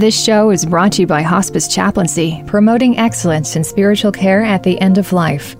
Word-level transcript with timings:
This 0.00 0.18
show 0.18 0.50
is 0.50 0.64
brought 0.64 0.92
to 0.92 1.02
you 1.02 1.06
by 1.06 1.20
Hospice 1.20 1.68
Chaplaincy, 1.68 2.42
promoting 2.46 2.96
excellence 2.96 3.54
in 3.54 3.62
spiritual 3.62 4.10
care 4.10 4.42
at 4.42 4.62
the 4.62 4.80
end 4.80 4.96
of 4.96 5.12
life. 5.12 5.56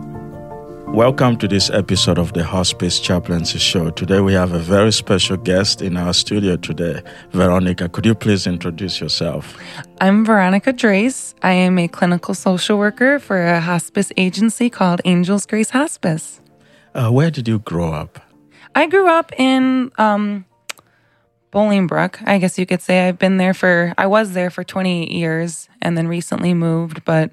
Welcome 0.94 1.38
to 1.40 1.50
this 1.50 1.70
episode 1.70 2.18
of 2.18 2.32
the 2.32 2.46
Hospice 2.46 3.02
Chaplaincy 3.02 3.60
Show. 3.60 3.90
Today 3.90 4.22
we 4.22 4.34
have 4.34 4.54
a 4.54 4.60
very 4.60 4.94
special 4.94 5.36
guest 5.36 5.82
in 5.82 5.98
our 5.98 6.14
studio 6.14 6.56
today. 6.56 7.02
Veronica, 7.32 7.90
could 7.90 8.06
you 8.06 8.16
please 8.16 8.48
introduce 8.48 9.02
yourself? 9.02 9.58
I'm 10.00 10.24
Veronica 10.24 10.72
Drase. 10.72 11.36
I 11.44 11.52
am 11.52 11.78
a 11.78 11.90
clinical 11.90 12.34
social 12.34 12.80
worker 12.80 13.20
for 13.20 13.44
a 13.44 13.60
hospice 13.60 14.14
agency 14.16 14.70
called 14.70 15.02
Angels 15.04 15.46
Grace 15.46 15.72
Hospice. 15.72 16.40
Uh, 16.96 17.10
where 17.12 17.32
did 17.32 17.50
you 17.50 17.60
grow 17.60 17.92
up? 17.92 18.20
I 18.74 18.88
grew 18.88 19.10
up 19.10 19.34
in 19.38 19.92
um, 19.98 20.46
Bolingbrook, 21.52 22.26
I 22.26 22.38
guess 22.38 22.58
you 22.58 22.66
could 22.66 22.82
say. 22.82 23.08
I've 23.08 23.20
been 23.20 23.38
there 23.38 23.54
for, 23.54 23.94
I 23.98 24.08
was 24.08 24.32
there 24.32 24.50
for 24.50 24.64
28 24.64 25.12
years 25.12 25.68
and 25.82 25.98
then 25.98 26.08
recently 26.08 26.54
moved, 26.54 27.04
but 27.04 27.32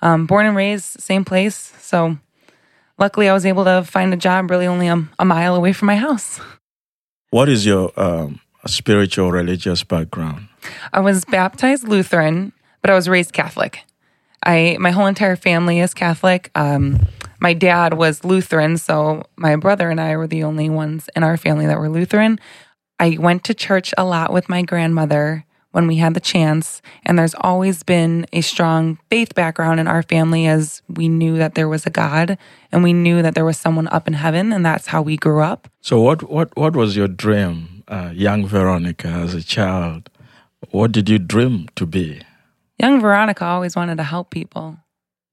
um, 0.00 0.26
born 0.26 0.46
and 0.46 0.56
raised, 0.56 1.00
same 1.00 1.24
place. 1.24 1.72
So 1.78 2.18
luckily, 2.98 3.28
I 3.28 3.34
was 3.34 3.46
able 3.46 3.64
to 3.64 3.84
find 3.84 4.12
a 4.12 4.16
job 4.16 4.50
really 4.50 4.66
only 4.66 4.88
a, 4.88 5.06
a 5.18 5.24
mile 5.24 5.54
away 5.54 5.72
from 5.72 5.86
my 5.86 5.96
house. 5.96 6.40
What 7.30 7.48
is 7.48 7.66
your 7.66 7.92
um, 7.98 8.40
spiritual 8.66 9.32
religious 9.32 9.82
background? 9.84 10.48
I 10.92 11.00
was 11.00 11.24
baptized 11.24 11.86
Lutheran, 11.88 12.52
but 12.80 12.90
I 12.90 12.94
was 12.94 13.08
raised 13.08 13.32
Catholic. 13.32 13.80
I 14.44 14.76
my 14.78 14.90
whole 14.90 15.06
entire 15.06 15.36
family 15.36 15.80
is 15.80 15.94
Catholic. 15.94 16.50
Um, 16.54 17.06
my 17.40 17.54
dad 17.54 17.94
was 17.94 18.24
Lutheran, 18.24 18.78
so 18.78 19.24
my 19.36 19.56
brother 19.56 19.90
and 19.90 20.00
I 20.00 20.16
were 20.16 20.26
the 20.26 20.44
only 20.44 20.70
ones 20.70 21.08
in 21.16 21.22
our 21.22 21.36
family 21.36 21.66
that 21.66 21.78
were 21.78 21.88
Lutheran. 21.88 22.38
I 23.00 23.16
went 23.18 23.44
to 23.44 23.54
church 23.54 23.92
a 23.98 24.04
lot 24.04 24.32
with 24.32 24.48
my 24.48 24.62
grandmother 24.62 25.44
when 25.74 25.88
we 25.88 25.96
had 25.96 26.14
the 26.14 26.20
chance. 26.20 26.80
And 27.04 27.18
there's 27.18 27.34
always 27.40 27.82
been 27.82 28.26
a 28.32 28.42
strong 28.42 28.96
faith 29.10 29.34
background 29.34 29.80
in 29.80 29.88
our 29.88 30.04
family 30.04 30.46
as 30.46 30.82
we 30.88 31.08
knew 31.08 31.36
that 31.36 31.56
there 31.56 31.68
was 31.68 31.84
a 31.84 31.90
God 31.90 32.38
and 32.70 32.84
we 32.84 32.92
knew 32.92 33.22
that 33.22 33.34
there 33.34 33.44
was 33.44 33.58
someone 33.58 33.88
up 33.88 34.06
in 34.06 34.14
heaven. 34.14 34.52
And 34.52 34.64
that's 34.64 34.86
how 34.86 35.02
we 35.02 35.16
grew 35.16 35.42
up. 35.42 35.68
So, 35.80 36.00
what, 36.00 36.30
what, 36.30 36.56
what 36.56 36.76
was 36.76 36.96
your 36.96 37.08
dream, 37.08 37.82
uh, 37.88 38.12
young 38.14 38.46
Veronica, 38.46 39.08
as 39.08 39.34
a 39.34 39.42
child? 39.42 40.10
What 40.70 40.92
did 40.92 41.08
you 41.08 41.18
dream 41.18 41.68
to 41.74 41.86
be? 41.86 42.22
Young 42.78 43.00
Veronica 43.00 43.44
always 43.44 43.74
wanted 43.74 43.96
to 43.96 44.04
help 44.04 44.30
people. 44.30 44.78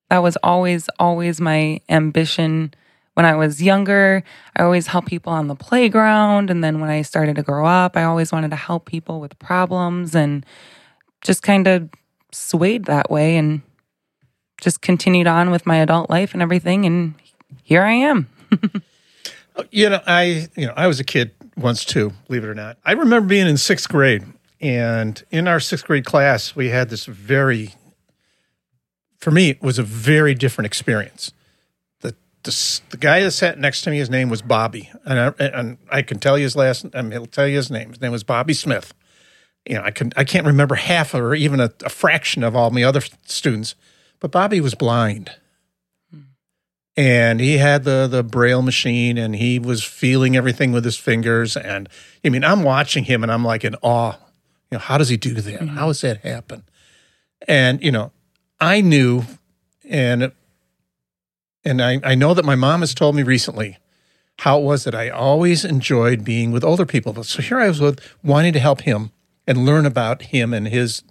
That 0.09 0.23
was 0.23 0.37
always, 0.41 0.89
always 0.97 1.39
my 1.39 1.81
ambition 1.87 2.73
when 3.21 3.31
I 3.31 3.35
was 3.35 3.61
younger, 3.61 4.23
I 4.55 4.63
always 4.63 4.87
helped 4.87 5.07
people 5.07 5.31
on 5.31 5.45
the 5.45 5.53
playground. 5.53 6.49
And 6.49 6.63
then 6.63 6.79
when 6.79 6.89
I 6.89 7.03
started 7.03 7.35
to 7.35 7.43
grow 7.43 7.67
up, 7.67 7.95
I 7.95 8.03
always 8.03 8.31
wanted 8.31 8.49
to 8.49 8.55
help 8.55 8.85
people 8.85 9.19
with 9.19 9.37
problems 9.37 10.15
and 10.15 10.43
just 11.21 11.43
kind 11.43 11.67
of 11.67 11.87
swayed 12.31 12.85
that 12.85 13.11
way 13.11 13.37
and 13.37 13.61
just 14.59 14.81
continued 14.81 15.27
on 15.27 15.51
with 15.51 15.67
my 15.67 15.77
adult 15.77 16.09
life 16.09 16.33
and 16.33 16.41
everything. 16.41 16.83
And 16.87 17.13
here 17.61 17.83
I 17.83 17.91
am. 17.91 18.27
you 19.71 19.87
know, 19.87 20.01
I 20.07 20.47
you 20.55 20.65
know 20.65 20.73
I 20.75 20.87
was 20.87 20.99
a 20.99 21.03
kid 21.03 21.29
once 21.55 21.85
too. 21.85 22.13
Believe 22.25 22.43
it 22.43 22.47
or 22.47 22.55
not, 22.55 22.79
I 22.83 22.93
remember 22.93 23.27
being 23.27 23.47
in 23.47 23.57
sixth 23.57 23.87
grade, 23.87 24.25
and 24.59 25.23
in 25.29 25.47
our 25.47 25.59
sixth 25.59 25.85
grade 25.85 26.05
class, 26.05 26.55
we 26.55 26.69
had 26.69 26.89
this 26.89 27.05
very, 27.05 27.75
for 29.19 29.29
me, 29.29 29.51
it 29.51 29.61
was 29.61 29.77
a 29.77 29.83
very 29.83 30.33
different 30.33 30.65
experience 30.65 31.31
the, 32.43 32.81
the 32.89 32.97
guy 32.97 33.21
that 33.21 33.31
sat 33.31 33.59
next 33.59 33.81
to 33.83 33.91
me, 33.91 33.97
his 33.97 34.09
name 34.09 34.29
was 34.29 34.41
Bobby, 34.41 34.89
and 35.05 35.19
I, 35.19 35.43
and 35.43 35.77
I 35.89 36.01
can 36.01 36.19
tell 36.19 36.37
you 36.37 36.43
his 36.43 36.55
last. 36.55 36.85
I 36.93 37.01
mean, 37.01 37.11
he'll 37.11 37.25
tell 37.25 37.47
you 37.47 37.57
his 37.57 37.69
name. 37.69 37.89
His 37.89 38.01
name 38.01 38.11
was 38.11 38.23
Bobby 38.23 38.53
Smith. 38.53 38.93
You 39.65 39.75
know, 39.75 39.83
I 39.83 39.91
can 39.91 40.11
I 40.17 40.23
can't 40.23 40.45
remember 40.45 40.75
half 40.75 41.13
or 41.13 41.35
even 41.35 41.59
a, 41.59 41.71
a 41.83 41.89
fraction 41.89 42.43
of 42.43 42.55
all 42.55 42.71
my 42.71 42.83
other 42.83 43.01
students, 43.25 43.75
but 44.19 44.31
Bobby 44.31 44.59
was 44.59 44.73
blind, 44.73 45.31
and 46.97 47.39
he 47.39 47.57
had 47.59 47.83
the 47.83 48.07
the 48.07 48.23
braille 48.23 48.63
machine, 48.63 49.19
and 49.19 49.35
he 49.35 49.59
was 49.59 49.83
feeling 49.83 50.35
everything 50.35 50.71
with 50.71 50.83
his 50.83 50.97
fingers. 50.97 51.55
And 51.55 51.89
I 52.25 52.29
mean, 52.29 52.43
I'm 52.43 52.63
watching 52.63 53.03
him, 53.03 53.21
and 53.21 53.31
I'm 53.31 53.45
like 53.45 53.63
in 53.63 53.75
awe. 53.83 54.13
You 54.71 54.77
know, 54.77 54.79
how 54.79 54.97
does 54.97 55.09
he 55.09 55.17
do 55.17 55.35
that? 55.35 55.43
Mm-hmm. 55.61 55.75
How 55.75 55.87
does 55.87 56.01
that 56.01 56.21
happen? 56.21 56.63
And 57.47 57.83
you 57.83 57.91
know, 57.91 58.11
I 58.59 58.81
knew, 58.81 59.23
and 59.87 60.31
and 61.63 61.81
I, 61.81 61.99
I 62.03 62.15
know 62.15 62.33
that 62.33 62.45
my 62.45 62.55
mom 62.55 62.81
has 62.81 62.93
told 62.93 63.15
me 63.15 63.23
recently 63.23 63.77
how 64.39 64.59
it 64.59 64.63
was 64.63 64.83
that 64.85 64.95
I 64.95 65.09
always 65.09 65.63
enjoyed 65.63 66.23
being 66.23 66.51
with 66.51 66.63
older 66.63 66.85
people. 66.85 67.23
So 67.23 67.41
here 67.41 67.59
I 67.59 67.67
was 67.67 67.79
with 67.79 67.99
wanting 68.23 68.53
to 68.53 68.59
help 68.59 68.81
him 68.81 69.11
and 69.45 69.65
learn 69.65 69.85
about 69.85 70.23
him 70.23 70.53
and 70.53 70.67
his 70.67 71.03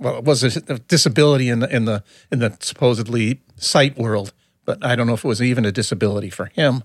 well, 0.00 0.18
it 0.18 0.24
was 0.24 0.42
a 0.44 0.78
disability 0.80 1.48
in 1.48 1.60
the 1.60 1.74
in 1.74 1.86
the 1.86 2.02
in 2.30 2.40
the 2.40 2.56
supposedly 2.60 3.40
sight 3.56 3.96
world, 3.96 4.32
but 4.64 4.84
I 4.84 4.96
don't 4.96 5.06
know 5.06 5.14
if 5.14 5.24
it 5.24 5.28
was 5.28 5.40
even 5.40 5.64
a 5.64 5.72
disability 5.72 6.30
for 6.30 6.46
him. 6.46 6.84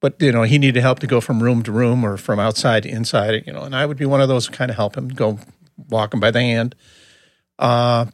But 0.00 0.20
you 0.22 0.32
know, 0.32 0.44
he 0.44 0.58
needed 0.58 0.80
help 0.80 1.00
to 1.00 1.06
go 1.06 1.20
from 1.20 1.42
room 1.42 1.62
to 1.64 1.72
room 1.72 2.04
or 2.04 2.16
from 2.16 2.38
outside 2.38 2.84
to 2.84 2.88
inside. 2.88 3.44
You 3.46 3.52
know, 3.52 3.64
and 3.64 3.74
I 3.74 3.84
would 3.84 3.98
be 3.98 4.06
one 4.06 4.20
of 4.20 4.28
those 4.28 4.48
kind 4.48 4.70
of 4.70 4.76
help 4.76 4.96
him 4.96 5.08
go 5.08 5.38
walk 5.88 6.14
him 6.14 6.20
by 6.20 6.30
the 6.30 6.40
hand. 6.40 6.74
Uh, 7.58 8.06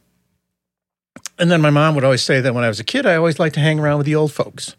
and 1.37 1.51
then 1.51 1.61
my 1.61 1.69
mom 1.69 1.95
would 1.95 2.03
always 2.03 2.21
say 2.21 2.41
that 2.41 2.53
when 2.53 2.63
I 2.63 2.67
was 2.67 2.79
a 2.79 2.83
kid, 2.83 3.05
I 3.05 3.15
always 3.15 3.39
liked 3.39 3.55
to 3.55 3.61
hang 3.61 3.79
around 3.79 3.97
with 3.97 4.05
the 4.05 4.15
old 4.15 4.31
folks. 4.31 4.75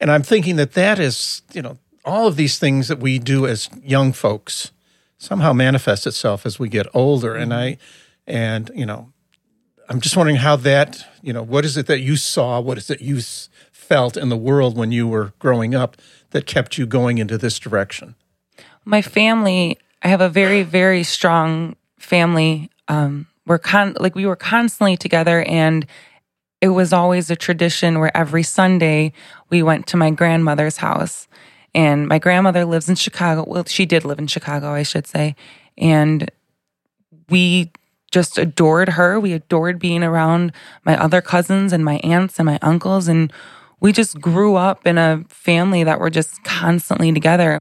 And 0.00 0.10
I'm 0.10 0.22
thinking 0.22 0.56
that 0.56 0.72
that 0.72 0.98
is, 0.98 1.42
you 1.52 1.62
know, 1.62 1.78
all 2.04 2.26
of 2.26 2.36
these 2.36 2.58
things 2.58 2.88
that 2.88 2.98
we 2.98 3.18
do 3.18 3.46
as 3.46 3.68
young 3.82 4.12
folks 4.12 4.72
somehow 5.18 5.52
manifest 5.52 6.06
itself 6.06 6.46
as 6.46 6.58
we 6.58 6.68
get 6.68 6.86
older. 6.94 7.34
And 7.34 7.52
I, 7.52 7.76
and, 8.26 8.70
you 8.74 8.86
know, 8.86 9.12
I'm 9.88 10.00
just 10.00 10.16
wondering 10.16 10.36
how 10.36 10.56
that, 10.56 11.04
you 11.20 11.32
know, 11.32 11.42
what 11.42 11.64
is 11.64 11.76
it 11.76 11.86
that 11.86 12.00
you 12.00 12.16
saw? 12.16 12.60
What 12.60 12.78
is 12.78 12.88
it 12.88 13.02
you 13.02 13.20
felt 13.70 14.16
in 14.16 14.28
the 14.28 14.36
world 14.36 14.76
when 14.76 14.92
you 14.92 15.06
were 15.06 15.34
growing 15.38 15.74
up 15.74 15.96
that 16.30 16.46
kept 16.46 16.78
you 16.78 16.86
going 16.86 17.18
into 17.18 17.36
this 17.36 17.58
direction? 17.58 18.14
My 18.84 19.02
family, 19.02 19.78
I 20.02 20.08
have 20.08 20.20
a 20.20 20.28
very, 20.28 20.62
very 20.62 21.02
strong 21.02 21.76
family. 21.98 22.70
Um, 22.88 23.26
we're 23.46 23.58
con 23.58 23.96
like 23.98 24.14
we 24.14 24.26
were 24.26 24.36
constantly 24.36 24.96
together 24.96 25.42
and 25.42 25.86
it 26.60 26.68
was 26.68 26.92
always 26.92 27.30
a 27.30 27.36
tradition 27.36 27.98
where 27.98 28.14
every 28.16 28.42
Sunday 28.42 29.12
we 29.48 29.62
went 29.62 29.86
to 29.88 29.96
my 29.96 30.10
grandmother's 30.10 30.76
house. 30.76 31.26
And 31.74 32.08
my 32.08 32.18
grandmother 32.18 32.64
lives 32.64 32.88
in 32.88 32.96
Chicago. 32.96 33.44
Well, 33.46 33.64
she 33.64 33.86
did 33.86 34.04
live 34.04 34.18
in 34.18 34.26
Chicago, 34.26 34.72
I 34.72 34.82
should 34.82 35.06
say. 35.06 35.36
And 35.78 36.30
we 37.28 37.70
just 38.10 38.38
adored 38.38 38.90
her. 38.90 39.20
We 39.20 39.32
adored 39.32 39.78
being 39.78 40.02
around 40.02 40.52
my 40.84 41.00
other 41.00 41.20
cousins 41.20 41.72
and 41.72 41.84
my 41.84 41.98
aunts 41.98 42.38
and 42.38 42.46
my 42.46 42.58
uncles. 42.60 43.08
And 43.08 43.32
we 43.78 43.92
just 43.92 44.20
grew 44.20 44.56
up 44.56 44.86
in 44.86 44.98
a 44.98 45.24
family 45.28 45.84
that 45.84 46.00
were 46.00 46.10
just 46.10 46.42
constantly 46.42 47.12
together. 47.12 47.58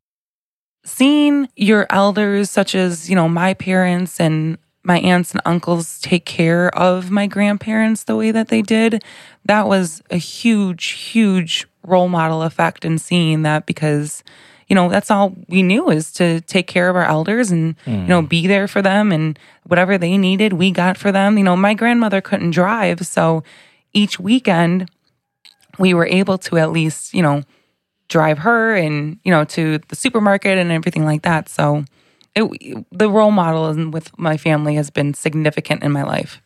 Seeing 0.83 1.47
your 1.55 1.85
elders, 1.91 2.49
such 2.49 2.73
as, 2.73 3.09
you 3.09 3.15
know, 3.15 3.29
my 3.29 3.53
parents 3.53 4.19
and 4.19 4.57
my 4.83 4.99
aunts 4.99 5.31
and 5.31 5.41
uncles 5.45 5.99
take 5.99 6.25
care 6.25 6.75
of 6.75 7.11
my 7.11 7.27
grandparents 7.27 8.03
the 8.03 8.15
way 8.15 8.31
that 8.31 8.47
they 8.47 8.61
did, 8.61 9.03
that 9.45 9.67
was 9.67 10.01
a 10.09 10.17
huge, 10.17 10.85
huge 10.91 11.67
role 11.85 12.07
model 12.07 12.43
effect 12.43 12.85
in 12.85 12.97
seeing 12.97 13.41
that 13.41 13.65
because, 13.65 14.23
you 14.67 14.75
know, 14.75 14.89
that's 14.89 15.11
all 15.11 15.35
we 15.47 15.63
knew 15.63 15.89
is 15.89 16.11
to 16.13 16.41
take 16.41 16.67
care 16.67 16.89
of 16.89 16.95
our 16.95 17.03
elders 17.03 17.51
and, 17.51 17.77
mm. 17.85 18.01
you 18.01 18.07
know, 18.07 18.21
be 18.21 18.47
there 18.47 18.67
for 18.67 18.81
them 18.81 19.11
and 19.11 19.37
whatever 19.63 19.97
they 19.97 20.17
needed, 20.17 20.53
we 20.53 20.71
got 20.71 20.97
for 20.97 21.11
them. 21.11 21.37
You 21.37 21.43
know, 21.43 21.57
my 21.57 21.73
grandmother 21.73 22.21
couldn't 22.21 22.51
drive. 22.51 23.05
So 23.05 23.43
each 23.93 24.19
weekend, 24.19 24.89
we 25.77 25.93
were 25.93 26.07
able 26.07 26.37
to 26.37 26.57
at 26.57 26.71
least, 26.71 27.13
you 27.13 27.21
know, 27.21 27.43
drive 28.07 28.39
her 28.39 28.75
and, 28.75 29.19
you 29.23 29.31
know, 29.31 29.43
to 29.45 29.79
the 29.87 29.95
supermarket 29.95 30.57
and 30.57 30.71
everything 30.71 31.05
like 31.05 31.21
that. 31.23 31.47
So, 31.49 31.85
it, 32.39 32.85
the 32.91 33.09
role 33.09 33.31
model 33.31 33.89
with 33.89 34.17
my 34.17 34.37
family 34.37 34.75
has 34.75 34.89
been 34.89 35.13
significant 35.13 35.83
in 35.83 35.91
my 35.91 36.03
life. 36.03 36.41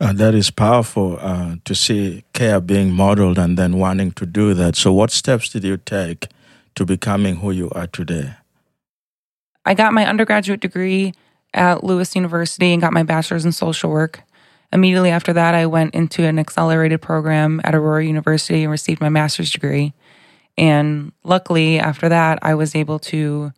Uh, 0.00 0.12
that 0.14 0.34
is 0.34 0.50
powerful 0.50 1.18
uh, 1.20 1.56
to 1.64 1.74
see 1.74 2.24
care 2.32 2.60
being 2.60 2.90
modeled 2.90 3.38
and 3.38 3.58
then 3.58 3.78
wanting 3.78 4.12
to 4.12 4.24
do 4.24 4.54
that. 4.54 4.74
So, 4.74 4.92
what 4.92 5.10
steps 5.10 5.50
did 5.50 5.62
you 5.62 5.76
take 5.76 6.28
to 6.74 6.86
becoming 6.86 7.36
who 7.36 7.50
you 7.50 7.70
are 7.72 7.86
today? 7.86 8.34
I 9.66 9.74
got 9.74 9.92
my 9.92 10.06
undergraduate 10.06 10.60
degree 10.60 11.12
at 11.52 11.84
Lewis 11.84 12.16
University 12.16 12.72
and 12.72 12.80
got 12.80 12.94
my 12.94 13.02
bachelor's 13.02 13.44
in 13.44 13.52
social 13.52 13.90
work. 13.90 14.22
Immediately 14.72 15.10
after 15.10 15.32
that, 15.32 15.54
I 15.54 15.66
went 15.66 15.94
into 15.94 16.24
an 16.24 16.38
accelerated 16.38 17.02
program 17.02 17.60
at 17.64 17.74
Aurora 17.74 18.04
University 18.04 18.62
and 18.62 18.70
received 18.70 19.00
my 19.00 19.08
master's 19.08 19.50
degree. 19.50 19.92
And 20.56 21.12
luckily, 21.24 21.78
after 21.78 22.08
that, 22.08 22.38
I 22.42 22.54
was 22.54 22.74
able 22.74 22.98
to 23.00 23.52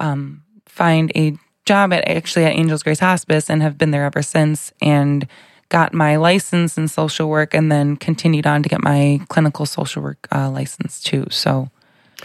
um, 0.00 0.44
find 0.68 1.10
a 1.16 1.36
job 1.64 1.92
at 1.92 2.08
actually 2.08 2.44
at 2.44 2.52
Angels 2.52 2.82
Grace 2.82 3.00
Hospice 3.00 3.50
and 3.50 3.62
have 3.62 3.76
been 3.76 3.90
there 3.90 4.04
ever 4.04 4.22
since. 4.22 4.72
And 4.80 5.26
got 5.68 5.92
my 5.92 6.16
license 6.16 6.78
in 6.78 6.88
social 6.88 7.28
work 7.28 7.54
and 7.54 7.70
then 7.70 7.96
continued 7.96 8.46
on 8.46 8.62
to 8.62 8.68
get 8.68 8.82
my 8.82 9.20
clinical 9.28 9.66
social 9.66 10.02
work 10.02 10.26
uh, 10.32 10.50
license 10.50 11.00
too. 11.00 11.26
So, 11.30 11.70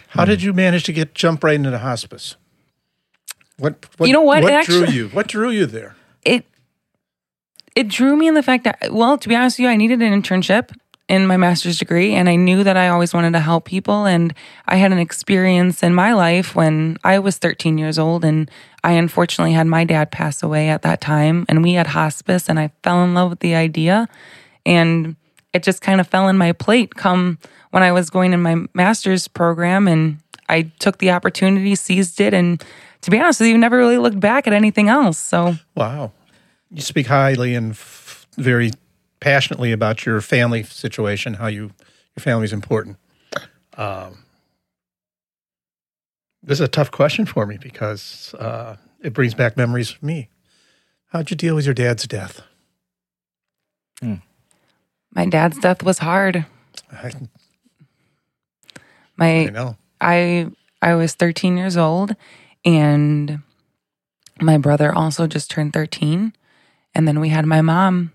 how 0.09 0.25
did 0.25 0.41
you 0.41 0.53
manage 0.53 0.83
to 0.85 0.93
get 0.93 1.13
jump 1.13 1.43
right 1.43 1.55
into 1.55 1.69
the 1.69 1.79
hospice? 1.79 2.35
What, 3.57 3.85
what 3.97 4.07
you 4.07 4.13
know 4.13 4.21
what, 4.21 4.43
what 4.43 4.53
actually, 4.53 4.87
drew 4.87 4.95
you? 4.95 5.07
What 5.09 5.27
drew 5.27 5.49
you 5.49 5.65
there? 5.65 5.95
It 6.23 6.45
it 7.75 7.87
drew 7.87 8.15
me 8.15 8.27
in 8.27 8.33
the 8.33 8.43
fact 8.43 8.63
that 8.63 8.91
well, 8.91 9.17
to 9.17 9.29
be 9.29 9.35
honest 9.35 9.59
with 9.59 9.65
you, 9.65 9.69
I 9.69 9.75
needed 9.75 10.01
an 10.01 10.21
internship 10.21 10.75
in 11.13 11.27
my 11.27 11.37
master's 11.37 11.77
degree 11.77 12.15
and 12.15 12.27
I 12.27 12.35
knew 12.35 12.63
that 12.63 12.75
I 12.75 12.87
always 12.87 13.13
wanted 13.13 13.33
to 13.33 13.39
help 13.39 13.65
people 13.65 14.05
and 14.05 14.33
I 14.65 14.77
had 14.77 14.91
an 14.91 14.97
experience 14.97 15.83
in 15.83 15.93
my 15.93 16.13
life 16.13 16.55
when 16.55 16.97
I 17.03 17.19
was 17.19 17.37
13 17.37 17.77
years 17.77 17.99
old 17.99 18.25
and 18.25 18.49
I 18.83 18.93
unfortunately 18.93 19.53
had 19.53 19.67
my 19.67 19.83
dad 19.83 20.11
pass 20.11 20.41
away 20.41 20.69
at 20.69 20.81
that 20.81 21.01
time 21.01 21.45
and 21.47 21.61
we 21.61 21.73
had 21.73 21.85
hospice 21.85 22.49
and 22.49 22.59
I 22.59 22.71
fell 22.81 23.03
in 23.03 23.13
love 23.13 23.29
with 23.29 23.41
the 23.41 23.53
idea 23.53 24.09
and 24.65 25.15
it 25.53 25.61
just 25.61 25.81
kind 25.81 26.01
of 26.01 26.07
fell 26.07 26.27
in 26.29 26.35
my 26.35 26.51
plate 26.51 26.95
come 26.95 27.37
when 27.69 27.83
I 27.83 27.91
was 27.91 28.09
going 28.09 28.33
in 28.33 28.41
my 28.41 28.65
master's 28.73 29.27
program 29.27 29.87
and 29.87 30.17
I 30.49 30.63
took 30.79 30.97
the 30.97 31.11
opportunity, 31.11 31.75
seized 31.75 32.21
it 32.21 32.33
and 32.33 32.63
to 33.01 33.11
be 33.11 33.19
honest 33.19 33.39
with 33.39 33.49
you, 33.49 33.57
never 33.59 33.77
really 33.77 33.99
looked 33.99 34.19
back 34.19 34.47
at 34.47 34.53
anything 34.53 34.89
else. 34.89 35.19
So 35.19 35.57
Wow. 35.75 36.11
You 36.71 36.81
speak 36.81 37.05
highly 37.05 37.53
and 37.53 37.73
f- 37.73 38.25
very 38.35 38.71
passionately 39.23 39.71
about 39.71 40.05
your 40.05 40.19
family 40.19 40.63
situation, 40.63 41.35
how 41.35 41.47
you 41.47 41.71
your 42.15 42.21
family 42.21 42.43
is 42.43 42.53
important. 42.53 42.97
Um, 43.77 44.25
this 46.43 46.57
is 46.59 46.65
a 46.65 46.67
tough 46.67 46.91
question 46.91 47.25
for 47.25 47.45
me 47.47 47.57
because 47.57 48.35
uh, 48.37 48.75
it 49.01 49.13
brings 49.13 49.33
back 49.33 49.55
memories 49.55 49.89
for 49.89 50.05
me. 50.05 50.29
How'd 51.07 51.31
you 51.31 51.37
deal 51.37 51.55
with 51.55 51.65
your 51.65 51.73
dad's 51.73 52.05
death? 52.05 52.41
my 55.15 55.25
dad's 55.27 55.57
death 55.59 55.83
was 55.83 55.99
hard. 55.99 56.45
I, 56.91 57.11
My 59.15 59.47
I 59.47 59.49
know. 59.51 59.77
I 60.01 60.47
I 60.81 60.95
was 60.95 61.13
13 61.13 61.55
years 61.55 61.77
old 61.77 62.15
and 62.65 63.41
my 64.41 64.57
brother 64.57 64.93
also 64.93 65.27
just 65.27 65.51
turned 65.51 65.71
13 65.71 66.33
and 66.95 67.07
then 67.07 67.19
we 67.19 67.29
had 67.29 67.45
my 67.45 67.61
mom 67.61 68.11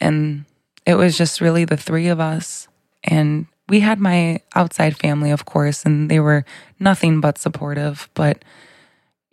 and 0.00 0.44
it 0.84 0.94
was 0.94 1.16
just 1.16 1.40
really 1.40 1.64
the 1.64 1.76
three 1.76 2.08
of 2.08 2.20
us. 2.20 2.68
And 3.04 3.46
we 3.68 3.80
had 3.80 3.98
my 3.98 4.40
outside 4.54 4.96
family 4.96 5.30
of 5.30 5.44
course 5.44 5.84
and 5.84 6.10
they 6.10 6.20
were 6.20 6.44
nothing 6.78 7.20
but 7.20 7.36
supportive 7.36 8.08
but 8.14 8.44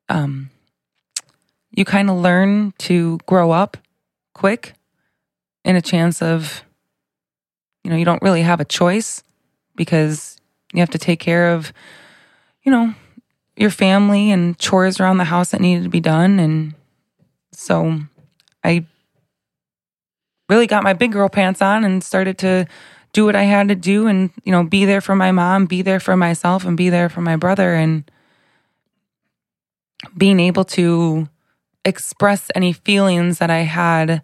um 0.09 0.49
you 1.71 1.85
kind 1.85 2.09
of 2.09 2.15
learn 2.15 2.73
to 2.79 3.19
grow 3.27 3.51
up 3.51 3.77
quick 4.33 4.73
in 5.63 5.75
a 5.75 5.81
chance 5.81 6.19
of 6.19 6.63
you 7.83 7.91
know 7.91 7.95
you 7.95 8.05
don't 8.05 8.23
really 8.23 8.41
have 8.41 8.59
a 8.59 8.65
choice 8.65 9.21
because 9.75 10.37
you 10.73 10.79
have 10.79 10.89
to 10.89 10.97
take 10.97 11.19
care 11.19 11.53
of 11.53 11.71
you 12.63 12.71
know 12.71 12.95
your 13.55 13.69
family 13.69 14.31
and 14.31 14.57
chores 14.57 14.99
around 14.99 15.17
the 15.17 15.25
house 15.25 15.51
that 15.51 15.61
needed 15.61 15.83
to 15.83 15.89
be 15.89 15.99
done. 15.99 16.39
And 16.39 16.73
so 17.51 17.99
i 18.63 18.85
really 20.49 20.67
got 20.67 20.83
my 20.83 20.93
big 20.93 21.11
girl 21.11 21.29
pants 21.29 21.61
on 21.61 21.83
and 21.83 22.03
started 22.03 22.37
to 22.37 22.67
do 23.11 23.25
what 23.25 23.35
i 23.35 23.43
had 23.43 23.67
to 23.67 23.75
do 23.75 24.07
and 24.07 24.31
you 24.43 24.51
know 24.51 24.63
be 24.63 24.85
there 24.85 25.01
for 25.01 25.15
my 25.15 25.31
mom 25.31 25.65
be 25.65 25.81
there 25.81 25.99
for 25.99 26.17
myself 26.17 26.65
and 26.65 26.77
be 26.77 26.89
there 26.89 27.09
for 27.09 27.21
my 27.21 27.35
brother. 27.35 27.73
And 27.73 28.09
being 30.17 30.39
able 30.39 30.65
to 30.65 31.29
express 31.85 32.49
any 32.55 32.73
feelings 32.73 33.39
that 33.39 33.49
i 33.49 33.59
had 33.59 34.21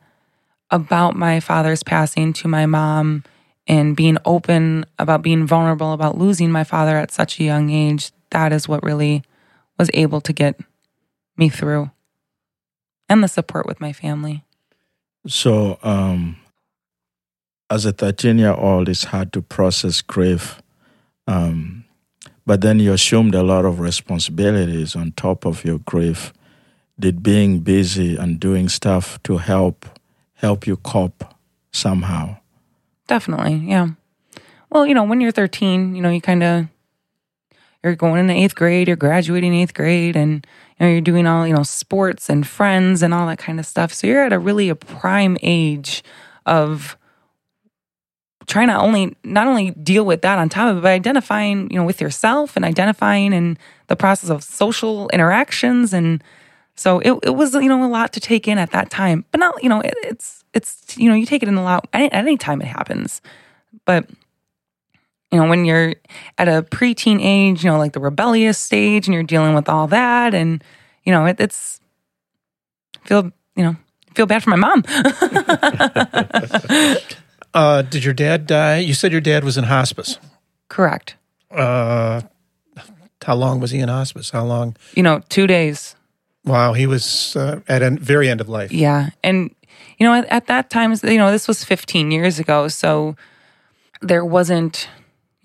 about 0.72 1.16
my 1.16 1.40
father's 1.40 1.84
passing 1.84 2.34
to 2.34 2.48
my 2.48 2.66
mom 2.66 3.24
and 3.68 3.96
being 3.96 4.18
open 4.26 4.86
about 4.98 5.22
being 5.22 5.46
vulnerable 5.46 5.94
about 5.94 6.18
losing 6.18 6.52
my 6.52 6.64
father 6.64 6.98
at 6.98 7.12
such 7.12 7.40
a 7.40 7.44
young 7.44 7.70
age 7.70 8.12
that 8.32 8.52
is 8.52 8.68
what 8.68 8.84
really 8.84 9.24
was 9.78 9.90
able 9.94 10.22
to 10.22 10.34
get 10.34 10.60
me 11.38 11.50
through 11.50 11.90
and 13.08 13.24
the 13.24 13.28
support 13.28 13.66
with 13.66 13.82
my 13.82 13.94
family 13.94 14.44
So, 15.28 15.78
um, 15.84 16.38
as 17.70 17.86
a 17.86 17.92
13 17.92 18.40
year 18.40 18.54
old, 18.54 18.90
it's 18.90 19.06
hard 19.06 19.32
to 19.34 19.42
process 19.42 20.02
grief. 20.02 20.62
Um, 21.28 21.86
but 22.46 22.62
then 22.62 22.80
you 22.80 22.94
assumed 22.94 23.36
a 23.36 23.44
lot 23.44 23.66
of 23.66 23.80
responsibilities 23.80 24.96
on 24.96 25.12
top 25.12 25.46
of 25.46 25.64
your 25.64 25.80
grief. 25.80 26.34
Did 27.00 27.22
being 27.22 27.60
busy 27.60 28.18
and 28.18 28.40
doing 28.40 28.70
stuff 28.70 29.22
to 29.24 29.38
help 29.38 29.86
help 30.34 30.66
you 30.66 30.78
cope 30.78 31.24
somehow? 31.72 32.38
definitely 33.10 33.56
yeah 33.56 33.88
well 34.70 34.86
you 34.86 34.94
know 34.94 35.04
when 35.04 35.20
you're 35.20 35.32
13 35.32 35.96
you 35.96 36.02
know 36.02 36.10
you 36.10 36.22
kind 36.22 36.44
of 36.44 36.68
you're 37.84 37.96
going 37.96 38.20
into 38.20 38.34
eighth 38.34 38.56
grade 38.56 38.88
you're 38.88 38.96
graduating 38.96 39.54
eighth 39.54 39.74
grade 39.74 40.16
and 40.16 40.46
you 40.80 40.86
know 40.86 40.92
you're 40.92 41.02
doing 41.02 41.28
all 41.28 41.46
you 41.46 41.54
know 41.54 41.64
sports 41.64 42.30
and 42.30 42.48
friends 42.48 43.02
and 43.04 43.14
all 43.14 43.28
that 43.28 43.38
kind 43.38 43.60
of 43.60 43.66
stuff 43.66 43.94
so 43.94 44.08
you're 44.08 44.24
at 44.24 44.34
a 44.34 44.40
really 44.40 44.70
a 44.70 44.76
prime 44.76 45.38
age 45.42 46.04
of 46.46 46.98
trying 48.50 48.68
to 48.68 48.76
only 48.76 49.16
not 49.24 49.48
only 49.48 49.72
deal 49.72 50.04
with 50.04 50.24
that 50.24 50.40
on 50.40 50.50
top 50.50 50.72
of 50.72 50.78
it, 50.78 50.82
but 50.82 50.90
identifying, 50.90 51.70
you 51.70 51.78
know, 51.78 51.86
with 51.86 52.02
yourself 52.02 52.56
and 52.56 52.66
identifying 52.66 53.32
in 53.32 53.58
the 53.88 53.96
process 53.96 54.30
of 54.30 54.44
social 54.44 55.08
interactions. 55.10 55.94
And 55.94 56.22
so 56.76 57.00
it, 57.00 57.12
it 57.24 57.36
was, 57.36 57.54
you 57.54 57.70
know, 57.70 57.86
a 57.86 57.88
lot 57.88 58.12
to 58.14 58.20
take 58.20 58.48
in 58.48 58.58
at 58.58 58.72
that 58.72 58.90
time. 58.90 59.24
But 59.32 59.40
now, 59.40 59.54
you 59.62 59.70
know, 59.70 59.82
it, 59.82 59.94
it's 60.04 60.44
it's 60.54 60.98
you 60.98 61.10
know, 61.10 61.16
you 61.16 61.28
take 61.28 61.44
it 61.44 61.48
in 61.48 61.56
a 61.56 61.64
lot 61.64 61.88
at 61.94 62.14
any 62.14 62.38
time 62.38 62.62
it 62.62 62.68
happens. 62.68 63.22
But 63.86 64.10
you 65.32 65.40
know, 65.40 65.48
when 65.48 65.66
you're 65.66 65.96
at 66.38 66.48
a 66.48 66.64
preteen 66.64 67.20
age, 67.22 67.64
you 67.64 67.70
know, 67.70 67.78
like 67.78 67.94
the 67.94 68.00
rebellious 68.00 68.58
stage, 68.58 69.08
and 69.08 69.14
you're 69.14 69.24
dealing 69.24 69.54
with 69.54 69.70
all 69.70 69.88
that, 69.88 70.34
and 70.34 70.64
you 71.04 71.12
know, 71.12 71.26
it, 71.26 71.40
it's 71.40 71.80
feel 73.06 73.32
you 73.56 73.64
know 73.64 73.76
feel 74.16 74.26
bad 74.26 74.44
for 74.44 74.50
my 74.50 74.56
mom. 74.56 74.84
Uh, 77.54 77.82
did 77.82 78.04
your 78.04 78.14
dad 78.14 78.46
die? 78.46 78.78
You 78.78 78.94
said 78.94 79.12
your 79.12 79.22
dad 79.22 79.44
was 79.44 79.58
in 79.58 79.64
hospice. 79.66 80.20
Correct. 80.68 81.16
Uh, 81.50 82.22
how 83.24 83.36
long 83.36 83.60
was 83.60 83.72
he 83.72 83.80
in 83.80 83.90
hospice? 83.90 84.30
How 84.30 84.46
long? 84.46 84.76
You 84.96 85.04
know, 85.04 85.22
two 85.30 85.48
days. 85.48 85.96
Wow, 86.46 86.74
he 86.74 86.88
was 86.88 87.36
uh, 87.36 87.62
at 87.68 87.82
a 87.82 87.92
very 87.92 88.30
end 88.30 88.40
of 88.40 88.50
life. 88.50 88.72
Yeah. 88.72 89.10
And, 89.24 89.54
you 89.98 90.06
know, 90.06 90.14
at, 90.14 90.26
at 90.26 90.48
that 90.48 90.70
time, 90.70 90.96
you 91.04 91.18
know, 91.18 91.32
this 91.32 91.48
was 91.48 91.64
15 91.64 92.12
years 92.12 92.40
ago. 92.40 92.68
So 92.68 93.16
there 94.02 94.24
wasn't, 94.24 94.88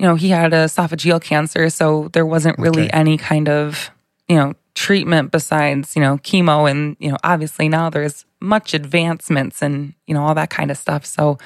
you 0.04 0.10
know, 0.10 0.16
he 0.16 0.28
had 0.28 0.52
esophageal 0.52 1.18
cancer. 1.18 1.70
So 1.70 2.10
there 2.12 2.26
wasn't 2.26 2.58
really 2.58 2.82
Okay. 2.82 2.90
any 2.92 3.16
kind 3.16 3.48
of, 3.48 3.90
you 4.28 4.36
know, 4.36 4.52
treatment 4.74 5.30
besides, 5.30 5.96
you 5.96 6.02
know, 6.02 6.18
chemo. 6.18 6.70
And, 6.70 6.94
you 6.98 7.10
know, 7.10 7.16
obviously 7.24 7.70
now 7.70 7.88
there's 7.88 8.26
much 8.38 8.74
advancements 8.74 9.62
and, 9.62 9.94
you 10.06 10.12
know, 10.12 10.22
all 10.22 10.34
that 10.34 10.50
kind 10.50 10.70
of 10.70 10.76
stuff. 10.76 11.06
So, 11.06 11.38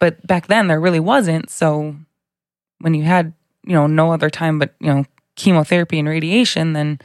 but 0.00 0.26
back 0.26 0.48
then 0.48 0.66
there 0.66 0.80
really 0.80 0.98
wasn't. 0.98 1.48
So 1.48 1.94
when 2.80 2.94
you 2.94 3.04
had, 3.04 3.34
you 3.64 3.74
know, 3.74 3.86
no 3.86 4.12
other 4.12 4.30
time 4.30 4.58
but, 4.58 4.74
you 4.80 4.92
know, 4.92 5.04
chemotherapy 5.36 6.00
and 6.00 6.08
radiation, 6.08 6.72
then 6.72 6.98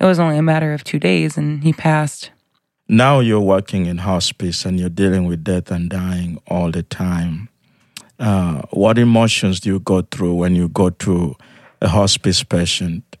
it 0.00 0.04
was 0.04 0.18
only 0.18 0.36
a 0.36 0.42
matter 0.42 0.74
of 0.74 0.82
two 0.82 0.98
days 0.98 1.36
and 1.36 1.62
he 1.62 1.72
passed. 1.72 2.32
Now 2.88 3.20
you're 3.20 3.38
working 3.38 3.86
in 3.86 3.98
hospice 3.98 4.64
and 4.64 4.80
you're 4.80 4.88
dealing 4.88 5.26
with 5.28 5.44
death 5.44 5.70
and 5.70 5.88
dying 5.88 6.42
all 6.48 6.72
the 6.72 6.82
time. 6.82 7.50
Uh, 8.20 8.60
what 8.70 8.98
emotions 8.98 9.60
do 9.60 9.70
you 9.70 9.80
go 9.80 10.02
through 10.02 10.34
when 10.34 10.54
you 10.54 10.68
go 10.68 10.90
to 10.90 11.34
a 11.80 11.88
hospice 11.88 12.44
patient 12.44 13.16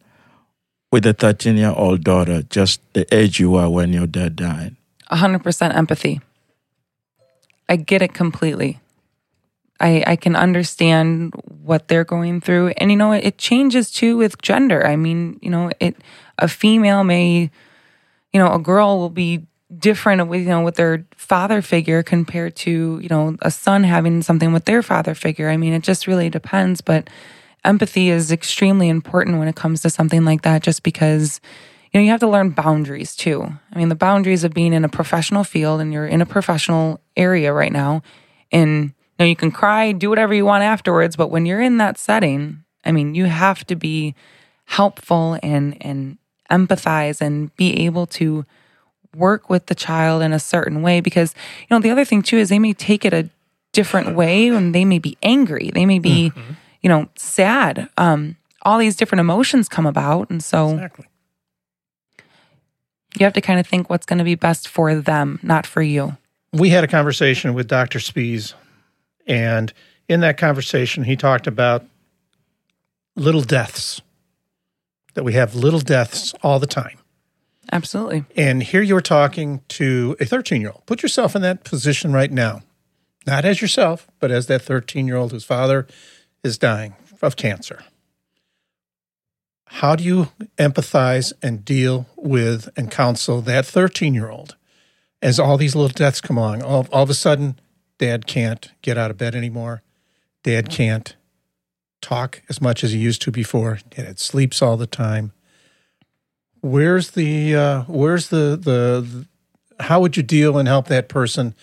with 0.92 1.06
a 1.06 1.14
13 1.14 1.56
year 1.56 1.72
old 1.74 2.04
daughter, 2.04 2.42
just 2.42 2.80
the 2.92 3.06
age 3.14 3.40
you 3.40 3.50
were 3.50 3.68
when 3.70 3.92
your 3.94 4.06
dad 4.06 4.36
died? 4.36 4.76
100% 5.10 5.74
empathy. 5.74 6.20
I 7.68 7.76
get 7.76 8.02
it 8.02 8.12
completely. 8.12 8.78
I, 9.80 10.04
I 10.06 10.16
can 10.16 10.36
understand 10.36 11.32
what 11.64 11.88
they're 11.88 12.04
going 12.04 12.42
through. 12.42 12.74
And, 12.76 12.90
you 12.90 12.96
know, 12.96 13.12
it, 13.12 13.24
it 13.24 13.38
changes 13.38 13.90
too 13.90 14.18
with 14.18 14.42
gender. 14.42 14.86
I 14.86 14.96
mean, 14.96 15.38
you 15.40 15.48
know, 15.50 15.70
it 15.80 15.96
a 16.36 16.48
female 16.48 17.04
may, 17.04 17.50
you 18.32 18.40
know, 18.40 18.52
a 18.52 18.58
girl 18.58 18.98
will 18.98 19.10
be 19.10 19.46
different 19.78 20.28
with, 20.28 20.40
you 20.40 20.48
know, 20.48 20.62
with 20.62 20.76
their 20.76 21.06
father 21.16 21.62
figure 21.62 22.02
compared 22.02 22.56
to, 22.56 22.98
you 23.00 23.08
know, 23.08 23.36
a 23.42 23.50
son 23.50 23.84
having 23.84 24.22
something 24.22 24.52
with 24.52 24.64
their 24.64 24.82
father 24.82 25.14
figure. 25.14 25.48
I 25.48 25.56
mean, 25.56 25.72
it 25.72 25.82
just 25.82 26.06
really 26.06 26.28
depends. 26.28 26.80
But 26.80 27.08
empathy 27.64 28.10
is 28.10 28.32
extremely 28.32 28.88
important 28.88 29.38
when 29.38 29.48
it 29.48 29.56
comes 29.56 29.82
to 29.82 29.90
something 29.90 30.24
like 30.24 30.42
that, 30.42 30.62
just 30.62 30.82
because, 30.82 31.40
you 31.92 32.00
know, 32.00 32.04
you 32.04 32.10
have 32.10 32.20
to 32.20 32.28
learn 32.28 32.50
boundaries 32.50 33.14
too. 33.14 33.52
I 33.72 33.78
mean, 33.78 33.88
the 33.88 33.94
boundaries 33.94 34.44
of 34.44 34.54
being 34.54 34.72
in 34.72 34.84
a 34.84 34.88
professional 34.88 35.44
field 35.44 35.80
and 35.80 35.92
you're 35.92 36.06
in 36.06 36.22
a 36.22 36.26
professional 36.26 37.00
area 37.16 37.52
right 37.52 37.72
now. 37.72 38.02
And 38.50 38.84
you 38.84 38.92
know, 39.18 39.26
you 39.26 39.36
can 39.36 39.50
cry, 39.50 39.92
do 39.92 40.08
whatever 40.08 40.34
you 40.34 40.44
want 40.44 40.64
afterwards, 40.64 41.14
but 41.14 41.28
when 41.28 41.46
you're 41.46 41.60
in 41.60 41.76
that 41.76 41.98
setting, 41.98 42.64
I 42.84 42.92
mean, 42.92 43.14
you 43.14 43.26
have 43.26 43.66
to 43.66 43.76
be 43.76 44.14
helpful 44.64 45.38
and 45.42 45.76
and 45.80 46.16
empathize 46.50 47.20
and 47.20 47.54
be 47.56 47.84
able 47.84 48.06
to 48.06 48.44
work 49.16 49.50
with 49.50 49.66
the 49.66 49.74
child 49.74 50.22
in 50.22 50.32
a 50.32 50.38
certain 50.38 50.82
way 50.82 51.00
because 51.00 51.34
you 51.60 51.66
know 51.70 51.80
the 51.80 51.90
other 51.90 52.04
thing 52.04 52.22
too 52.22 52.36
is 52.36 52.48
they 52.48 52.58
may 52.58 52.72
take 52.72 53.04
it 53.04 53.12
a 53.12 53.28
different 53.72 54.14
way 54.14 54.48
and 54.48 54.74
they 54.74 54.84
may 54.84 54.98
be 54.98 55.16
angry 55.22 55.70
they 55.74 55.86
may 55.86 55.98
be 55.98 56.30
mm-hmm. 56.30 56.52
you 56.80 56.88
know 56.88 57.08
sad 57.16 57.88
um 57.96 58.36
all 58.62 58.78
these 58.78 58.96
different 58.96 59.20
emotions 59.20 59.68
come 59.68 59.86
about 59.86 60.30
and 60.30 60.42
so 60.42 60.70
exactly. 60.70 61.06
you 63.18 63.24
have 63.24 63.32
to 63.32 63.40
kind 63.40 63.58
of 63.58 63.66
think 63.66 63.90
what's 63.90 64.06
going 64.06 64.18
to 64.18 64.24
be 64.24 64.34
best 64.34 64.68
for 64.68 64.94
them 64.94 65.38
not 65.42 65.66
for 65.66 65.82
you 65.82 66.16
we 66.52 66.70
had 66.70 66.84
a 66.84 66.88
conversation 66.88 67.54
with 67.54 67.66
dr 67.66 67.98
spees 67.98 68.54
and 69.26 69.72
in 70.08 70.20
that 70.20 70.36
conversation 70.36 71.04
he 71.04 71.16
talked 71.16 71.46
about 71.46 71.84
little 73.16 73.42
deaths 73.42 74.00
that 75.14 75.24
we 75.24 75.32
have 75.32 75.54
little 75.54 75.80
deaths 75.80 76.32
all 76.42 76.60
the 76.60 76.66
time 76.66 76.99
Absolutely. 77.72 78.24
And 78.36 78.62
here 78.62 78.82
you're 78.82 79.00
talking 79.00 79.62
to 79.68 80.16
a 80.20 80.24
13 80.24 80.60
year 80.60 80.70
old. 80.70 80.86
Put 80.86 81.02
yourself 81.02 81.36
in 81.36 81.42
that 81.42 81.64
position 81.64 82.12
right 82.12 82.30
now, 82.30 82.62
not 83.26 83.44
as 83.44 83.62
yourself, 83.62 84.08
but 84.18 84.30
as 84.30 84.46
that 84.46 84.62
13 84.62 85.06
year 85.06 85.16
old 85.16 85.32
whose 85.32 85.44
father 85.44 85.86
is 86.42 86.58
dying 86.58 86.94
of 87.22 87.36
cancer. 87.36 87.84
How 89.66 89.94
do 89.94 90.02
you 90.02 90.28
empathize 90.58 91.32
and 91.42 91.64
deal 91.64 92.06
with 92.16 92.68
and 92.76 92.90
counsel 92.90 93.40
that 93.42 93.66
13 93.66 94.14
year 94.14 94.28
old 94.28 94.56
as 95.22 95.38
all 95.38 95.56
these 95.56 95.76
little 95.76 95.94
deaths 95.94 96.20
come 96.20 96.36
along? 96.36 96.62
All, 96.62 96.88
all 96.92 97.04
of 97.04 97.10
a 97.10 97.14
sudden, 97.14 97.60
dad 97.98 98.26
can't 98.26 98.72
get 98.82 98.98
out 98.98 99.12
of 99.12 99.18
bed 99.18 99.36
anymore. 99.36 99.82
Dad 100.42 100.70
can't 100.70 101.14
talk 102.00 102.42
as 102.48 102.60
much 102.60 102.82
as 102.82 102.90
he 102.90 102.98
used 102.98 103.22
to 103.22 103.30
before. 103.30 103.78
Dad 103.90 104.18
sleeps 104.18 104.60
all 104.60 104.76
the 104.76 104.88
time 104.88 105.32
where's 106.60 107.12
the 107.12 107.54
uh, 107.54 107.82
where's 107.82 108.28
the, 108.28 108.58
the, 108.60 109.06
the 109.06 109.26
how 109.82 110.00
would 110.00 110.16
you 110.16 110.22
deal 110.22 110.58
and 110.58 110.68
help 110.68 110.88
that 110.88 111.08
person 111.08 111.54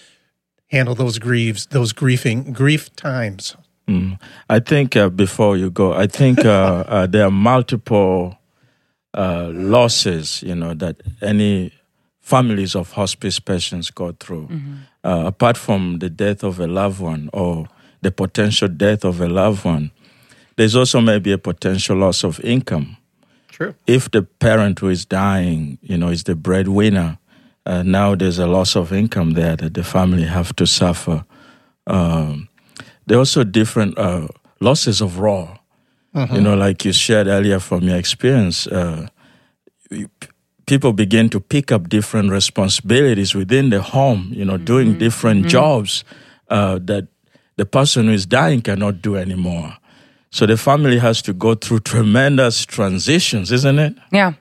handle 0.67 0.95
those 0.95 1.19
grieves 1.19 1.67
those 1.67 1.93
grieving 1.93 2.51
grief 2.51 2.93
times 2.95 3.55
mm. 3.87 4.19
i 4.49 4.59
think 4.59 4.95
uh, 4.95 5.09
before 5.09 5.55
you 5.55 5.69
go 5.69 5.93
i 5.93 6.07
think 6.07 6.43
uh, 6.45 6.83
uh 6.87 7.07
there 7.07 7.25
are 7.25 7.31
multiple 7.31 8.37
uh, 9.13 9.49
losses 9.53 10.43
you 10.43 10.55
know 10.55 10.73
that 10.73 11.01
any 11.21 11.71
families 12.19 12.75
of 12.75 12.91
hospice 12.91 13.39
patients 13.39 13.89
go 13.91 14.11
through 14.19 14.47
mm-hmm. 14.47 14.75
Uh, 15.03 15.27
apart 15.27 15.55
from 15.55 15.99
the 15.99 16.09
death 16.09 16.43
of 16.43 16.59
a 16.59 16.67
loved 16.67 16.99
one 16.99 17.29
or 17.31 17.65
the 18.01 18.11
potential 18.11 18.67
death 18.67 19.05
of 19.05 19.21
a 19.21 19.29
loved 19.29 19.63
one 19.63 19.89
there's 20.57 20.75
also 20.75 20.99
maybe 20.99 21.31
a 21.31 21.37
potential 21.37 21.95
loss 21.95 22.25
of 22.25 22.41
income 22.41 22.96
True. 23.57 23.73
If 23.87 24.11
the 24.11 24.21
parent 24.21 24.77
who 24.77 24.89
is 24.89 25.03
dying, 25.03 25.79
you 25.81 25.97
know, 25.97 26.09
is 26.09 26.25
the 26.25 26.35
breadwinner, 26.35 27.17
uh, 27.65 27.81
now 27.81 28.13
there's 28.13 28.37
a 28.37 28.45
loss 28.45 28.75
of 28.75 28.93
income 28.93 29.31
there 29.31 29.55
that 29.55 29.73
the 29.73 29.83
family 29.83 30.25
have 30.25 30.55
to 30.57 30.67
suffer. 30.67 31.25
Um, 31.87 32.49
there 33.07 33.17
are 33.17 33.21
also 33.21 33.43
different 33.43 33.97
uh, 33.97 34.27
losses 34.59 35.01
of 35.01 35.17
raw. 35.17 35.57
Uh-huh. 36.13 36.35
You 36.35 36.41
know, 36.41 36.55
like 36.55 36.85
you 36.85 36.93
shared 36.93 37.25
earlier 37.25 37.59
from 37.59 37.85
your 37.85 37.97
experience, 37.97 38.67
uh, 38.67 39.07
people 40.67 40.93
begin 40.93 41.27
to 41.29 41.39
pick 41.39 41.71
up 41.71 41.89
different 41.89 42.29
responsibilities 42.29 43.33
within 43.33 43.71
the 43.71 43.81
home. 43.81 44.29
You 44.35 44.45
know, 44.45 44.53
mm-hmm. 44.53 44.65
doing 44.65 44.97
different 44.99 45.41
mm-hmm. 45.41 45.49
jobs 45.49 46.03
uh, 46.49 46.77
that 46.83 47.07
the 47.55 47.65
person 47.65 48.05
who 48.05 48.13
is 48.13 48.27
dying 48.27 48.61
cannot 48.61 49.01
do 49.01 49.15
anymore. 49.15 49.77
So 50.29 50.45
the 50.45 50.57
family 50.57 50.99
has 50.99 51.21
to 51.23 51.33
go 51.33 51.55
through 51.55 51.79
tremendous 51.81 52.65
transitions, 52.65 53.51
isn't 53.51 53.79
it? 53.79 53.95
Yeah. 54.11 54.33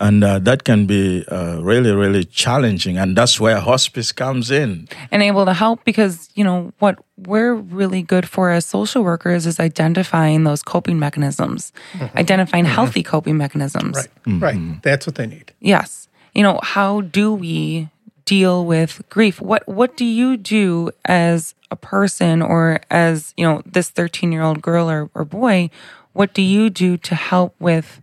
And 0.00 0.24
uh, 0.24 0.38
that 0.40 0.64
can 0.64 0.86
be 0.86 1.24
uh, 1.28 1.60
really, 1.60 1.92
really 1.92 2.24
challenging. 2.24 2.96
And 2.96 3.14
that's 3.14 3.38
where 3.38 3.60
hospice 3.60 4.12
comes 4.12 4.50
in. 4.50 4.88
And 5.10 5.22
able 5.22 5.44
to 5.44 5.52
help 5.52 5.84
because, 5.84 6.30
you 6.34 6.42
know, 6.42 6.72
what 6.78 6.98
we're 7.18 7.54
really 7.54 8.02
good 8.02 8.26
for 8.26 8.50
as 8.50 8.64
social 8.64 9.04
workers 9.04 9.46
is 9.46 9.60
identifying 9.60 10.44
those 10.44 10.62
coping 10.62 10.98
mechanisms, 10.98 11.70
mm-hmm. 11.92 12.16
identifying 12.16 12.64
mm-hmm. 12.64 12.74
healthy 12.74 13.02
coping 13.02 13.36
mechanisms. 13.36 13.96
Right, 13.96 14.24
mm-hmm. 14.24 14.38
right. 14.42 14.82
That's 14.82 15.06
what 15.06 15.16
they 15.16 15.26
need. 15.26 15.52
Yes. 15.60 16.08
You 16.34 16.44
know, 16.44 16.60
how 16.62 17.02
do 17.02 17.34
we 17.34 17.90
deal 18.30 18.64
with 18.64 19.02
grief? 19.10 19.40
What 19.40 19.66
What 19.66 19.96
do 19.96 20.04
you 20.04 20.36
do 20.36 20.92
as 21.04 21.56
a 21.72 21.74
person 21.74 22.42
or 22.42 22.80
as, 22.88 23.34
you 23.36 23.44
know, 23.44 23.60
this 23.66 23.90
13 23.90 24.30
year 24.30 24.42
old 24.42 24.62
girl 24.62 24.88
or, 24.88 25.10
or 25.16 25.24
boy, 25.24 25.68
what 26.12 26.32
do 26.32 26.40
you 26.40 26.70
do 26.70 26.96
to 26.96 27.14
help 27.16 27.56
with, 27.58 28.00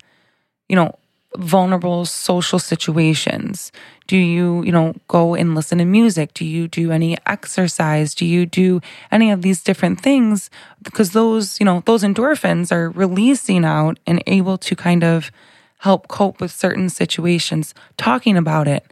you 0.67 0.75
know, 0.75 0.91
vulnerable 1.38 2.03
social 2.03 2.60
situations? 2.60 3.72
Do 4.07 4.17
you, 4.17 4.63
you 4.63 4.72
know, 4.74 4.96
go 5.07 5.34
and 5.34 5.55
listen 5.55 5.77
to 5.77 5.86
music? 5.86 6.34
Do 6.34 6.43
you 6.43 6.67
do 6.67 6.91
any 6.91 7.15
exercise? 7.25 8.13
Do 8.13 8.25
you 8.25 8.46
do 8.46 8.81
any 9.12 9.31
of 9.31 9.41
these 9.43 9.63
different 9.63 10.01
things? 10.01 10.50
Because 10.84 11.12
those, 11.12 11.57
you 11.60 11.65
know, 11.65 11.84
those 11.86 12.03
endorphins 12.03 12.69
are 12.69 12.89
releasing 12.89 13.63
out 13.63 13.98
and 14.05 14.22
able 14.27 14.57
to 14.57 14.75
kind 14.75 15.05
of 15.05 15.31
help 15.79 16.10
cope 16.10 16.41
with 16.41 16.51
certain 16.51 16.89
situations, 16.89 17.74
talking 17.96 18.36
about 18.36 18.67
it, 18.67 18.84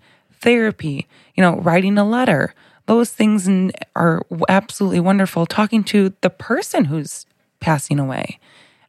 therapy, 0.46 1.08
you 1.36 1.42
know, 1.42 1.58
writing 1.58 1.98
a 1.98 2.08
letter, 2.08 2.54
those 2.86 3.12
things 3.12 3.50
are 3.96 4.22
absolutely 4.48 5.00
wonderful. 5.00 5.46
Talking 5.46 5.84
to 5.86 6.14
the 6.22 6.30
person 6.30 6.86
who's 6.86 7.26
passing 7.60 8.00
away. 8.00 8.40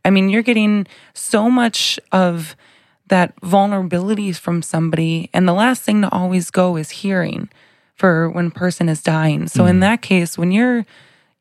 I 0.05 0.11
mean, 0.11 0.29
you're 0.29 0.43
getting 0.43 0.87
so 1.15 1.51
much 1.51 1.99
of 2.13 2.55
that 3.09 3.33
vulnerability 3.43 4.33
from 4.33 4.63
somebody. 4.63 5.31
And 5.33 5.49
the 5.49 5.55
last 5.55 5.83
thing 5.83 6.03
to 6.03 6.13
always 6.13 6.51
go 6.51 6.77
is 6.77 6.91
hearing 6.91 7.49
for 7.95 8.29
when 8.29 8.49
a 8.49 8.51
person 8.51 8.89
is 8.89 9.03
dying. 9.03 9.49
So 9.49 9.63
mm. 9.63 9.71
in 9.71 9.73
mm-hmm. 9.75 9.81
that 9.81 10.03
case, 10.03 10.37
when 10.37 10.53
you're, 10.53 10.85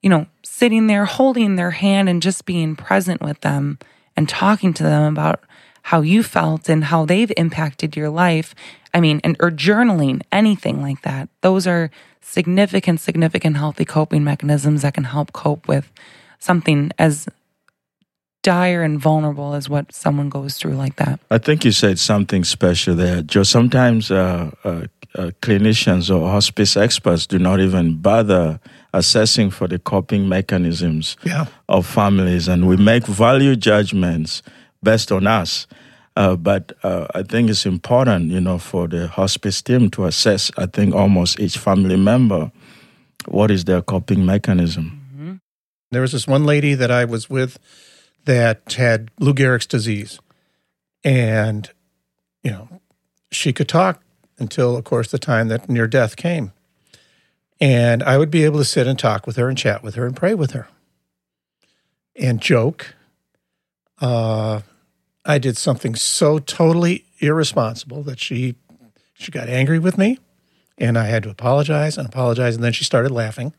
you 0.01 0.09
know, 0.09 0.27
sitting 0.43 0.87
there 0.87 1.05
holding 1.05 1.57
their 1.57 1.71
hand 1.71 2.07
and 2.07 2.21
just 2.21 2.45
being 2.45 2.75
present 2.75 3.21
with 3.21 3.41
them 3.41 3.77
and 4.15 4.29
talking 4.29 4.73
to 4.75 4.83
them 4.83 5.11
about 5.11 5.43
how 5.85 6.01
you 6.01 6.23
felt 6.23 6.67
and 6.67 6.85
how 6.85 7.05
they've 7.05 7.31
impacted 7.37 7.95
your 7.95 8.09
life. 8.09 8.55
I 8.91 8.99
mean, 8.99 9.21
and 9.23 9.35
or 9.39 9.51
journaling, 9.51 10.23
anything 10.31 10.81
like 10.81 11.03
that. 11.03 11.29
Those 11.41 11.67
are 11.67 11.91
significant, 12.21 12.99
significant 12.99 13.57
healthy 13.57 13.85
coping 13.85 14.23
mechanisms 14.23 14.81
that 14.81 14.95
can 14.95 15.03
help 15.03 15.31
cope 15.31 15.67
with 15.67 15.91
something 16.39 16.91
as 16.97 17.27
dire 18.41 18.81
and 18.81 18.99
vulnerable 18.99 19.53
as 19.53 19.69
what 19.69 19.93
someone 19.93 20.29
goes 20.29 20.57
through 20.57 20.73
like 20.73 20.95
that. 20.95 21.19
I 21.29 21.37
think 21.37 21.63
you 21.63 21.71
said 21.71 21.99
something 21.99 22.43
special 22.43 22.95
there, 22.95 23.21
Joe. 23.21 23.43
Sometimes 23.43 24.09
uh, 24.09 24.49
uh, 24.63 24.87
uh, 25.13 25.31
clinicians 25.43 26.09
or 26.09 26.31
hospice 26.31 26.75
experts 26.75 27.27
do 27.27 27.37
not 27.37 27.59
even 27.59 27.97
bother 27.97 28.59
assessing 28.91 29.51
for 29.51 29.67
the 29.67 29.77
coping 29.77 30.27
mechanisms 30.27 31.15
yeah. 31.23 31.45
of 31.69 31.85
families, 31.85 32.47
and 32.47 32.67
we 32.67 32.75
make 32.75 33.05
value 33.05 33.55
judgments 33.55 34.41
based 34.85 35.11
on 35.11 35.27
us. 35.27 35.67
Uh, 36.15 36.37
but 36.37 36.71
uh, 36.83 37.07
I 37.13 37.23
think 37.23 37.49
it's 37.49 37.65
important, 37.65 38.31
you 38.31 38.39
know, 38.39 38.57
for 38.57 38.87
the 38.87 39.07
hospice 39.07 39.61
team 39.61 39.89
to 39.91 40.05
assess. 40.05 40.49
I 40.57 40.65
think 40.65 40.95
almost 40.95 41.39
each 41.41 41.57
family 41.57 41.97
member, 41.97 42.51
what 43.27 43.51
is 43.51 43.65
their 43.65 43.81
coping 43.81 44.25
mechanism. 44.25 45.01
Mm-hmm. 45.13 45.33
There 45.91 46.01
was 46.01 46.13
this 46.13 46.27
one 46.27 46.45
lady 46.45 46.73
that 46.73 46.89
I 46.89 47.03
was 47.03 47.29
with 47.29 47.59
that 48.23 48.73
had 48.73 49.11
Lou 49.19 49.33
Gehrig's 49.33 49.67
disease, 49.67 50.19
and 51.03 51.69
you 52.43 52.51
know, 52.51 52.79
she 53.31 53.51
could 53.51 53.67
talk 53.67 54.01
until, 54.37 54.77
of 54.77 54.83
course, 54.83 55.11
the 55.11 55.19
time 55.19 55.49
that 55.49 55.69
near 55.69 55.87
death 55.87 56.15
came, 56.15 56.53
and 57.59 58.01
I 58.03 58.17
would 58.17 58.31
be 58.31 58.45
able 58.45 58.59
to 58.59 58.65
sit 58.65 58.87
and 58.87 58.97
talk 58.97 59.27
with 59.27 59.35
her 59.35 59.49
and 59.49 59.57
chat 59.57 59.83
with 59.83 59.95
her 59.95 60.05
and 60.05 60.15
pray 60.15 60.33
with 60.33 60.51
her, 60.51 60.69
and 62.15 62.39
joke. 62.39 62.95
Uh, 63.99 64.61
I 65.25 65.39
did 65.39 65.57
something 65.57 65.95
so 65.95 66.39
totally 66.39 67.05
irresponsible 67.19 68.03
that 68.03 68.19
she 68.19 68.55
she 69.13 69.31
got 69.31 69.49
angry 69.49 69.79
with 69.79 69.97
me 69.97 70.19
and 70.77 70.97
I 70.97 71.05
had 71.05 71.23
to 71.23 71.29
apologize 71.29 71.97
and 71.97 72.07
apologize 72.07 72.55
and 72.55 72.63
then 72.63 72.73
she 72.73 72.83
started 72.83 73.11
laughing. 73.11 73.53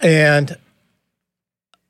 and 0.00 0.56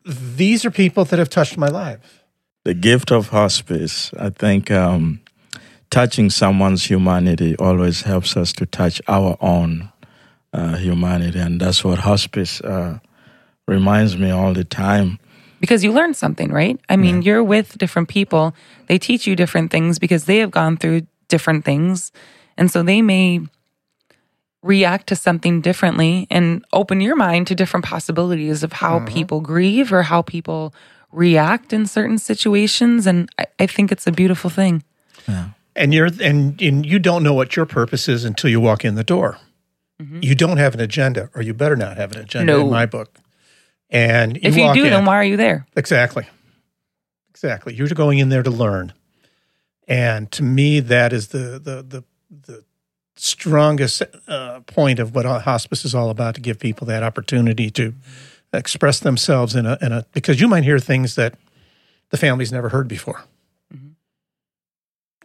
these 0.04 0.64
are 0.64 0.70
people 0.70 1.04
that 1.06 1.18
have 1.18 1.30
touched 1.30 1.56
my 1.56 1.68
life. 1.68 2.24
The 2.64 2.74
gift 2.74 3.10
of 3.10 3.28
hospice, 3.28 4.12
I 4.18 4.30
think 4.30 4.70
um, 4.70 5.20
touching 5.90 6.30
someone's 6.30 6.84
humanity 6.84 7.56
always 7.56 8.02
helps 8.02 8.36
us 8.36 8.52
to 8.54 8.66
touch 8.66 9.00
our 9.08 9.36
own 9.40 9.90
uh, 10.52 10.76
humanity. 10.76 11.38
And 11.38 11.60
that's 11.60 11.82
what 11.82 12.00
hospice 12.00 12.60
uh, 12.60 12.98
reminds 13.66 14.16
me 14.16 14.30
all 14.30 14.52
the 14.52 14.64
time 14.64 15.18
because 15.60 15.84
you 15.84 15.92
learn 15.92 16.14
something, 16.14 16.50
right? 16.50 16.80
I 16.88 16.96
mean, 16.96 17.22
you're 17.22 17.44
with 17.44 17.78
different 17.78 18.08
people. 18.08 18.54
They 18.86 18.98
teach 18.98 19.26
you 19.26 19.36
different 19.36 19.70
things 19.70 19.98
because 19.98 20.24
they 20.24 20.38
have 20.38 20.50
gone 20.50 20.76
through 20.76 21.06
different 21.28 21.64
things. 21.64 22.12
And 22.56 22.70
so 22.70 22.82
they 22.82 23.02
may 23.02 23.40
react 24.62 25.06
to 25.08 25.16
something 25.16 25.60
differently 25.60 26.26
and 26.30 26.64
open 26.72 27.00
your 27.00 27.16
mind 27.16 27.46
to 27.48 27.54
different 27.54 27.84
possibilities 27.84 28.62
of 28.62 28.72
how 28.72 28.96
uh-huh. 28.96 29.06
people 29.06 29.40
grieve 29.40 29.92
or 29.92 30.02
how 30.02 30.22
people 30.22 30.74
react 31.12 31.72
in 31.72 31.86
certain 31.86 32.18
situations. 32.18 33.06
And 33.06 33.28
I, 33.38 33.46
I 33.58 33.66
think 33.66 33.92
it's 33.92 34.06
a 34.06 34.12
beautiful 34.12 34.50
thing. 34.50 34.82
and 35.76 35.94
you're 35.94 36.10
and, 36.20 36.60
and 36.60 36.84
you 36.84 36.98
don't 36.98 37.22
know 37.22 37.34
what 37.34 37.56
your 37.56 37.66
purpose 37.66 38.08
is 38.08 38.24
until 38.24 38.50
you 38.50 38.60
walk 38.60 38.84
in 38.84 38.94
the 38.94 39.04
door. 39.04 39.38
Mm-hmm. 40.00 40.20
You 40.22 40.34
don't 40.34 40.56
have 40.56 40.74
an 40.74 40.80
agenda, 40.80 41.30
or 41.34 41.42
you 41.42 41.52
better 41.52 41.76
not 41.76 41.96
have 41.96 42.12
an 42.12 42.20
agenda 42.22 42.52
No. 42.52 42.62
in 42.62 42.70
my 42.70 42.86
book. 42.86 43.18
And 43.90 44.36
if 44.38 44.56
you 44.56 44.72
do, 44.72 44.84
in- 44.84 44.90
then 44.90 45.04
why 45.04 45.16
are 45.16 45.24
you 45.24 45.36
there? 45.36 45.66
Exactly. 45.76 46.26
Exactly. 47.30 47.74
You're 47.74 47.88
going 47.88 48.18
in 48.18 48.28
there 48.28 48.42
to 48.42 48.50
learn. 48.50 48.92
And 49.88 50.30
to 50.32 50.42
me, 50.42 50.80
that 50.80 51.12
is 51.12 51.28
the 51.28 51.58
the 51.58 51.82
the, 51.82 52.04
the 52.30 52.64
strongest 53.16 54.02
uh, 54.28 54.60
point 54.60 54.98
of 55.00 55.14
what 55.14 55.26
hospice 55.26 55.84
is 55.84 55.94
all 55.94 56.10
about 56.10 56.34
to 56.36 56.40
give 56.40 56.58
people 56.58 56.86
that 56.86 57.02
opportunity 57.02 57.70
to 57.72 57.92
express 58.52 59.00
themselves 59.00 59.54
in 59.56 59.66
a 59.66 59.76
in 59.82 59.92
a 59.92 60.04
because 60.12 60.40
you 60.40 60.46
might 60.48 60.64
hear 60.64 60.78
things 60.78 61.14
that 61.16 61.34
the 62.10 62.16
family's 62.16 62.52
never 62.52 62.68
heard 62.68 62.86
before. 62.88 63.24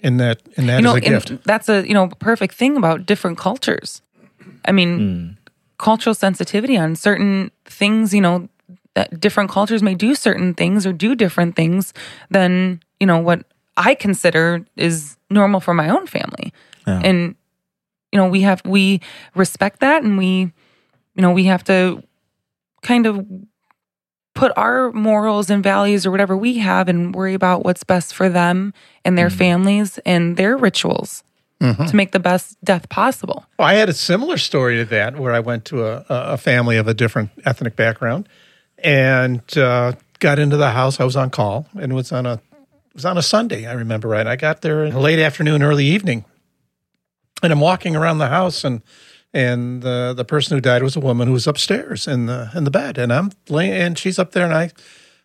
And 0.04 0.20
that 0.20 0.42
and 0.58 0.68
that 0.70 0.74
is 0.76 0.80
you 0.80 0.84
know, 0.84 0.96
a 0.96 1.02
gift. 1.02 1.44
that's 1.46 1.70
a 1.70 1.88
you 1.88 1.94
know 1.94 2.08
perfect 2.20 2.56
thing 2.56 2.78
about 2.78 3.06
different 3.06 3.38
cultures. 3.38 4.02
I 4.66 4.72
mean, 4.72 5.00
Mm. 5.00 5.38
cultural 5.78 6.14
sensitivity 6.14 6.78
on 6.78 6.96
certain 6.96 7.52
things. 7.66 8.14
You 8.14 8.22
know, 8.22 8.50
that 8.96 9.20
different 9.20 9.50
cultures 9.50 9.84
may 9.84 9.94
do 9.94 10.16
certain 10.16 10.54
things 10.54 10.86
or 10.86 10.94
do 10.94 11.16
different 11.16 11.56
things 11.56 11.94
than 12.30 12.82
you 13.00 13.06
know 13.06 13.20
what 13.20 13.46
I 13.78 13.94
consider 13.96 14.66
is 14.76 15.18
normal 15.30 15.60
for 15.60 15.74
my 15.74 15.90
own 15.90 16.08
family. 16.08 16.54
Yeah. 16.88 17.02
And 17.04 17.36
you 18.12 18.20
know, 18.20 18.28
we 18.28 18.42
have 18.42 18.62
we 18.66 19.02
respect 19.36 19.82
that, 19.82 20.04
and 20.04 20.18
we 20.18 20.52
you 21.16 21.22
know 21.22 21.32
we 21.32 21.46
have 21.46 21.64
to 21.66 22.02
kind 22.82 23.06
of 23.06 23.26
put 24.34 24.52
our 24.58 24.92
morals 24.92 25.50
and 25.50 25.64
values 25.64 26.06
or 26.06 26.12
whatever 26.12 26.36
we 26.36 26.58
have 26.58 26.90
and 26.90 27.16
worry 27.16 27.34
about 27.34 27.64
what's 27.64 27.84
best 27.84 28.14
for 28.14 28.30
them 28.30 28.74
and 29.04 29.18
their 29.18 29.28
mm-hmm. 29.28 29.38
families 29.38 29.98
and 30.06 30.36
their 30.36 30.58
rituals 30.58 31.24
mm-hmm. 31.62 31.86
to 31.86 31.96
make 31.96 32.12
the 32.12 32.20
best 32.20 32.58
death 32.64 32.90
possible. 32.90 33.46
Well, 33.58 33.68
I 33.68 33.76
had 33.76 33.90
a 33.90 33.94
similar 33.94 34.38
story 34.38 34.76
to 34.78 34.86
that 34.86 35.18
where 35.18 35.34
I 35.34 35.40
went 35.40 35.66
to 35.66 35.86
a 35.86 36.06
a 36.10 36.38
family 36.38 36.78
of 36.78 36.88
a 36.88 36.94
different 36.94 37.32
ethnic 37.46 37.76
background 37.76 38.30
and 38.86 39.58
uh, 39.58 39.94
got 40.20 40.38
into 40.38 40.58
the 40.58 40.70
house. 40.70 41.00
I 41.00 41.04
was 41.04 41.16
on 41.16 41.32
call 41.32 41.68
and 41.74 41.92
it 41.92 41.96
was 41.96 42.12
on 42.12 42.26
a 42.26 42.40
was 42.94 43.04
on 43.04 43.18
a 43.18 43.22
Sunday. 43.22 43.66
I 43.66 43.74
remember 43.74 44.08
right. 44.08 44.26
I 44.26 44.38
got 44.38 44.62
there 44.62 44.86
in 44.86 44.96
late 44.96 45.20
afternoon, 45.20 45.62
early 45.64 45.86
evening, 45.86 46.24
and 47.44 47.52
I'm 47.52 47.60
walking 47.60 47.96
around 47.96 48.20
the 48.20 48.28
house 48.28 48.64
and 48.64 48.82
and 49.34 49.82
the 49.82 50.14
the 50.16 50.24
person 50.24 50.56
who 50.56 50.62
died 50.62 50.84
was 50.84 50.96
a 50.96 51.02
woman 51.02 51.28
who 51.28 51.34
was 51.34 51.48
upstairs 51.48 52.08
in 52.08 52.28
the 52.28 52.52
in 52.56 52.64
the 52.64 52.72
bed, 52.72 52.98
and 52.98 53.12
I'm 53.12 53.32
laying 53.50 53.74
and 53.74 53.98
she's 53.98 54.20
up 54.20 54.32
there, 54.32 54.46
and 54.46 54.54
I 54.54 54.70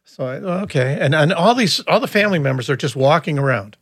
so 0.05 0.25
I 0.25 0.37
okay, 0.63 0.99
and 0.99 1.15
and 1.15 1.33
all 1.33 1.55
these 1.55 1.81
all 1.81 2.01
the 2.01 2.09
family 2.09 2.39
members 2.39 2.71
are 2.71 2.77
just 2.77 2.97
walking 2.97 3.39
around. 3.39 3.77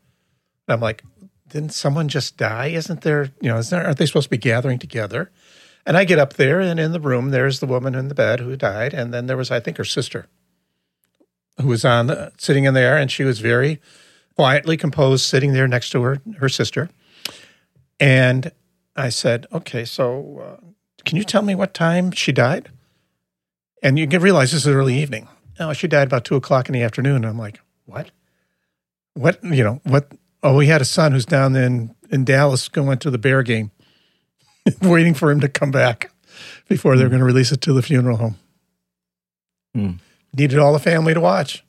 And 0.67 0.75
I'm 0.75 0.81
like, 0.81 1.03
didn't 1.49 1.73
someone 1.73 2.09
just 2.09 2.37
die? 2.37 2.67
Isn't 2.67 3.01
there, 3.01 3.31
you 3.41 3.49
know, 3.49 3.57
isn't 3.57 3.75
there, 3.75 3.87
aren't 3.87 3.97
they 3.97 4.05
supposed 4.05 4.27
to 4.27 4.31
be 4.31 4.37
gathering 4.37 4.79
together? 4.79 5.31
And 5.88 5.97
I 5.97 6.04
get 6.04 6.18
up 6.18 6.35
there, 6.35 6.61
and 6.61 6.78
in 6.78 6.92
the 6.92 7.00
room, 7.00 7.30
there's 7.30 7.61
the 7.61 7.66
woman 7.66 7.95
in 7.95 8.09
the 8.09 8.14
bed 8.14 8.40
who 8.40 8.54
died, 8.57 8.92
and 8.92 9.12
then 9.12 9.25
there 9.26 9.38
was, 9.38 9.50
I 9.50 9.59
think, 9.59 9.78
her 9.78 9.87
sister, 9.87 10.26
who 11.59 11.68
was 11.68 11.83
on 11.83 12.09
the, 12.09 12.31
sitting 12.37 12.64
in 12.64 12.74
there, 12.74 12.98
and 12.98 13.11
she 13.11 13.24
was 13.24 13.40
very 13.40 13.81
quietly 14.37 14.77
composed, 14.77 15.24
sitting 15.24 15.55
there 15.55 15.66
next 15.66 15.88
to 15.92 16.03
her 16.03 16.20
her 16.40 16.48
sister. 16.51 16.90
And 17.98 18.53
I 18.96 19.09
said, 19.09 19.46
"Okay, 19.51 19.87
so 19.87 20.59
uh, 20.61 20.66
can 21.07 21.16
you 21.16 21.24
tell 21.24 21.40
me 21.40 21.55
what 21.55 21.72
time 21.72 22.11
she 22.11 22.33
died?" 22.33 22.68
And 23.83 23.98
you 23.98 24.07
can 24.07 24.20
realize 24.20 24.53
this 24.53 24.66
is 24.66 24.68
early 24.68 24.94
evening. 24.94 25.27
Oh, 25.59 25.72
she 25.72 25.88
died 25.88 26.09
about 26.09 26.27
two 26.27 26.37
o'clock 26.37 26.68
in 26.68 26.74
the 26.74 26.83
afternoon. 26.83 27.16
And 27.16 27.27
I'm 27.27 27.38
like, 27.38 27.61
"What? 27.87 28.11
What? 29.14 29.42
You 29.42 29.64
know 29.64 29.81
what?" 29.85 30.12
Oh, 30.42 30.55
we 30.55 30.66
had 30.66 30.83
a 30.83 30.85
son 30.85 31.12
who's 31.12 31.24
down 31.24 31.57
in 31.57 31.94
in 32.11 32.27
Dallas 32.27 32.68
going 32.68 32.98
to 32.98 33.11
the 33.11 33.16
Bear 33.16 33.42
game, 33.42 33.70
waiting 34.83 35.14
for 35.14 35.31
him 35.31 35.40
to 35.40 35.48
come 35.48 35.70
back 35.70 36.11
before 36.68 36.96
they're 36.96 37.09
going 37.09 37.20
to 37.20 37.24
release 37.24 37.52
it 37.52 37.61
to 37.62 37.72
the 37.72 37.83
funeral 37.83 38.16
home. 38.16 38.37
Hmm. 39.74 39.90
Needed 40.35 40.59
all 40.59 40.72
the 40.72 40.78
family 40.78 41.14
to 41.14 41.20
watch. 41.20 41.64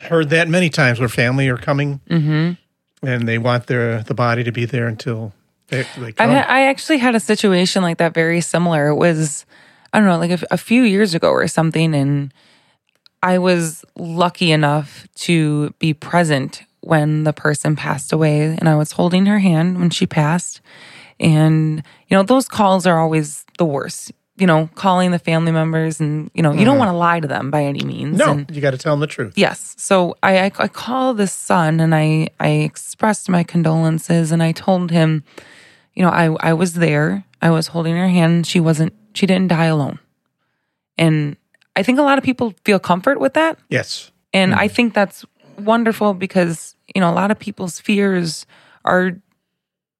Heard 0.00 0.30
that 0.30 0.48
many 0.48 0.70
times 0.70 0.98
where 0.98 1.08
family 1.08 1.48
are 1.48 1.56
coming 1.56 2.00
Mm-hmm. 2.10 3.06
and 3.06 3.28
they 3.28 3.38
want 3.38 3.66
their 3.66 4.02
the 4.02 4.14
body 4.14 4.42
to 4.44 4.52
be 4.52 4.64
there 4.64 4.86
until 4.88 5.32
they, 5.68 5.84
they 5.98 6.08
I, 6.08 6.12
come. 6.12 6.30
I 6.30 6.62
actually 6.66 6.98
had 6.98 7.14
a 7.14 7.20
situation 7.20 7.82
like 7.82 7.98
that 7.98 8.14
very 8.14 8.40
similar. 8.40 8.88
It 8.88 8.96
was, 8.96 9.46
I 9.92 9.98
don't 9.98 10.08
know, 10.08 10.18
like 10.18 10.42
a, 10.42 10.46
a 10.50 10.58
few 10.58 10.82
years 10.82 11.14
ago 11.14 11.30
or 11.30 11.46
something. 11.48 11.94
And 11.94 12.32
I 13.22 13.38
was 13.38 13.84
lucky 13.96 14.52
enough 14.52 15.06
to 15.16 15.70
be 15.78 15.94
present 15.94 16.62
when 16.80 17.24
the 17.24 17.32
person 17.32 17.76
passed 17.76 18.12
away. 18.12 18.56
And 18.58 18.68
I 18.68 18.74
was 18.74 18.92
holding 18.92 19.26
her 19.26 19.38
hand 19.38 19.78
when 19.78 19.90
she 19.90 20.06
passed. 20.06 20.60
And, 21.20 21.84
you 22.08 22.16
know, 22.16 22.22
those 22.22 22.48
calls 22.48 22.86
are 22.86 22.98
always 22.98 23.44
the 23.58 23.64
worst. 23.64 24.12
You 24.36 24.46
know, 24.46 24.70
calling 24.74 25.10
the 25.10 25.18
family 25.18 25.52
members 25.52 26.00
and, 26.00 26.30
you 26.32 26.42
know, 26.42 26.52
you 26.52 26.64
don't 26.64 26.76
mm-hmm. 26.76 26.78
want 26.78 26.88
to 26.88 26.96
lie 26.96 27.20
to 27.20 27.28
them 27.28 27.50
by 27.50 27.62
any 27.62 27.84
means. 27.84 28.16
no, 28.16 28.32
And, 28.32 28.50
you 28.50 28.62
got 28.62 28.70
to 28.70 28.78
tell 28.78 28.94
them 28.94 29.00
the 29.00 29.06
truth. 29.06 29.34
Yes. 29.36 29.74
So 29.76 30.16
I, 30.22 30.46
I 30.46 30.52
I 30.58 30.68
called 30.68 31.18
this 31.18 31.32
son 31.32 31.78
and 31.78 31.94
I 31.94 32.28
I 32.40 32.48
expressed 32.48 33.28
my 33.28 33.42
condolences 33.42 34.32
and 34.32 34.42
I 34.42 34.52
told 34.52 34.90
him, 34.90 35.24
you 35.92 36.02
know, 36.02 36.08
I 36.08 36.34
I 36.40 36.54
was 36.54 36.72
there. 36.72 37.24
I 37.42 37.50
was 37.50 37.66
holding 37.66 37.94
her 37.96 38.08
hand. 38.08 38.46
She 38.46 38.60
wasn't. 38.60 38.94
She 39.12 39.26
didn't 39.26 39.48
die 39.48 39.66
alone. 39.66 39.98
And 40.96 41.36
I 41.76 41.82
think 41.82 41.98
a 41.98 42.02
lot 42.02 42.16
of 42.16 42.24
people 42.24 42.54
feel 42.64 42.78
comfort 42.78 43.20
with 43.20 43.34
that. 43.34 43.58
Yes. 43.68 44.10
And 44.32 44.54
I 44.54 44.66
mm-hmm. 44.66 44.74
think 44.74 44.94
that's 44.94 45.24
wonderful 45.58 46.14
because, 46.14 46.76
you 46.94 47.00
know, 47.02 47.10
a 47.10 47.12
lot 47.12 47.30
of 47.30 47.38
people's 47.38 47.78
fears 47.78 48.46
are 48.86 49.18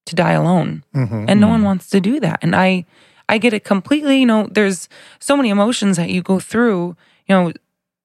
to 0.05 0.15
die 0.15 0.31
alone. 0.33 0.83
Mm-hmm. 0.95 1.25
And 1.27 1.39
no 1.39 1.47
mm-hmm. 1.47 1.53
one 1.53 1.63
wants 1.63 1.89
to 1.89 2.01
do 2.01 2.19
that. 2.19 2.39
And 2.41 2.55
I 2.55 2.85
I 3.29 3.37
get 3.37 3.53
it 3.53 3.63
completely, 3.63 4.19
you 4.19 4.25
know, 4.25 4.47
there's 4.51 4.89
so 5.19 5.37
many 5.37 5.49
emotions 5.49 5.97
that 5.97 6.09
you 6.09 6.21
go 6.21 6.39
through, 6.39 6.97
you 7.27 7.35
know, 7.35 7.53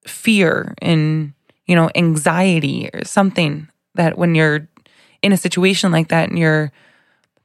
fear 0.05 0.73
and, 0.81 1.33
you 1.65 1.75
know, 1.75 1.89
anxiety 1.95 2.89
or 2.93 3.03
something 3.03 3.67
that 3.95 4.17
when 4.17 4.35
you're 4.35 4.67
in 5.21 5.33
a 5.33 5.37
situation 5.37 5.91
like 5.91 6.07
that 6.07 6.29
and 6.29 6.39
you're 6.39 6.71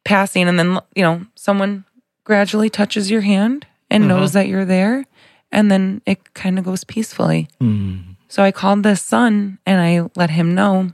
passing 0.04 0.48
and 0.48 0.58
then, 0.58 0.78
you 0.94 1.02
know, 1.02 1.26
someone 1.34 1.84
gradually 2.22 2.70
touches 2.70 3.10
your 3.10 3.22
hand 3.22 3.66
and 3.90 4.02
mm-hmm. 4.02 4.10
knows 4.10 4.32
that 4.32 4.46
you're 4.46 4.64
there 4.64 5.04
and 5.50 5.70
then 5.70 6.02
it 6.06 6.34
kind 6.34 6.58
of 6.58 6.64
goes 6.64 6.84
peacefully. 6.84 7.48
Mm. 7.60 8.16
So 8.28 8.42
I 8.42 8.50
called 8.50 8.82
this 8.82 9.02
son 9.02 9.58
and 9.66 9.80
I 9.80 10.08
let 10.16 10.30
him 10.30 10.54
know. 10.54 10.90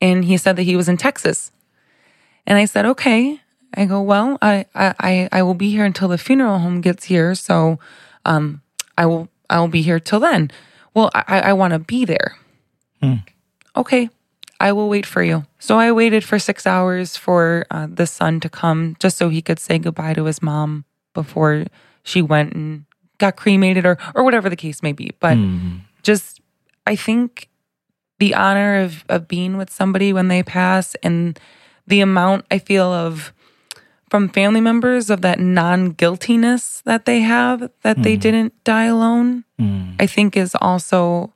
And 0.00 0.24
he 0.24 0.36
said 0.36 0.56
that 0.56 0.62
he 0.62 0.76
was 0.76 0.88
in 0.88 0.96
Texas. 0.96 1.50
And 2.46 2.58
I 2.58 2.64
said, 2.66 2.84
okay. 2.86 3.40
I 3.76 3.86
go, 3.86 4.00
well, 4.02 4.38
I 4.40 4.66
I, 4.74 5.28
I 5.32 5.42
will 5.42 5.54
be 5.54 5.70
here 5.70 5.84
until 5.84 6.08
the 6.08 6.18
funeral 6.18 6.58
home 6.58 6.80
gets 6.80 7.04
here. 7.04 7.34
So 7.34 7.78
um 8.24 8.60
I 8.96 9.06
will 9.06 9.28
I 9.50 9.60
will 9.60 9.68
be 9.68 9.82
here 9.82 9.98
till 10.00 10.20
then. 10.20 10.50
Well, 10.94 11.10
I, 11.14 11.40
I 11.50 11.52
want 11.54 11.72
to 11.72 11.78
be 11.80 12.04
there. 12.04 12.36
Okay. 13.76 14.08
I 14.60 14.72
will 14.72 14.88
wait 14.88 15.04
for 15.04 15.22
you. 15.22 15.44
So 15.58 15.78
I 15.78 15.90
waited 15.90 16.22
for 16.24 16.38
six 16.38 16.66
hours 16.66 17.16
for 17.16 17.66
uh, 17.70 17.88
the 17.90 18.06
son 18.06 18.38
to 18.40 18.48
come 18.48 18.96
just 19.00 19.16
so 19.16 19.28
he 19.28 19.42
could 19.42 19.58
say 19.58 19.78
goodbye 19.78 20.14
to 20.14 20.24
his 20.26 20.40
mom 20.40 20.84
before 21.12 21.64
she 22.04 22.22
went 22.22 22.52
and 22.54 22.84
got 23.18 23.34
cremated 23.36 23.84
or, 23.84 23.98
or 24.14 24.22
whatever 24.22 24.48
the 24.48 24.56
case 24.56 24.82
may 24.82 24.92
be. 24.92 25.10
But 25.18 25.36
Mm. 25.36 25.80
just, 26.02 26.40
I 26.86 26.94
think 26.96 27.48
the 28.20 28.34
honor 28.34 28.80
of, 28.80 29.04
of 29.08 29.26
being 29.26 29.56
with 29.56 29.70
somebody 29.70 30.12
when 30.12 30.28
they 30.28 30.42
pass 30.44 30.94
and 31.02 31.38
the 31.86 32.00
amount 32.00 32.46
I 32.50 32.58
feel 32.58 32.92
of 32.92 33.32
from 34.10 34.28
family 34.28 34.60
members 34.60 35.10
of 35.10 35.22
that 35.22 35.40
non 35.40 35.90
guiltiness 35.90 36.82
that 36.84 37.04
they 37.04 37.20
have 37.20 37.70
that 37.82 38.02
they 38.02 38.14
hmm. 38.14 38.20
didn't 38.20 38.64
die 38.64 38.84
alone, 38.84 39.44
Mm. 39.58 39.94
I 40.00 40.06
think 40.06 40.36
is 40.36 40.56
also 40.60 41.32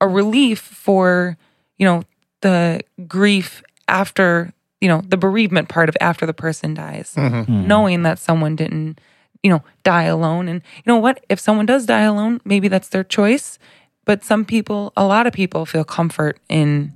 a 0.00 0.08
relief 0.08 0.58
for, 0.58 1.36
you 1.78 1.86
know, 1.86 2.02
the 2.40 2.80
grief 3.06 3.62
after, 3.86 4.52
you 4.80 4.88
know, 4.88 5.02
the 5.06 5.16
bereavement 5.16 5.68
part 5.68 5.88
of 5.88 5.96
after 6.00 6.26
the 6.26 6.34
person 6.34 6.74
dies, 6.74 7.14
mm-hmm. 7.16 7.42
hmm. 7.42 7.66
knowing 7.66 8.02
that 8.02 8.18
someone 8.18 8.56
didn't, 8.56 9.00
you 9.42 9.50
know, 9.50 9.62
die 9.84 10.04
alone. 10.04 10.48
And 10.48 10.62
you 10.76 10.82
know 10.86 10.96
what? 10.96 11.24
If 11.28 11.38
someone 11.38 11.66
does 11.66 11.86
die 11.86 12.02
alone, 12.02 12.40
maybe 12.44 12.68
that's 12.68 12.88
their 12.88 13.04
choice. 13.04 13.58
But 14.04 14.24
some 14.24 14.44
people, 14.44 14.92
a 14.96 15.04
lot 15.04 15.26
of 15.26 15.32
people 15.32 15.66
feel 15.66 15.84
comfort 15.84 16.40
in 16.48 16.92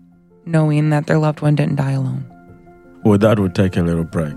knowing 0.47 0.91
that 0.91 1.07
their 1.07 1.19
loved 1.19 1.41
one 1.41 1.55
didn't 1.55 1.77
die 1.77 1.93
alone. 1.93 2.34
With 3.05 3.21
that, 3.21 3.39
we'll 3.39 3.51
take 3.51 3.77
a 3.77 3.83
little 3.83 4.05
break. 4.05 4.35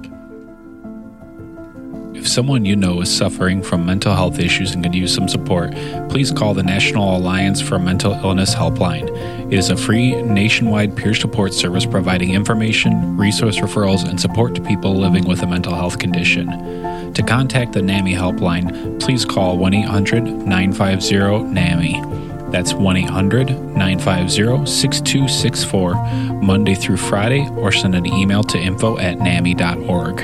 If 2.14 2.28
someone 2.28 2.66
you 2.66 2.76
know 2.76 3.00
is 3.00 3.16
suffering 3.16 3.64
from 3.64 3.86
mental 3.86 4.14
health 4.14 4.40
issues 4.40 4.74
and 4.74 4.84
could 4.84 4.94
use 4.94 5.14
some 5.16 5.30
support, 5.30 5.72
please 6.10 6.32
call 6.32 6.54
the 6.54 6.64
National 6.64 7.16
Alliance 7.16 7.62
for 7.62 7.80
Mental 7.80 8.12
Illness 8.12 8.54
Helpline. 8.54 9.08
It 9.54 9.58
is 9.58 9.70
a 9.70 9.78
free 9.78 10.22
nationwide 10.22 10.98
peer 10.98 11.14
support 11.14 11.54
service 11.54 11.86
providing 11.86 12.34
information, 12.34 13.16
resource 13.16 13.58
referrals, 13.58 14.04
and 14.06 14.20
support 14.20 14.54
to 14.56 14.62
people 14.62 14.96
living 14.96 15.26
with 15.26 15.44
a 15.44 15.48
mental 15.48 15.74
health 15.74 15.98
condition. 15.98 17.14
To 17.14 17.24
contact 17.24 17.72
the 17.72 17.82
NAMI 17.82 18.16
helpline, 18.16 19.00
please 19.00 19.24
call 19.24 19.58
1 19.58 19.74
800 19.76 20.24
950 20.24 21.54
NAMI. 21.54 22.17
That's 22.50 22.74
1 22.74 22.96
800 22.96 23.50
950 23.76 24.66
6264, 24.66 25.96
Monday 26.42 26.76
through 26.76 26.96
Friday, 26.96 27.46
or 27.58 27.74
send 27.74 27.94
an 27.94 28.06
email 28.06 28.42
to 28.44 28.58
info 28.58 28.98
at 28.98 29.18
NAMI.org. 29.18 30.22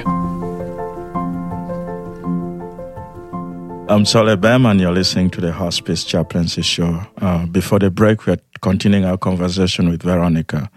I'm 3.90 4.06
Solly 4.06 4.38
Bam, 4.38 4.66
and 4.66 4.80
you're 4.80 4.94
listening 4.94 5.32
to 5.32 5.42
the 5.42 5.52
Hospice 5.52 6.06
Chaplaincy 6.06 6.62
Show. 6.62 7.06
Uh, 7.18 7.46
before 7.46 7.80
the 7.80 7.92
break, 7.92 8.26
we're 8.26 8.38
continuing 8.62 9.04
our 9.04 9.18
conversation 9.18 9.90
with 9.90 10.02
Veronica. 10.02 10.72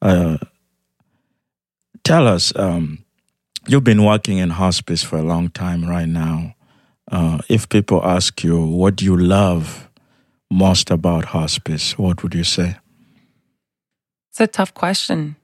Uh, 0.00 0.38
tell 2.04 2.28
us, 2.28 2.52
um, 2.54 3.04
you've 3.66 3.82
been 3.82 4.04
working 4.04 4.38
in 4.38 4.50
hospice 4.50 5.02
for 5.02 5.18
a 5.18 5.22
long 5.22 5.48
time 5.50 5.84
right 5.84 6.08
now. 6.08 6.54
Uh, 7.10 7.38
if 7.48 7.68
people 7.68 8.00
ask 8.04 8.44
you, 8.44 8.64
what 8.64 8.94
do 8.94 9.04
you 9.04 9.16
love 9.16 9.83
most 10.54 10.90
about 10.90 11.26
hospice, 11.26 11.98
what 11.98 12.22
would 12.22 12.32
you 12.32 12.44
say? 12.44 12.76
It's 14.30 14.40
a 14.40 14.46
tough 14.46 14.72
question. 14.72 15.36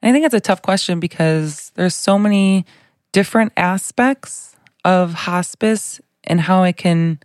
And 0.00 0.10
I 0.10 0.12
think 0.12 0.24
it's 0.24 0.34
a 0.34 0.40
tough 0.40 0.62
question 0.62 1.00
because 1.00 1.72
there's 1.74 1.94
so 1.94 2.18
many 2.18 2.64
different 3.12 3.52
aspects 3.56 4.56
of 4.84 5.12
hospice 5.14 6.00
and 6.24 6.40
how 6.40 6.62
it 6.62 6.76
can 6.76 7.18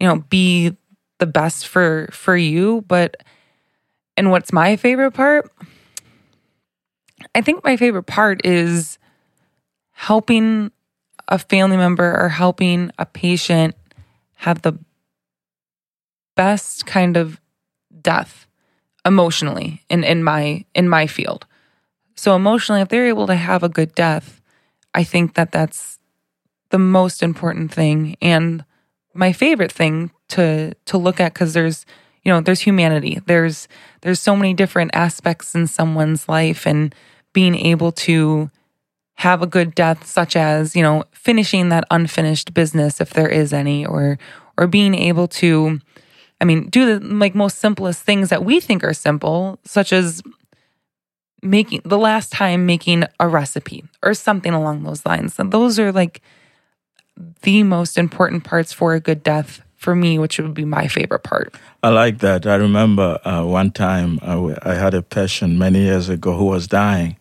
you 0.00 0.06
know 0.06 0.24
be 0.28 0.76
the 1.18 1.26
best 1.26 1.66
for 1.66 2.08
for 2.12 2.36
you 2.36 2.84
but 2.88 3.16
and 4.16 4.30
what's 4.30 4.52
my 4.52 4.76
favorite 4.76 5.12
part 5.12 5.50
i 7.34 7.40
think 7.40 7.64
my 7.64 7.76
favorite 7.76 8.02
part 8.02 8.44
is 8.44 8.98
helping 9.92 10.70
a 11.28 11.38
family 11.38 11.76
member 11.76 12.14
or 12.20 12.28
helping 12.28 12.90
a 12.98 13.06
patient 13.06 13.74
have 14.34 14.60
the 14.60 14.78
best 16.36 16.86
kind 16.86 17.16
of 17.16 17.40
death 18.02 18.46
emotionally 19.04 19.82
in 19.88 20.04
in 20.04 20.22
my 20.22 20.64
in 20.74 20.88
my 20.88 21.06
field. 21.06 21.46
So 22.16 22.36
emotionally 22.36 22.82
if 22.82 22.88
they're 22.88 23.08
able 23.08 23.26
to 23.26 23.34
have 23.34 23.62
a 23.62 23.68
good 23.68 23.94
death 23.94 24.40
i 24.94 25.04
think 25.04 25.34
that 25.34 25.52
that's 25.52 25.98
the 26.70 26.78
most 26.78 27.22
important 27.22 27.72
thing 27.72 28.16
and 28.22 28.64
my 29.14 29.32
favorite 29.32 29.72
thing 29.72 30.10
to 30.28 30.74
to 30.86 30.98
look 30.98 31.20
at 31.20 31.34
because 31.34 31.54
there's 31.54 31.86
you 32.24 32.32
know 32.32 32.40
there's 32.40 32.60
humanity. 32.60 33.20
There's 33.26 33.68
there's 34.02 34.20
so 34.20 34.36
many 34.36 34.52
different 34.54 34.90
aspects 34.94 35.54
in 35.54 35.66
someone's 35.66 36.28
life 36.28 36.66
and 36.66 36.94
being 37.32 37.54
able 37.54 37.92
to 37.92 38.50
have 39.14 39.42
a 39.42 39.46
good 39.46 39.74
death 39.74 40.06
such 40.06 40.36
as 40.36 40.76
you 40.76 40.82
know 40.82 41.04
finishing 41.12 41.68
that 41.70 41.84
unfinished 41.90 42.52
business 42.52 43.00
if 43.00 43.10
there 43.10 43.28
is 43.28 43.52
any 43.52 43.86
or 43.86 44.18
or 44.58 44.66
being 44.66 44.94
able 44.94 45.28
to 45.28 45.80
i 46.40 46.44
mean 46.44 46.68
do 46.68 46.98
the 46.98 47.06
like 47.06 47.34
most 47.34 47.58
simplest 47.58 48.02
things 48.02 48.28
that 48.28 48.44
we 48.44 48.60
think 48.60 48.84
are 48.84 48.94
simple 48.94 49.58
such 49.64 49.92
as 49.92 50.22
making 51.42 51.80
the 51.84 51.98
last 51.98 52.32
time 52.32 52.66
making 52.66 53.04
a 53.20 53.28
recipe 53.28 53.84
or 54.02 54.14
something 54.14 54.52
along 54.52 54.82
those 54.82 55.04
lines 55.06 55.38
and 55.38 55.52
those 55.52 55.78
are 55.78 55.92
like 55.92 56.20
the 57.42 57.62
most 57.62 57.96
important 57.96 58.44
parts 58.44 58.72
for 58.72 58.94
a 58.94 59.00
good 59.00 59.22
death 59.22 59.62
for 59.76 59.94
me, 59.94 60.18
which 60.18 60.38
would 60.38 60.54
be 60.54 60.64
my 60.64 60.88
favorite 60.88 61.22
part. 61.22 61.54
I 61.82 61.90
like 61.90 62.18
that. 62.18 62.46
I 62.46 62.56
remember 62.56 63.18
uh, 63.24 63.44
one 63.44 63.70
time 63.70 64.18
uh, 64.22 64.54
I 64.62 64.74
had 64.74 64.94
a 64.94 65.02
patient 65.02 65.58
many 65.58 65.80
years 65.80 66.08
ago 66.08 66.36
who 66.36 66.46
was 66.46 66.66
dying, 66.66 67.16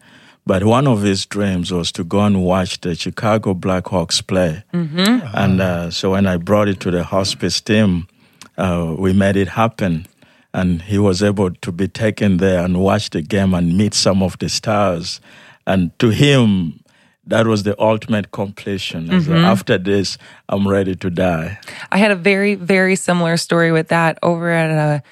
but 0.45 0.63
one 0.63 0.87
of 0.87 1.01
his 1.01 1.25
dreams 1.25 1.71
was 1.71 1.91
to 1.93 2.03
go 2.03 2.21
and 2.21 2.43
watch 2.43 2.81
the 2.81 2.95
Chicago 2.95 3.53
Blackhawks 3.53 4.25
play. 4.25 4.63
Mm-hmm. 4.73 5.27
And 5.33 5.61
uh, 5.61 5.91
so 5.91 6.11
when 6.11 6.25
I 6.25 6.37
brought 6.37 6.67
it 6.67 6.79
to 6.81 6.91
the 6.91 7.03
hospice 7.03 7.61
team, 7.61 8.07
uh, 8.57 8.95
we 8.97 9.13
made 9.13 9.35
it 9.35 9.49
happen. 9.49 10.07
And 10.53 10.83
he 10.83 10.97
was 10.97 11.21
able 11.21 11.51
to 11.51 11.71
be 11.71 11.87
taken 11.89 12.37
there 12.37 12.63
and 12.63 12.79
watch 12.79 13.09
the 13.09 13.21
game 13.21 13.53
and 13.53 13.77
meet 13.77 13.93
some 13.93 14.23
of 14.23 14.37
the 14.39 14.47
stars. 14.47 15.19
And 15.67 15.97
to 15.99 16.09
him, 16.09 16.79
that 17.27 17.47
was 17.47 17.63
the 17.63 17.79
ultimate 17.81 18.31
completion. 18.31 19.07
Mm-hmm. 19.07 19.33
after 19.33 19.77
this, 19.77 20.17
I'm 20.47 20.67
ready 20.67 20.95
to 20.95 21.09
die. 21.09 21.59
I 21.91 21.97
had 21.97 22.11
a 22.11 22.15
very, 22.15 22.55
very 22.55 22.95
similar 22.95 23.37
story 23.37 23.71
with 23.71 23.87
that 23.89 24.19
over 24.23 24.49
at 24.49 24.71
a. 24.71 25.03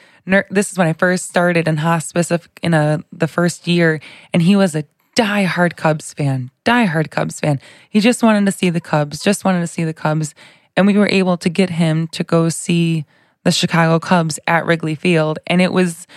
This 0.50 0.72
is 0.72 0.78
when 0.78 0.88
I 0.88 0.94
first 0.94 1.26
started 1.26 1.68
in 1.68 1.78
hospice 1.78 2.32
in 2.62 2.74
a 2.74 3.04
the 3.12 3.28
first 3.28 3.68
year, 3.68 4.00
and 4.32 4.42
he 4.42 4.56
was 4.56 4.76
a 4.76 4.86
die-hard 5.16 5.76
Cubs 5.76 6.14
fan, 6.14 6.50
die-hard 6.64 7.12
Cubs 7.12 7.40
fan. 7.40 7.60
He 7.90 8.00
just 8.00 8.24
wanted 8.24 8.46
to 8.46 8.52
see 8.52 8.70
the 8.70 8.80
Cubs, 8.80 9.22
just 9.22 9.44
wanted 9.44 9.60
to 9.60 9.68
see 9.68 9.84
the 9.84 9.94
Cubs, 9.94 10.34
and 10.78 10.88
we 10.88 10.98
were 10.98 11.10
able 11.10 11.36
to 11.38 11.50
get 11.50 11.72
him 11.72 12.08
to 12.10 12.24
go 12.24 12.48
see 12.50 13.06
the 13.44 13.52
Chicago 13.52 14.00
Cubs 14.00 14.40
at 14.48 14.66
Wrigley 14.66 14.96
Field, 14.96 15.40
and 15.48 15.62
it 15.62 15.74
was, 15.74 16.08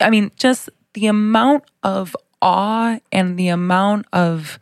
I 0.00 0.10
mean, 0.10 0.30
just 0.36 0.68
the 0.94 1.06
amount 1.06 1.64
of 1.82 2.16
awe 2.40 2.98
and 3.10 3.38
the 3.38 3.48
amount 3.48 4.06
of 4.12 4.58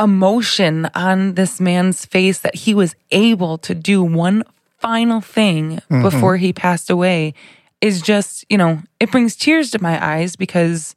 emotion 0.00 0.88
on 0.94 1.34
this 1.34 1.60
man's 1.60 2.06
face 2.06 2.38
that 2.38 2.54
he 2.54 2.74
was 2.74 2.94
able 3.10 3.58
to 3.58 3.74
do 3.74 4.02
one 4.02 4.42
final 4.78 5.20
thing 5.20 5.76
mm-hmm. 5.76 6.02
before 6.02 6.38
he 6.38 6.52
passed 6.52 6.88
away 6.88 7.34
is 7.80 8.00
just, 8.00 8.44
you 8.48 8.56
know, 8.56 8.80
it 8.98 9.10
brings 9.10 9.36
tears 9.36 9.70
to 9.70 9.82
my 9.82 10.02
eyes 10.04 10.36
because 10.36 10.94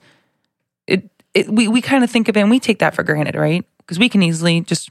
it, 0.88 1.10
it 1.34 1.50
we, 1.50 1.68
we 1.68 1.82
kind 1.82 2.04
of 2.04 2.10
think 2.10 2.30
of 2.30 2.38
it 2.38 2.42
and 2.42 2.50
we 2.50 2.60
take 2.60 2.80
that 2.80 2.96
for 2.96 3.04
granted, 3.04 3.36
right? 3.36 3.66
Because 3.80 4.00
we 4.00 4.10
can 4.10 4.24
easily 4.24 4.62
just 4.62 4.90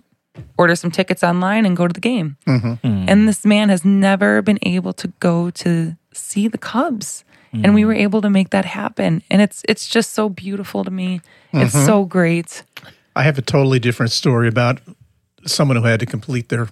order 0.57 0.75
some 0.77 0.91
tickets 0.91 1.23
online 1.23 1.67
and 1.67 1.77
go 1.77 1.87
to 1.87 1.93
the 1.93 2.01
game. 2.01 2.37
Mm-hmm. 2.47 2.87
Mm. 2.87 3.05
And 3.09 3.29
this 3.29 3.45
man 3.45 3.69
has 3.69 3.85
never 3.85 4.43
been 4.43 4.59
able 4.63 4.93
to 4.95 5.09
go 5.21 5.51
to 5.51 5.97
see 6.13 6.49
the 6.49 6.59
Cubs. 6.59 7.25
Mm. 7.53 7.65
And 7.65 7.75
we 7.75 7.83
mm. 7.83 7.87
were 7.87 7.95
able 7.95 8.23
to 8.23 8.31
make 8.31 8.51
that 8.51 8.65
happen. 8.65 9.23
And 9.31 9.43
it's 9.43 9.63
it's 9.69 9.89
just 9.89 10.13
so 10.13 10.29
beautiful 10.29 10.85
to 10.85 10.91
me. 10.91 11.21
Mm-hmm. 11.53 11.67
It's 11.67 11.73
so 11.73 12.05
great. 12.05 12.63
I 13.15 13.25
have 13.25 13.39
a 13.39 13.43
totally 13.43 13.79
different 13.79 14.13
story 14.13 14.49
about 14.49 14.81
someone 15.47 15.77
who 15.77 15.85
had 15.85 16.01
to 16.01 16.07
complete 16.07 16.49
their 16.49 16.69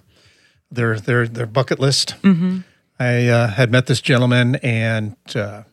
their 0.71 0.99
their 0.99 1.27
their 1.27 1.45
bucket 1.45 1.79
list. 1.79 2.15
Mm-hmm. 2.23 2.59
I 2.99 3.27
uh, 3.27 3.47
had 3.47 3.71
met 3.71 3.87
this 3.87 4.01
gentleman, 4.01 4.55
and 4.57 5.15
uh, 5.35 5.63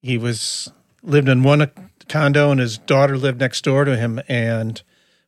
he 0.00 0.16
was 0.16 0.72
lived 1.02 1.28
in 1.28 1.42
one 1.42 1.70
condo, 2.08 2.50
and 2.50 2.60
his 2.60 2.78
daughter 2.78 3.18
lived 3.18 3.40
next 3.40 3.62
door 3.64 3.84
to 3.84 3.96
him. 3.96 4.20
And 4.28 4.82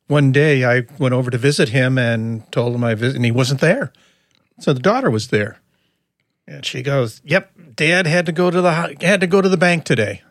one 0.07 0.33
day, 0.33 0.65
I 0.65 0.83
went 0.99 1.15
over 1.15 1.31
to 1.31 1.39
visit 1.39 1.71
him 1.71 1.99
and 1.99 2.51
told 2.53 2.75
him 2.75 2.85
I 2.85 2.95
visit, 2.95 3.17
and 3.17 3.25
he 3.25 3.31
wasn't 3.31 3.61
there. 3.61 3.93
So 4.61 4.73
the 4.73 4.81
daughter 4.81 5.11
was 5.11 5.29
there, 5.29 5.61
and 6.47 6.65
she 6.65 6.83
goes, 6.83 7.21
"Yep, 7.25 7.77
Dad 7.77 8.07
had 8.07 8.27
to 8.27 8.33
go 8.33 8.51
to 8.51 8.61
the 8.61 8.97
had 9.01 9.21
to 9.21 9.27
go 9.27 9.41
to 9.41 9.49
the 9.49 9.57
bank 9.57 9.85
today." 9.85 10.23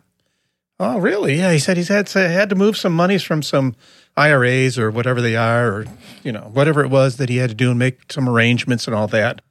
Oh, 0.79 0.97
really? 0.97 1.37
Yeah, 1.37 1.51
he 1.51 1.59
said 1.59 1.77
he's 1.77 1.87
had 1.87 2.07
to, 2.07 2.27
had 2.27 2.49
to 2.49 2.55
move 2.55 2.75
some 2.77 2.93
monies 2.93 3.23
from 3.23 3.43
some 3.43 3.75
IRAs 4.17 4.77
or 4.77 4.91
whatever 4.91 5.21
they 5.21 5.35
are, 5.35 5.67
or 5.71 5.85
you 6.23 6.31
know 6.31 6.49
whatever 6.53 6.83
it 6.83 6.89
was 6.89 7.17
that 7.17 7.29
he 7.29 7.37
had 7.37 7.49
to 7.49 7.55
do 7.55 7.69
and 7.69 7.79
make 7.79 8.11
some 8.11 8.29
arrangements 8.29 8.87
and 8.87 8.95
all 8.95 9.07
that. 9.07 9.41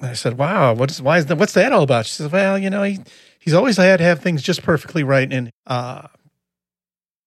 And 0.00 0.10
I 0.10 0.14
said, 0.14 0.38
"Wow, 0.38 0.74
what's 0.74 1.00
why 1.00 1.18
is 1.18 1.26
that? 1.26 1.36
What's 1.36 1.54
that 1.54 1.72
all 1.72 1.82
about?" 1.82 2.06
She 2.06 2.12
says, 2.12 2.30
"Well, 2.30 2.58
you 2.58 2.70
know, 2.70 2.82
he 2.82 3.00
he's 3.38 3.54
always 3.54 3.76
had 3.76 3.98
to 3.98 4.04
have 4.04 4.20
things 4.20 4.42
just 4.42 4.62
perfectly 4.62 5.02
right, 5.02 5.30
and 5.32 5.50
uh, 5.66 6.08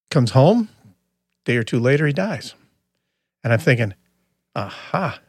comes 0.10 0.32
home, 0.32 0.70
day 1.46 1.58
or 1.58 1.64
two 1.64 1.80
later, 1.80 2.06
he 2.08 2.14
dies." 2.14 2.56
And 3.44 3.54
I'm 3.54 3.60
thinking, 3.60 3.94
"Aha." 4.56 5.20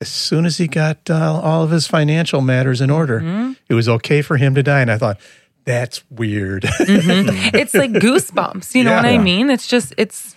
As 0.00 0.08
soon 0.08 0.46
as 0.46 0.58
he 0.58 0.68
got 0.68 1.10
uh, 1.10 1.40
all 1.42 1.64
of 1.64 1.70
his 1.70 1.88
financial 1.88 2.40
matters 2.40 2.80
in 2.80 2.88
order, 2.88 3.20
mm-hmm. 3.20 3.52
it 3.68 3.74
was 3.74 3.88
okay 3.88 4.22
for 4.22 4.36
him 4.36 4.54
to 4.54 4.62
die. 4.62 4.80
And 4.80 4.92
I 4.92 4.96
thought, 4.96 5.18
that's 5.64 6.08
weird. 6.08 6.62
mm-hmm. 6.62 7.56
It's 7.56 7.74
like 7.74 7.90
goosebumps. 8.06 8.76
You 8.76 8.84
know 8.84 8.92
yeah. 8.92 9.02
what 9.02 9.06
I 9.06 9.18
mean? 9.18 9.50
It's 9.50 9.66
just, 9.66 9.92
it's 9.98 10.36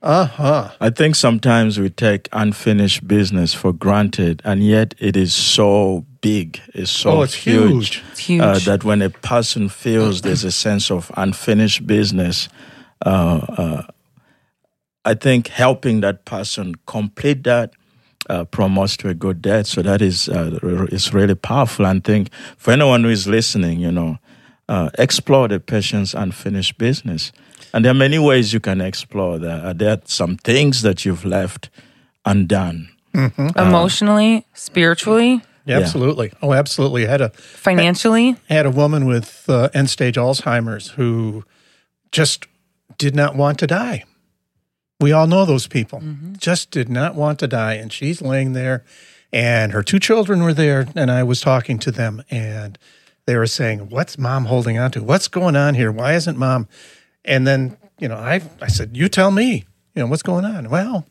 uh 0.00 0.26
huh. 0.26 0.70
I 0.80 0.90
think 0.90 1.16
sometimes 1.16 1.80
we 1.80 1.90
take 1.90 2.28
unfinished 2.32 3.08
business 3.08 3.52
for 3.52 3.72
granted, 3.72 4.40
and 4.44 4.62
yet 4.62 4.94
it 4.98 5.16
is 5.16 5.34
so 5.34 6.06
big, 6.20 6.60
it's 6.72 6.92
so 6.92 7.10
oh, 7.10 7.22
it's 7.22 7.34
huge, 7.34 7.96
huge. 7.96 8.04
It's 8.12 8.20
huge. 8.20 8.42
Uh, 8.42 8.58
that 8.60 8.84
when 8.84 9.02
a 9.02 9.10
person 9.10 9.68
feels 9.68 10.20
there's 10.22 10.44
a 10.44 10.52
sense 10.52 10.92
of 10.92 11.10
unfinished 11.16 11.84
business, 11.84 12.48
I 13.06 13.84
think 15.14 15.48
helping 15.48 16.00
that 16.00 16.24
person 16.24 16.74
complete 16.86 17.44
that 17.44 17.72
uh, 18.28 18.44
promotes 18.44 18.96
to 18.98 19.08
a 19.08 19.14
good 19.14 19.40
death. 19.40 19.66
So 19.66 19.82
that 19.82 20.02
is 20.02 20.28
uh, 20.28 20.58
is 20.90 21.14
really 21.14 21.34
powerful. 21.34 21.86
And 21.86 22.04
think 22.04 22.32
for 22.56 22.72
anyone 22.72 23.04
who 23.04 23.10
is 23.10 23.26
listening, 23.26 23.80
you 23.80 23.90
know, 23.90 24.18
uh, 24.68 24.90
explore 24.98 25.48
the 25.48 25.60
patient's 25.60 26.14
unfinished 26.14 26.78
business. 26.78 27.32
And 27.72 27.84
there 27.84 27.92
are 27.92 27.94
many 27.94 28.18
ways 28.18 28.52
you 28.52 28.60
can 28.60 28.80
explore 28.80 29.38
that. 29.38 29.64
Are 29.64 29.74
there 29.74 29.92
are 29.92 30.00
some 30.04 30.36
things 30.36 30.82
that 30.82 31.04
you've 31.04 31.24
left 31.24 31.70
undone. 32.24 32.88
Emotionally, 33.56 34.46
spiritually, 34.54 35.42
Yeah, 35.64 35.80
Absolutely. 35.80 36.32
Oh, 36.40 36.52
absolutely. 36.52 37.06
I 37.06 37.10
had 37.10 37.20
a 37.20 37.30
financially. 37.30 38.36
I 38.48 38.54
had 38.54 38.66
a 38.66 38.70
woman 38.70 39.06
with 39.06 39.44
uh, 39.48 39.68
end 39.74 39.90
stage 39.90 40.16
Alzheimer's 40.16 40.88
who 40.96 41.44
just 42.12 42.46
did 42.98 43.14
not 43.14 43.36
want 43.36 43.58
to 43.60 43.66
die. 43.66 44.04
We 45.00 45.12
all 45.12 45.26
know 45.26 45.44
those 45.44 45.66
people. 45.66 46.00
Mm-hmm. 46.00 46.34
Just 46.38 46.70
did 46.70 46.88
not 46.88 47.14
want 47.14 47.38
to 47.38 47.46
die. 47.46 47.74
And 47.74 47.92
she's 47.92 48.20
laying 48.20 48.52
there, 48.52 48.84
and 49.32 49.72
her 49.72 49.82
two 49.82 50.00
children 50.00 50.42
were 50.42 50.54
there, 50.54 50.88
and 50.94 51.10
I 51.10 51.22
was 51.22 51.40
talking 51.40 51.78
to 51.80 51.90
them, 51.90 52.22
and 52.30 52.78
they 53.26 53.36
were 53.36 53.46
saying, 53.46 53.90
What's 53.90 54.18
mom 54.18 54.46
holding 54.46 54.78
on 54.78 54.90
to? 54.92 55.02
What's 55.02 55.28
going 55.28 55.54
on 55.54 55.74
here? 55.74 55.92
Why 55.92 56.14
isn't 56.14 56.38
mom? 56.38 56.66
And 57.24 57.46
then, 57.46 57.76
you 57.98 58.08
know, 58.08 58.16
I, 58.16 58.40
I 58.60 58.68
said, 58.68 58.96
You 58.96 59.08
tell 59.08 59.30
me, 59.30 59.66
you 59.94 60.02
know, 60.02 60.06
what's 60.06 60.22
going 60.22 60.44
on? 60.44 60.70
Well, 60.70 61.06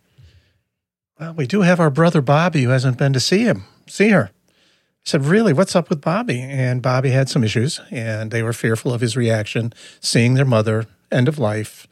well, 1.19 1.34
we 1.34 1.47
do 1.47 1.62
have 1.62 1.80
our 1.80 1.89
brother 1.89 2.21
Bobby 2.21 2.63
who 2.63 2.69
hasn't 2.69 2.97
been 2.97 3.13
to 3.13 3.19
see 3.19 3.43
him, 3.43 3.63
see 3.88 4.10
her. 4.10 4.32
I 4.34 5.04
said, 5.04 5.26
Really, 5.26 5.54
what's 5.54 5.76
up 5.76 5.89
with 5.89 6.02
Bobby? 6.02 6.41
And 6.41 6.82
Bobby 6.82 7.12
had 7.12 7.30
some 7.30 7.43
issues 7.43 7.80
and 7.91 8.32
they 8.32 8.41
were 8.41 8.52
fearful 8.52 8.93
of 8.93 9.02
his 9.02 9.15
reaction, 9.15 9.71
seeing 10.02 10.34
their 10.34 10.43
mother, 10.43 10.88
end 11.12 11.28
of 11.28 11.39
life, 11.39 11.88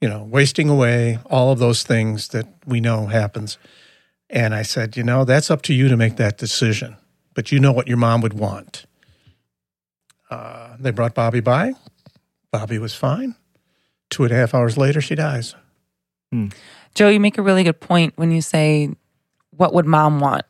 you 0.00 0.08
know, 0.08 0.22
wasting 0.24 0.68
away, 0.68 1.18
all 1.26 1.52
of 1.52 1.58
those 1.58 1.82
things 1.82 2.28
that 2.28 2.46
we 2.66 2.80
know 2.80 3.06
happens. 3.06 3.58
And 4.30 4.54
I 4.54 4.62
said, 4.62 4.96
You 4.96 5.02
know, 5.02 5.24
that's 5.24 5.50
up 5.50 5.62
to 5.62 5.74
you 5.74 5.88
to 5.88 5.96
make 5.96 6.16
that 6.16 6.38
decision, 6.38 6.96
but 7.34 7.52
you 7.52 7.60
know 7.60 7.72
what 7.72 7.88
your 7.88 7.96
mom 7.96 8.20
would 8.20 8.34
want. 8.34 8.86
Uh, 10.30 10.76
they 10.78 10.90
brought 10.90 11.14
Bobby 11.14 11.40
by. 11.40 11.74
Bobby 12.50 12.78
was 12.78 12.94
fine. 12.94 13.34
Two 14.10 14.24
and 14.24 14.32
a 14.32 14.36
half 14.36 14.54
hours 14.54 14.76
later, 14.76 15.00
she 15.00 15.14
dies. 15.14 15.54
Joe, 16.94 17.08
you 17.08 17.20
make 17.20 17.38
a 17.38 17.42
really 17.42 17.64
good 17.64 17.80
point 17.80 18.14
when 18.16 18.30
you 18.30 18.40
say, 18.40 18.90
What 19.50 19.74
would 19.74 19.86
mom 19.86 20.20
want? 20.20 20.44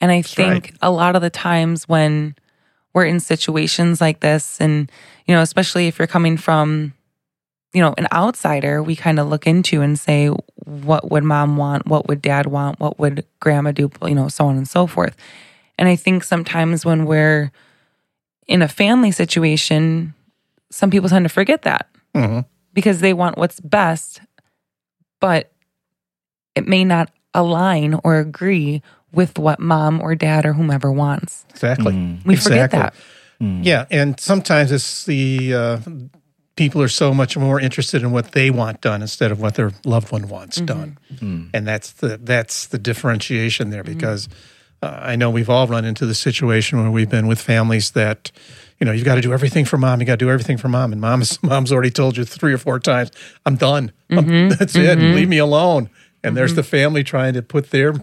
And 0.00 0.10
I 0.10 0.22
think 0.22 0.64
right. 0.64 0.74
a 0.82 0.90
lot 0.90 1.14
of 1.14 1.22
the 1.22 1.30
times 1.30 1.88
when 1.88 2.34
we're 2.92 3.04
in 3.04 3.20
situations 3.20 4.00
like 4.00 4.20
this, 4.20 4.60
and, 4.60 4.90
you 5.26 5.34
know, 5.34 5.40
especially 5.40 5.86
if 5.86 5.98
you're 5.98 6.08
coming 6.08 6.36
from, 6.36 6.92
you 7.72 7.80
know, 7.80 7.94
an 7.96 8.06
outsider, 8.12 8.82
we 8.82 8.94
kind 8.96 9.18
of 9.18 9.28
look 9.28 9.46
into 9.46 9.80
and 9.80 9.98
say, 9.98 10.28
What 10.64 11.10
would 11.10 11.24
mom 11.24 11.56
want? 11.56 11.86
What 11.86 12.06
would 12.08 12.20
dad 12.22 12.46
want? 12.46 12.80
What 12.80 12.98
would 12.98 13.24
grandma 13.40 13.72
do? 13.72 13.90
You 14.04 14.14
know, 14.14 14.28
so 14.28 14.46
on 14.46 14.56
and 14.56 14.68
so 14.68 14.86
forth. 14.86 15.16
And 15.78 15.88
I 15.88 15.96
think 15.96 16.22
sometimes 16.24 16.84
when 16.84 17.06
we're 17.06 17.50
in 18.46 18.60
a 18.62 18.68
family 18.68 19.10
situation, 19.10 20.14
some 20.70 20.90
people 20.90 21.08
tend 21.08 21.24
to 21.24 21.28
forget 21.30 21.62
that 21.62 21.88
Mhm. 22.14 22.44
because 22.74 23.00
they 23.00 23.12
want 23.14 23.38
what's 23.38 23.58
best, 23.60 24.20
but 25.20 25.50
it 26.54 26.68
may 26.68 26.84
not 26.84 27.10
align 27.34 27.98
or 28.04 28.18
agree 28.18 28.82
with 29.12 29.38
what 29.38 29.58
mom 29.60 30.00
or 30.00 30.14
dad 30.14 30.44
or 30.44 30.52
whomever 30.52 30.92
wants. 30.92 31.46
Exactly. 31.50 31.92
We 32.24 32.36
forget 32.36 32.66
Exactly. 32.72 32.78
that. 32.78 32.94
Yeah, 33.64 33.86
and 33.90 34.20
sometimes 34.20 34.70
it's 34.70 35.04
the 35.04 35.54
uh, 35.54 35.78
people 36.56 36.82
are 36.82 36.88
so 36.88 37.14
much 37.14 37.36
more 37.36 37.60
interested 37.60 38.02
in 38.02 38.12
what 38.12 38.32
they 38.32 38.50
want 38.50 38.80
done 38.80 39.02
instead 39.02 39.30
of 39.30 39.40
what 39.40 39.54
their 39.54 39.72
loved 39.84 40.12
one 40.12 40.28
wants 40.28 40.58
mm-hmm. 40.58 40.66
done, 40.66 40.98
mm. 41.14 41.50
and 41.54 41.66
that's 41.66 41.92
the 41.92 42.18
that's 42.18 42.66
the 42.66 42.78
differentiation 42.78 43.70
there. 43.70 43.82
Mm. 43.82 43.94
Because 43.94 44.28
uh, 44.82 44.98
I 45.02 45.16
know 45.16 45.30
we've 45.30 45.50
all 45.50 45.66
run 45.66 45.84
into 45.84 46.06
the 46.06 46.14
situation 46.14 46.80
where 46.80 46.90
we've 46.90 47.10
been 47.10 47.26
with 47.26 47.40
families 47.40 47.92
that. 47.92 48.30
You 48.80 48.86
know, 48.86 48.90
you've 48.90 49.04
got 49.04 49.14
to 49.14 49.20
do 49.20 49.32
everything 49.32 49.64
for 49.64 49.78
mom. 49.78 50.00
You 50.00 50.06
got 50.06 50.14
to 50.18 50.24
do 50.24 50.28
everything 50.28 50.56
for 50.56 50.66
mom, 50.66 50.90
and 50.90 51.00
mom's 51.00 51.40
mom's 51.44 51.70
already 51.70 51.92
told 51.92 52.16
you 52.16 52.24
three 52.24 52.52
or 52.52 52.58
four 52.58 52.80
times, 52.80 53.12
"I'm 53.46 53.54
done. 53.54 53.92
I'm- 54.10 54.24
mm-hmm. 54.24 54.48
that's 54.58 54.74
it. 54.74 54.98
Mm-hmm. 54.98 55.14
Leave 55.14 55.28
me 55.28 55.38
alone." 55.38 55.88
And 56.24 56.36
there's 56.36 56.54
the 56.54 56.64
family 56.64 57.04
trying 57.04 57.34
to 57.34 57.42
put 57.42 57.70
their 57.70 57.94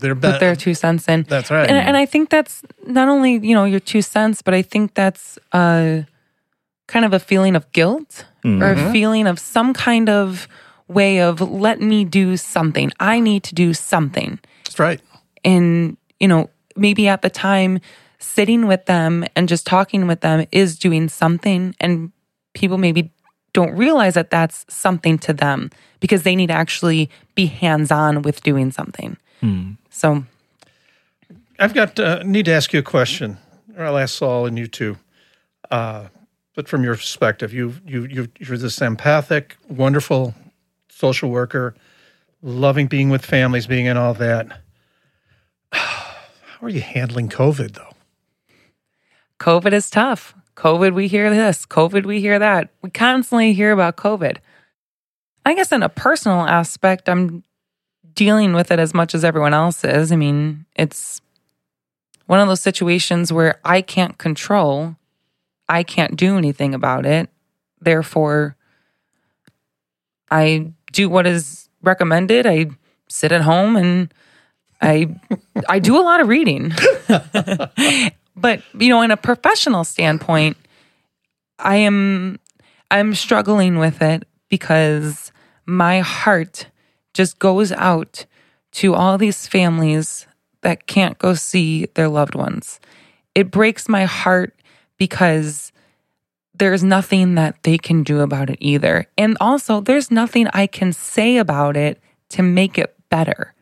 their 0.00 0.14
Put 0.14 0.40
their 0.40 0.56
two 0.56 0.74
cents 0.74 1.08
in. 1.08 1.24
That's 1.24 1.50
right. 1.50 1.68
And, 1.68 1.76
and 1.76 1.96
I 1.96 2.06
think 2.06 2.30
that's 2.30 2.62
not 2.86 3.08
only, 3.08 3.38
you 3.38 3.54
know, 3.54 3.64
your 3.64 3.80
two 3.80 4.02
cents, 4.02 4.42
but 4.42 4.54
I 4.54 4.62
think 4.62 4.94
that's 4.94 5.38
uh, 5.52 6.02
kind 6.88 7.04
of 7.04 7.12
a 7.12 7.20
feeling 7.20 7.54
of 7.54 7.70
guilt 7.72 8.24
or 8.44 8.72
a 8.72 8.92
feeling 8.92 9.26
of 9.28 9.38
some 9.38 9.72
kind 9.74 10.08
of 10.08 10.48
way 10.88 11.20
of 11.20 11.40
let 11.40 11.80
me 11.80 12.04
do 12.04 12.36
something. 12.36 12.90
I 12.98 13.20
need 13.20 13.42
to 13.44 13.54
do 13.54 13.74
something. 13.74 14.38
That's 14.64 14.78
right. 14.78 15.00
and 15.44 15.96
you 16.18 16.26
know 16.28 16.48
maybe 16.74 17.06
at 17.08 17.22
the 17.22 17.30
time 17.30 17.78
sitting 18.18 18.66
with 18.66 18.86
them 18.86 19.24
and 19.36 19.48
just 19.48 19.66
talking 19.66 20.06
with 20.08 20.20
them 20.20 20.46
is 20.50 20.78
doing 20.78 21.08
something 21.08 21.74
and 21.78 22.10
people 22.54 22.78
maybe 22.78 23.10
don't 23.52 23.76
realize 23.76 24.14
that 24.14 24.30
that's 24.30 24.64
something 24.68 25.18
to 25.18 25.32
them 25.32 25.70
because 26.00 26.22
they 26.22 26.34
need 26.36 26.48
to 26.48 26.54
actually 26.54 27.08
be 27.34 27.46
hands-on 27.46 28.22
with 28.22 28.42
doing 28.42 28.70
something 28.72 29.16
so 29.90 30.24
I've 31.58 31.74
got 31.74 31.98
uh, 32.00 32.22
need 32.24 32.46
to 32.46 32.52
ask 32.52 32.72
you 32.72 32.80
a 32.80 32.82
question, 32.82 33.36
or 33.76 33.84
I'll 33.84 33.98
ask 33.98 34.14
Saul 34.18 34.46
and 34.46 34.58
you 34.58 34.66
too. 34.66 34.96
Uh, 35.70 36.06
but 36.58 36.68
from 36.68 36.82
your 36.82 36.96
perspective, 36.96 37.54
you 37.54 37.74
you 37.86 38.04
you 38.06 38.28
you're 38.40 38.58
this 38.58 38.82
empathic, 38.82 39.56
wonderful 39.68 40.34
social 40.88 41.30
worker, 41.30 41.76
loving 42.42 42.88
being 42.88 43.10
with 43.10 43.24
families, 43.24 43.68
being 43.68 43.86
in 43.86 43.96
all 43.96 44.12
that. 44.14 44.60
How 45.72 46.16
are 46.60 46.68
you 46.68 46.80
handling 46.80 47.28
COVID 47.28 47.74
though? 47.74 47.94
covid 49.38 49.72
is 49.72 49.88
tough. 49.88 50.34
Covid 50.56 50.94
we 50.94 51.06
hear 51.06 51.30
this. 51.30 51.64
Covid 51.64 52.04
we 52.04 52.20
hear 52.20 52.40
that. 52.40 52.70
We 52.82 52.90
constantly 52.90 53.52
hear 53.52 53.70
about 53.70 53.96
covid. 53.96 54.38
I 55.46 55.54
guess 55.54 55.70
in 55.70 55.84
a 55.84 55.88
personal 55.88 56.40
aspect 56.40 57.08
i'm 57.08 57.44
dealing 58.14 58.52
with 58.52 58.72
it 58.72 58.80
as 58.80 58.92
much 58.92 59.14
as 59.14 59.24
everyone 59.24 59.54
else 59.54 59.84
is. 59.84 60.10
I 60.10 60.16
mean 60.16 60.66
it's 60.74 61.20
one 62.26 62.40
of 62.40 62.48
those 62.48 62.60
situations 62.60 63.32
where 63.32 63.60
i 63.64 63.80
can't 63.80 64.18
control 64.18 64.96
i 65.68 65.82
can't 65.82 66.16
do 66.16 66.36
anything 66.38 66.74
about 66.74 67.06
it. 67.06 67.28
Therefore 67.80 68.56
i 70.30 70.72
do 70.92 71.08
what 71.08 71.26
is 71.26 71.68
recommended. 71.82 72.46
I 72.46 72.70
sit 73.08 73.32
at 73.32 73.42
home 73.42 73.76
and 73.76 74.12
i 74.80 75.08
i 75.68 75.78
do 75.78 75.98
a 75.98 76.02
lot 76.02 76.20
of 76.20 76.28
reading. 76.28 76.72
But 78.40 78.62
you 78.78 78.88
know 78.88 79.02
in 79.02 79.10
a 79.10 79.16
professional 79.16 79.82
standpoint 79.82 80.56
i 81.58 81.74
am 81.74 82.38
i'm 82.88 83.12
struggling 83.14 83.80
with 83.80 84.00
it 84.00 84.28
because 84.48 85.32
my 85.66 86.00
heart 86.00 86.68
just 87.14 87.38
goes 87.38 87.72
out 87.72 88.26
to 88.72 88.94
all 88.94 89.18
these 89.18 89.46
families 89.46 90.26
that 90.62 90.86
can't 90.86 91.18
go 91.18 91.34
see 91.34 91.86
their 91.94 92.08
loved 92.08 92.34
ones. 92.34 92.80
It 93.34 93.50
breaks 93.50 93.88
my 93.88 94.04
heart 94.04 94.54
because 94.98 95.72
there's 96.54 96.82
nothing 96.82 97.36
that 97.36 97.62
they 97.62 97.78
can 97.78 98.02
do 98.02 98.20
about 98.20 98.50
it 98.50 98.58
either 98.60 99.06
and 99.16 99.36
also 99.40 99.80
there's 99.80 100.10
nothing 100.10 100.46
i 100.48 100.66
can 100.66 100.92
say 100.92 101.36
about 101.36 101.76
it 101.76 102.00
to 102.28 102.42
make 102.42 102.76
it 102.76 102.94
better 103.08 103.54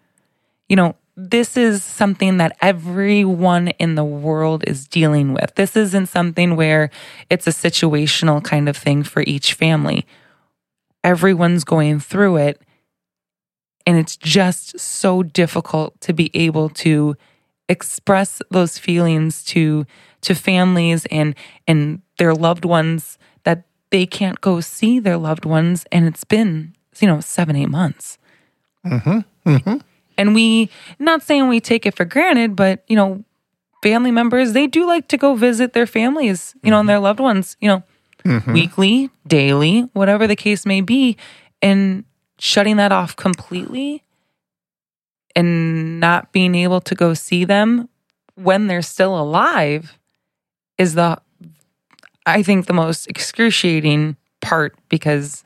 you 0.69 0.77
know, 0.77 0.97
this 1.17 1.57
is 1.57 1.83
something 1.83 2.37
that 2.39 2.57
everyone 2.61 3.69
in 3.79 3.95
the 3.95 4.05
world 4.05 4.65
is 4.67 4.87
dealing 4.87 5.33
with. 5.33 5.55
This 5.55 5.77
isn't 5.77 6.07
something 6.07 6.57
where 6.57 6.91
it's 7.31 7.47
a 7.47 7.51
situational 7.51 8.43
kind 8.45 8.69
of 8.69 8.77
thing 8.77 9.03
for 9.03 9.23
each 9.27 9.55
family. 9.55 10.07
Everyone's 11.03 11.65
going 11.65 12.01
through 12.01 12.37
it. 12.39 12.61
And 13.87 13.97
it's 13.97 14.17
just 14.17 14.79
so 14.79 15.23
difficult 15.23 16.01
to 16.03 16.13
be 16.13 16.31
able 16.35 16.69
to 16.71 17.17
express 17.69 18.43
those 18.51 18.79
feelings 18.79 19.45
to 19.45 19.87
to 20.23 20.35
families 20.35 21.07
and 21.07 21.35
and 21.67 22.03
their 22.19 22.35
loved 22.35 22.65
ones 22.65 23.19
that 23.45 23.65
they 23.91 24.07
can't 24.07 24.41
go 24.41 24.61
see 24.61 24.99
their 24.99 25.17
loved 25.17 25.45
ones. 25.45 25.85
And 25.93 26.07
it's 26.07 26.25
been 26.25 26.75
you 26.99 27.09
know 27.09 27.21
seven 27.21 27.57
eight 27.57 27.69
months. 27.69 28.19
Mm-hmm. 28.85 29.51
Mm-hmm. 29.51 29.77
And 30.19 30.35
we 30.35 30.71
not 30.99 31.23
saying 31.23 31.49
we 31.49 31.61
take 31.61 31.87
it 31.87 31.95
for 31.95 32.05
granted 32.05 32.57
but 32.57 32.85
you 32.89 32.97
know 32.97 33.25
family 33.83 34.11
members 34.11 34.53
they 34.53 34.67
do 34.67 34.87
like 34.87 35.09
to 35.09 35.17
go 35.17 35.35
visit 35.35 35.73
their 35.73 35.87
families 35.87 36.55
you 36.63 36.71
know 36.71 36.81
and 36.81 36.89
their 36.89 36.99
loved 36.99 37.21
ones 37.21 37.57
you 37.61 37.69
know 37.69 37.83
mm-hmm. 38.25 38.53
weekly 38.53 39.11
daily 39.27 39.83
whatever 39.93 40.27
the 40.27 40.37
case 40.37 40.65
may 40.67 40.81
be. 40.81 41.17
And 41.63 42.05
shutting 42.39 42.77
that 42.77 42.93
off 42.93 43.17
completely 43.17 44.03
and 45.35 46.01
not 46.01 46.33
being 46.33 46.55
able 46.55 46.81
to 46.81 46.95
go 46.95 47.15
see 47.15 47.45
them 47.45 47.89
when 48.35 48.67
they're 48.67 48.83
still 48.83 49.19
alive 49.19 49.99
is 50.79 50.95
the 50.95 51.19
i 52.27 52.43
think 52.43 52.67
the 52.67 52.73
most 52.73 53.07
excruciating 53.09 54.17
part 54.41 54.77
because 54.89 55.45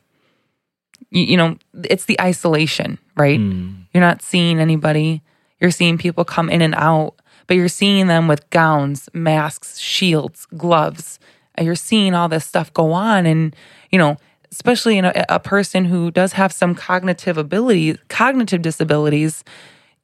you, 1.11 1.25
you 1.25 1.37
know 1.37 1.57
it's 1.85 2.05
the 2.05 2.21
isolation 2.21 2.99
right? 3.21 3.39
Hmm. 3.39 3.73
You're 3.93 4.01
not 4.01 4.23
seeing 4.23 4.59
anybody. 4.59 5.23
You're 5.61 5.71
seeing 5.71 5.99
people 5.99 6.25
come 6.25 6.49
in 6.49 6.63
and 6.63 6.75
out 6.75 7.15
but 7.47 7.57
you're 7.57 7.69
seeing 7.69 8.07
them 8.07 8.29
with 8.29 8.49
gowns 8.51 9.09
masks 9.13 9.79
shields 9.79 10.47
gloves. 10.57 11.19
You're 11.61 11.75
seeing 11.75 12.15
all 12.15 12.29
this 12.29 12.47
stuff 12.47 12.73
go 12.73 12.93
on. 12.93 13.27
And 13.27 13.55
you 13.91 13.99
know 13.99 14.17
especially 14.53 14.99
in 14.99 15.05
a, 15.05 15.25
a 15.29 15.39
person 15.39 15.85
who 15.85 16.11
does 16.11 16.33
have 16.33 16.53
some 16.53 16.75
cognitive 16.75 17.39
ability 17.39 17.97
cognitive 18.09 18.63
disabilities 18.63 19.45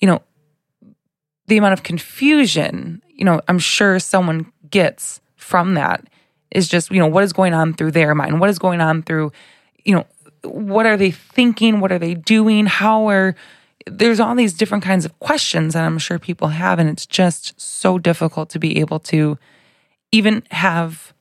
you 0.00 0.06
know 0.06 0.22
the 1.48 1.56
amount 1.56 1.72
of 1.72 1.82
confusion 1.82 3.02
you 3.08 3.24
know 3.24 3.40
i'm 3.48 3.58
sure 3.58 3.98
someone 3.98 4.52
gets 4.70 5.20
from 5.37 5.74
that 5.74 6.07
is 6.50 6.68
just 6.68 6.90
you 6.90 6.98
know 6.98 7.07
what 7.07 7.24
is 7.24 7.33
going 7.33 7.55
on 7.55 7.74
through 7.74 7.92
their 7.92 8.14
mind? 8.14 8.40
What 8.40 8.50
is 8.50 8.59
going 8.59 8.81
on 8.81 9.02
through 9.02 9.33
you 9.85 9.94
know 9.94 10.07
what 10.42 10.87
are 10.87 10.96
they 10.96 11.11
thinking? 11.11 11.81
What 11.81 11.92
are 11.92 11.98
they 11.98 12.14
doing? 12.14 12.66
How 12.66 13.09
are 13.09 13.35
there's 13.87 14.20
all 14.20 14.35
these 14.35 14.55
different 14.55 14.85
kinds 14.85 15.05
of 15.05 15.18
questions 15.20 15.74
that 15.74 15.85
i'm 15.85 15.98
sure 15.98 16.18
people 16.18 16.48
have 16.48 16.79
and 16.79 16.88
it's 16.88 17.07
just 17.07 17.59
so 17.61 17.98
difficult 17.98 18.50
to 18.50 18.59
be 18.59 18.79
able 18.81 18.98
to 18.98 19.38
even 20.12 20.42
have 20.50 21.12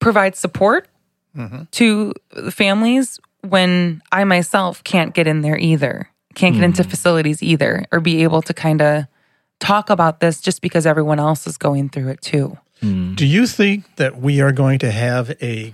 provide 0.00 0.36
support 0.36 0.88
mm-hmm. 1.36 1.62
to 1.70 2.12
the 2.30 2.50
families 2.50 3.20
when 3.42 4.02
i 4.12 4.24
myself 4.24 4.82
can't 4.84 5.14
get 5.14 5.26
in 5.26 5.42
there 5.42 5.58
either 5.58 6.10
can't 6.34 6.54
get 6.54 6.64
into 6.64 6.82
mm. 6.82 6.90
facilities 6.90 7.42
either 7.42 7.84
or 7.92 8.00
be 8.00 8.22
able 8.22 8.42
to 8.42 8.52
kind 8.52 8.82
of 8.82 9.06
talk 9.60 9.90
about 9.90 10.20
this 10.20 10.40
just 10.40 10.60
because 10.62 10.86
everyone 10.86 11.18
else 11.18 11.46
is 11.46 11.56
going 11.56 11.88
through 11.88 12.08
it 12.08 12.20
too 12.20 12.56
hmm. 12.80 13.14
Do 13.14 13.24
you 13.26 13.46
think 13.46 13.96
that 13.96 14.20
we 14.20 14.40
are 14.40 14.52
going 14.52 14.78
to 14.80 14.90
have 14.90 15.30
a 15.42 15.72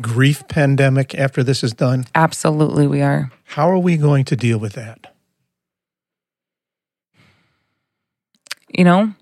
grief 0.00 0.46
pandemic 0.48 1.14
after 1.14 1.42
this 1.42 1.62
is 1.64 1.72
done? 1.72 2.06
absolutely 2.14 2.86
we 2.86 3.02
are 3.02 3.30
How 3.44 3.68
are 3.70 3.78
we 3.78 3.96
going 3.96 4.24
to 4.26 4.36
deal 4.36 4.58
with 4.58 4.74
that? 4.74 5.12
you 8.68 8.84
know 8.84 9.12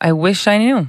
i 0.00 0.12
wish 0.12 0.46
i 0.46 0.58
knew 0.58 0.88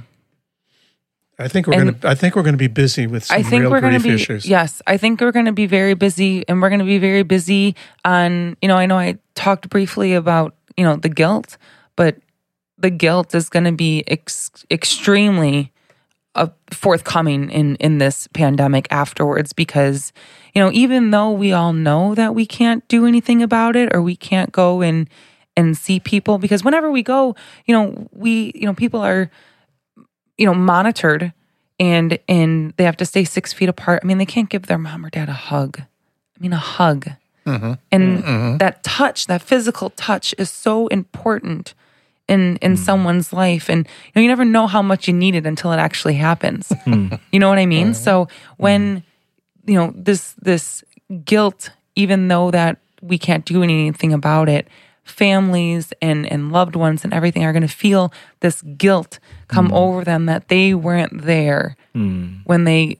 I 1.36 1.48
think 1.48 1.66
we're 1.66 1.72
And- 1.74 1.82
going 1.90 1.98
to. 1.98 2.08
I 2.08 2.14
think 2.14 2.36
we're 2.36 2.44
going 2.44 2.54
to 2.54 2.58
be 2.58 2.68
busy 2.68 3.08
with 3.08 3.24
some 3.24 3.36
I 3.36 3.42
think 3.42 3.62
real 3.62 3.70
we're 3.72 3.80
going 3.80 3.94
to 3.94 3.98
grief 3.98 4.18
be 4.18 4.22
issues. 4.22 4.46
yes. 4.46 4.80
I 4.86 4.96
think 4.96 5.20
we're 5.20 5.32
going 5.32 5.46
to 5.46 5.52
be 5.52 5.66
very 5.66 5.94
busy, 5.94 6.48
and 6.48 6.62
we're 6.62 6.68
going 6.68 6.78
to 6.78 6.84
be 6.84 6.98
very 6.98 7.24
busy 7.24 7.74
on. 8.04 8.56
You 8.62 8.68
know, 8.68 8.76
I 8.76 8.86
know 8.86 8.96
I 8.96 9.18
talked 9.34 9.68
briefly 9.68 10.14
about 10.14 10.54
you 10.76 10.84
know 10.84 10.94
the 10.94 11.08
guilt, 11.08 11.56
but 11.96 12.16
the 12.78 12.90
guilt 12.90 13.34
is 13.34 13.48
going 13.48 13.64
to 13.64 13.72
be 13.72 14.04
ex- 14.06 14.64
extremely 14.70 15.72
uh, 16.34 16.48
forthcoming 16.70 17.48
in 17.50 17.76
in 17.76 17.98
this 17.98 18.26
pandemic 18.28 18.88
afterwards 18.90 19.52
because 19.52 20.12
you 20.52 20.60
know 20.60 20.70
even 20.72 21.12
though 21.12 21.30
we 21.30 21.52
all 21.52 21.72
know 21.72 22.14
that 22.14 22.34
we 22.34 22.44
can't 22.44 22.86
do 22.88 23.06
anything 23.06 23.40
about 23.40 23.76
it 23.76 23.94
or 23.94 24.02
we 24.02 24.16
can't 24.16 24.50
go 24.50 24.82
and 24.82 25.08
and 25.56 25.76
see 25.76 26.00
people 26.00 26.38
because 26.38 26.64
whenever 26.64 26.90
we 26.90 27.02
go, 27.02 27.34
you 27.66 27.74
know, 27.74 28.08
we 28.12 28.52
you 28.54 28.66
know 28.66 28.74
people 28.74 29.00
are 29.00 29.30
you 30.36 30.46
know 30.46 30.54
monitored 30.54 31.32
and 31.78 32.18
and 32.28 32.74
they 32.76 32.84
have 32.84 32.96
to 32.96 33.06
stay 33.06 33.24
six 33.24 33.52
feet 33.52 33.68
apart. 33.68 34.00
I 34.02 34.06
mean 34.06 34.18
they 34.18 34.26
can't 34.26 34.50
give 34.50 34.66
their 34.66 34.78
mom 34.78 35.04
or 35.06 35.10
dad 35.10 35.28
a 35.28 35.32
hug. 35.32 35.80
I 35.80 36.40
mean 36.40 36.52
a 36.52 36.58
hug. 36.58 37.10
And 37.92 38.24
that 38.58 38.82
touch 38.82 39.26
that 39.26 39.42
physical 39.42 39.90
touch 39.90 40.34
is 40.38 40.50
so 40.50 40.86
important 40.88 41.74
in 42.28 42.56
in 42.56 42.72
hmm. 42.72 42.82
someone's 42.82 43.32
life. 43.32 43.68
And 43.68 43.86
you 43.86 44.12
know 44.14 44.22
you 44.22 44.28
never 44.28 44.44
know 44.44 44.66
how 44.66 44.82
much 44.82 45.08
you 45.08 45.14
need 45.14 45.34
it 45.34 45.46
until 45.46 45.72
it 45.72 45.78
actually 45.78 46.14
happens. 46.14 46.72
Hmm. 46.84 47.14
You 47.32 47.40
know 47.40 47.48
what 47.48 47.58
i 47.58 47.66
mean? 47.66 47.94
So 47.94 48.28
when 48.56 49.02
hmm. 49.64 49.70
you 49.70 49.76
know 49.76 49.92
this 49.96 50.34
this 50.42 50.84
guilt 51.24 51.70
even 51.96 52.28
though 52.28 52.50
that 52.50 52.78
we 53.02 53.18
can't 53.18 53.44
do 53.44 53.62
anything 53.62 54.12
about 54.12 54.48
it 54.48 54.68
families 55.04 55.92
and 56.00 56.24
and 56.32 56.50
loved 56.50 56.74
ones 56.74 57.04
and 57.04 57.12
everything 57.12 57.44
are 57.44 57.52
going 57.52 57.68
to 57.68 57.68
feel 57.68 58.10
this 58.40 58.62
guilt 58.78 59.18
come 59.48 59.70
over 59.72 60.02
them 60.02 60.24
that 60.26 60.48
they 60.48 60.72
weren't 60.72 61.22
there 61.22 61.76
when 61.92 62.64
they 62.64 62.98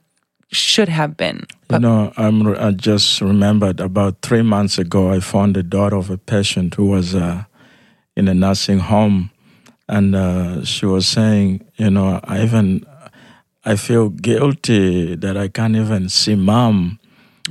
should 0.54 0.88
have 0.88 1.16
been. 1.16 1.46
You 1.70 1.80
know, 1.80 2.12
I'm, 2.16 2.46
I 2.56 2.70
just 2.70 3.20
remembered 3.20 3.80
about 3.80 4.22
three 4.22 4.42
months 4.42 4.78
ago, 4.78 5.10
I 5.10 5.20
found 5.20 5.56
the 5.56 5.62
daughter 5.62 5.96
of 5.96 6.10
a 6.10 6.18
patient 6.18 6.74
who 6.74 6.86
was 6.86 7.14
uh, 7.14 7.44
in 8.16 8.28
a 8.28 8.34
nursing 8.34 8.78
home, 8.78 9.30
and 9.88 10.14
uh, 10.14 10.64
she 10.64 10.86
was 10.86 11.06
saying, 11.06 11.64
you 11.76 11.90
know, 11.90 12.20
I 12.24 12.42
even 12.42 12.86
I 13.64 13.76
feel 13.76 14.08
guilty 14.10 15.14
that 15.16 15.36
I 15.36 15.48
can't 15.48 15.76
even 15.76 16.08
see 16.08 16.34
mom, 16.34 16.98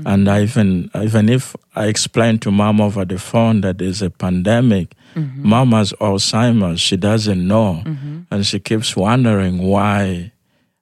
and 0.05 0.29
I 0.29 0.43
even 0.43 0.89
even 0.95 1.29
if 1.29 1.55
I 1.75 1.87
explain 1.87 2.39
to 2.39 2.51
mom 2.51 2.79
over 2.81 3.05
the 3.05 3.17
phone 3.19 3.61
that 3.61 3.77
there's 3.77 4.01
a 4.01 4.09
pandemic, 4.09 4.93
mom 5.15 5.71
has 5.73 5.93
Alzheimer's, 5.99 6.79
she 6.81 6.97
doesn't 6.97 7.47
know, 7.47 7.83
and 8.31 8.45
she 8.45 8.59
keeps 8.59 8.95
wondering 8.95 9.59
why 9.59 10.31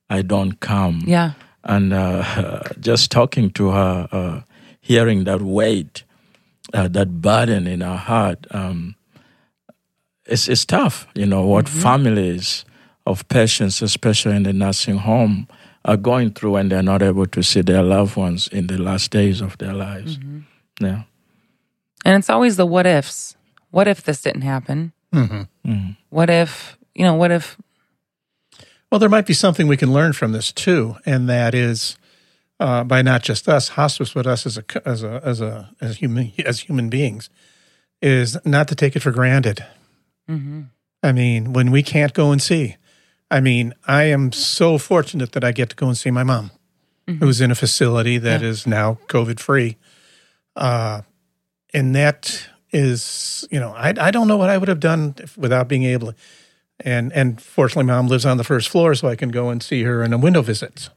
I 0.10 0.22
don't 0.22 0.60
come. 0.60 1.04
Yeah. 1.08 1.32
And 1.64 1.94
uh, 1.94 2.64
just 2.80 3.12
talking 3.12 3.50
to 3.52 3.70
her, 3.70 4.08
uh, 4.12 4.42
hearing 4.82 5.24
that 5.26 5.42
weight, 5.42 6.04
uh, 6.74 6.88
that 6.90 7.22
burden 7.22 7.68
in 7.68 7.82
her 7.82 7.96
heart, 7.98 8.46
um, 8.52 8.96
it's, 10.32 10.48
it's 10.48 10.66
tough. 10.66 11.08
You 11.14 11.26
know 11.26 11.46
what 11.46 11.66
mm-hmm. 11.66 11.80
families 11.80 12.66
of 13.06 13.28
patients, 13.28 13.82
especially 13.82 14.36
in 14.36 14.44
the 14.44 14.54
nursing 14.54 14.98
home, 14.98 15.48
are 15.86 15.98
going 15.98 16.32
through 16.32 16.52
when 16.52 16.70
they're 16.70 16.84
not 16.84 17.02
able 17.02 17.26
to 17.26 17.44
see 17.44 17.62
their 17.62 17.84
loved 17.84 18.16
ones 18.16 18.48
in 18.48 18.68
the 18.68 18.78
last 18.78 19.12
days 19.12 19.42
of 19.42 19.58
their 19.58 19.74
lives. 19.74 20.18
Mm-hmm. 20.18 20.40
Yeah. 20.86 21.04
and 22.06 22.18
it's 22.18 22.30
always 22.30 22.58
the 22.58 22.66
what 22.66 22.88
ifs 22.88 23.36
what 23.70 23.88
if 23.88 24.02
this 24.02 24.22
didn't 24.24 24.42
happen 24.42 24.94
mm-hmm. 25.14 25.92
what 26.10 26.30
if 26.30 26.76
you 26.96 27.06
know 27.06 27.14
what 27.14 27.30
if 27.30 27.58
Well, 28.92 29.00
there 29.00 29.10
might 29.10 29.26
be 29.26 29.34
something 29.34 29.68
we 29.68 29.78
can 29.78 29.94
learn 29.94 30.14
from 30.14 30.34
this 30.34 30.52
too, 30.52 30.98
and 31.06 31.30
that 31.30 31.54
is 31.56 31.98
uh, 32.60 32.84
by 32.84 33.02
not 33.02 33.24
just 33.24 33.48
us, 33.48 33.70
hospice, 33.70 34.14
but 34.14 34.28
us 34.28 34.46
as 34.46 34.58
a 34.58 34.64
as 34.86 35.04
a 35.04 35.22
as 35.24 35.42
a 35.42 35.70
as 35.80 35.98
human 35.98 36.34
as 36.46 36.62
human 36.62 36.90
beings, 36.90 37.30
is 38.02 38.38
not 38.46 38.68
to 38.68 38.76
take 38.76 38.96
it 38.96 39.02
for 39.02 39.12
granted. 39.12 39.66
I 41.04 41.12
mean, 41.12 41.54
when 41.54 41.72
we 41.72 41.84
can't 41.84 42.14
go 42.14 42.32
and 42.32 42.42
see, 42.42 42.78
I 43.30 43.40
mean, 43.40 43.74
I 43.88 44.04
am 44.04 44.32
so 44.32 44.78
fortunate 44.78 45.32
that 45.32 45.44
I 45.44 45.52
get 45.52 45.70
to 45.70 45.76
go 45.76 45.88
and 45.88 45.98
see 45.98 46.12
my 46.12 46.24
mom, 46.24 46.52
who's 47.20 47.42
in 47.42 47.52
a 47.52 47.56
facility 47.56 48.18
that 48.20 48.42
is 48.42 48.68
now 48.68 49.00
COVID 49.08 49.40
free, 49.40 49.78
uh, 50.56 51.02
and 51.74 51.96
that 51.96 52.48
is, 52.72 53.48
you 53.52 53.60
know, 53.60 53.74
I 53.74 53.94
I 54.00 54.12
don't 54.12 54.28
know 54.28 54.38
what 54.38 54.50
I 54.50 54.58
would 54.58 54.70
have 54.70 54.80
done 54.80 55.16
if, 55.18 55.38
without 55.38 55.68
being 55.68 55.84
able 55.84 56.14
to 56.14 56.16
and 56.84 57.12
and 57.14 57.42
fortunately, 57.42 57.86
mom 57.86 58.08
lives 58.08 58.26
on 58.26 58.38
the 58.38 58.44
first 58.44 58.70
floor, 58.70 58.96
so 58.96 59.08
I 59.08 59.16
can 59.16 59.30
go 59.30 59.50
and 59.50 59.62
see 59.62 59.84
her 59.84 60.04
in 60.04 60.14
a 60.14 60.18
window 60.18 60.42
visits. 60.42 60.90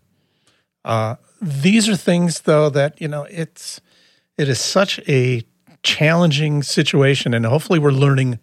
Uh, 0.85 1.16
these 1.40 1.88
are 1.88 1.97
things, 1.97 2.42
though, 2.42 2.70
that 2.70 3.01
you 3.01 3.09
know 3.09 3.25
it's 3.31 3.81
it 4.38 4.49
is 4.49 4.61
such 4.61 5.01
a 5.09 5.42
challenging 5.83 6.62
situation, 6.62 7.35
and 7.35 7.47
hopefully, 7.47 7.79
we're 7.79 7.90
learning 7.90 8.38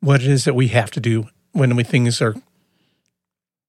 what 0.00 0.22
it 0.22 0.28
is 0.28 0.44
that 0.44 0.54
we 0.54 0.68
have 0.68 0.90
to 0.92 1.00
do 1.00 1.28
when 1.52 1.74
we 1.76 1.84
things 1.84 2.20
are 2.22 2.34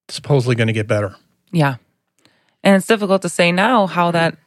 supposedly 0.07 0.55
going 0.55 0.67
to 0.67 0.73
get 0.73 0.87
better. 0.87 1.15
yeah 1.51 1.75
and 2.63 2.75
it's 2.75 2.87
difficult 2.87 3.21
to 3.21 3.29
say 3.29 3.51
now 3.51 3.87
how 3.87 4.11
that 4.11 4.37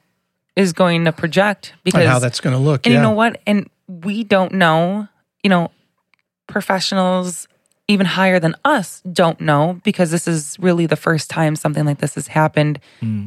is 0.56 0.72
going 0.72 1.04
to 1.04 1.12
project 1.12 1.72
because 1.84 2.02
And 2.02 2.10
how 2.10 2.18
that's 2.18 2.40
going 2.40 2.54
to 2.54 2.62
look. 2.62 2.86
And 2.86 2.92
yeah. 2.92 2.98
you 2.98 3.02
know 3.02 3.12
what? 3.12 3.40
And 3.46 3.70
we 3.88 4.24
don't 4.24 4.52
know, 4.52 5.08
you 5.42 5.50
know, 5.50 5.70
professionals 6.46 7.48
even 7.88 8.06
higher 8.06 8.38
than 8.38 8.54
us 8.64 9.00
don't 9.12 9.40
know 9.40 9.80
because 9.82 10.10
this 10.10 10.28
is 10.28 10.56
really 10.58 10.86
the 10.86 10.96
first 10.96 11.30
time 11.30 11.56
something 11.56 11.84
like 11.84 11.98
this 11.98 12.14
has 12.14 12.28
happened 12.28 12.80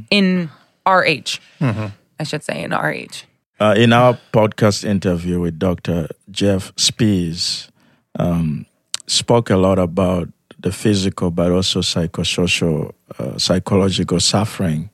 in 0.09 0.49
our 0.85 1.03
age. 1.03 1.41
I 1.61 2.23
should 2.23 2.43
say 2.43 2.63
in 2.63 2.71
our 2.73 2.91
age. 2.91 3.25
Uh, 3.59 3.73
in 3.77 3.93
our 3.93 4.19
podcast 4.33 4.83
interview 4.83 5.39
with 5.39 5.57
Dr. 5.57 6.09
Jeff 6.29 6.75
Spees, 6.75 7.69
um, 8.17 8.65
spoke 9.07 9.49
a 9.49 9.57
lot 9.57 9.79
about 9.79 10.29
the 10.59 10.71
physical 10.71 11.31
but 11.31 11.51
also 11.51 11.81
psychosocial, 11.81 12.93
uh, 13.19 13.37
psychological 13.37 14.19
suffering 14.19 14.89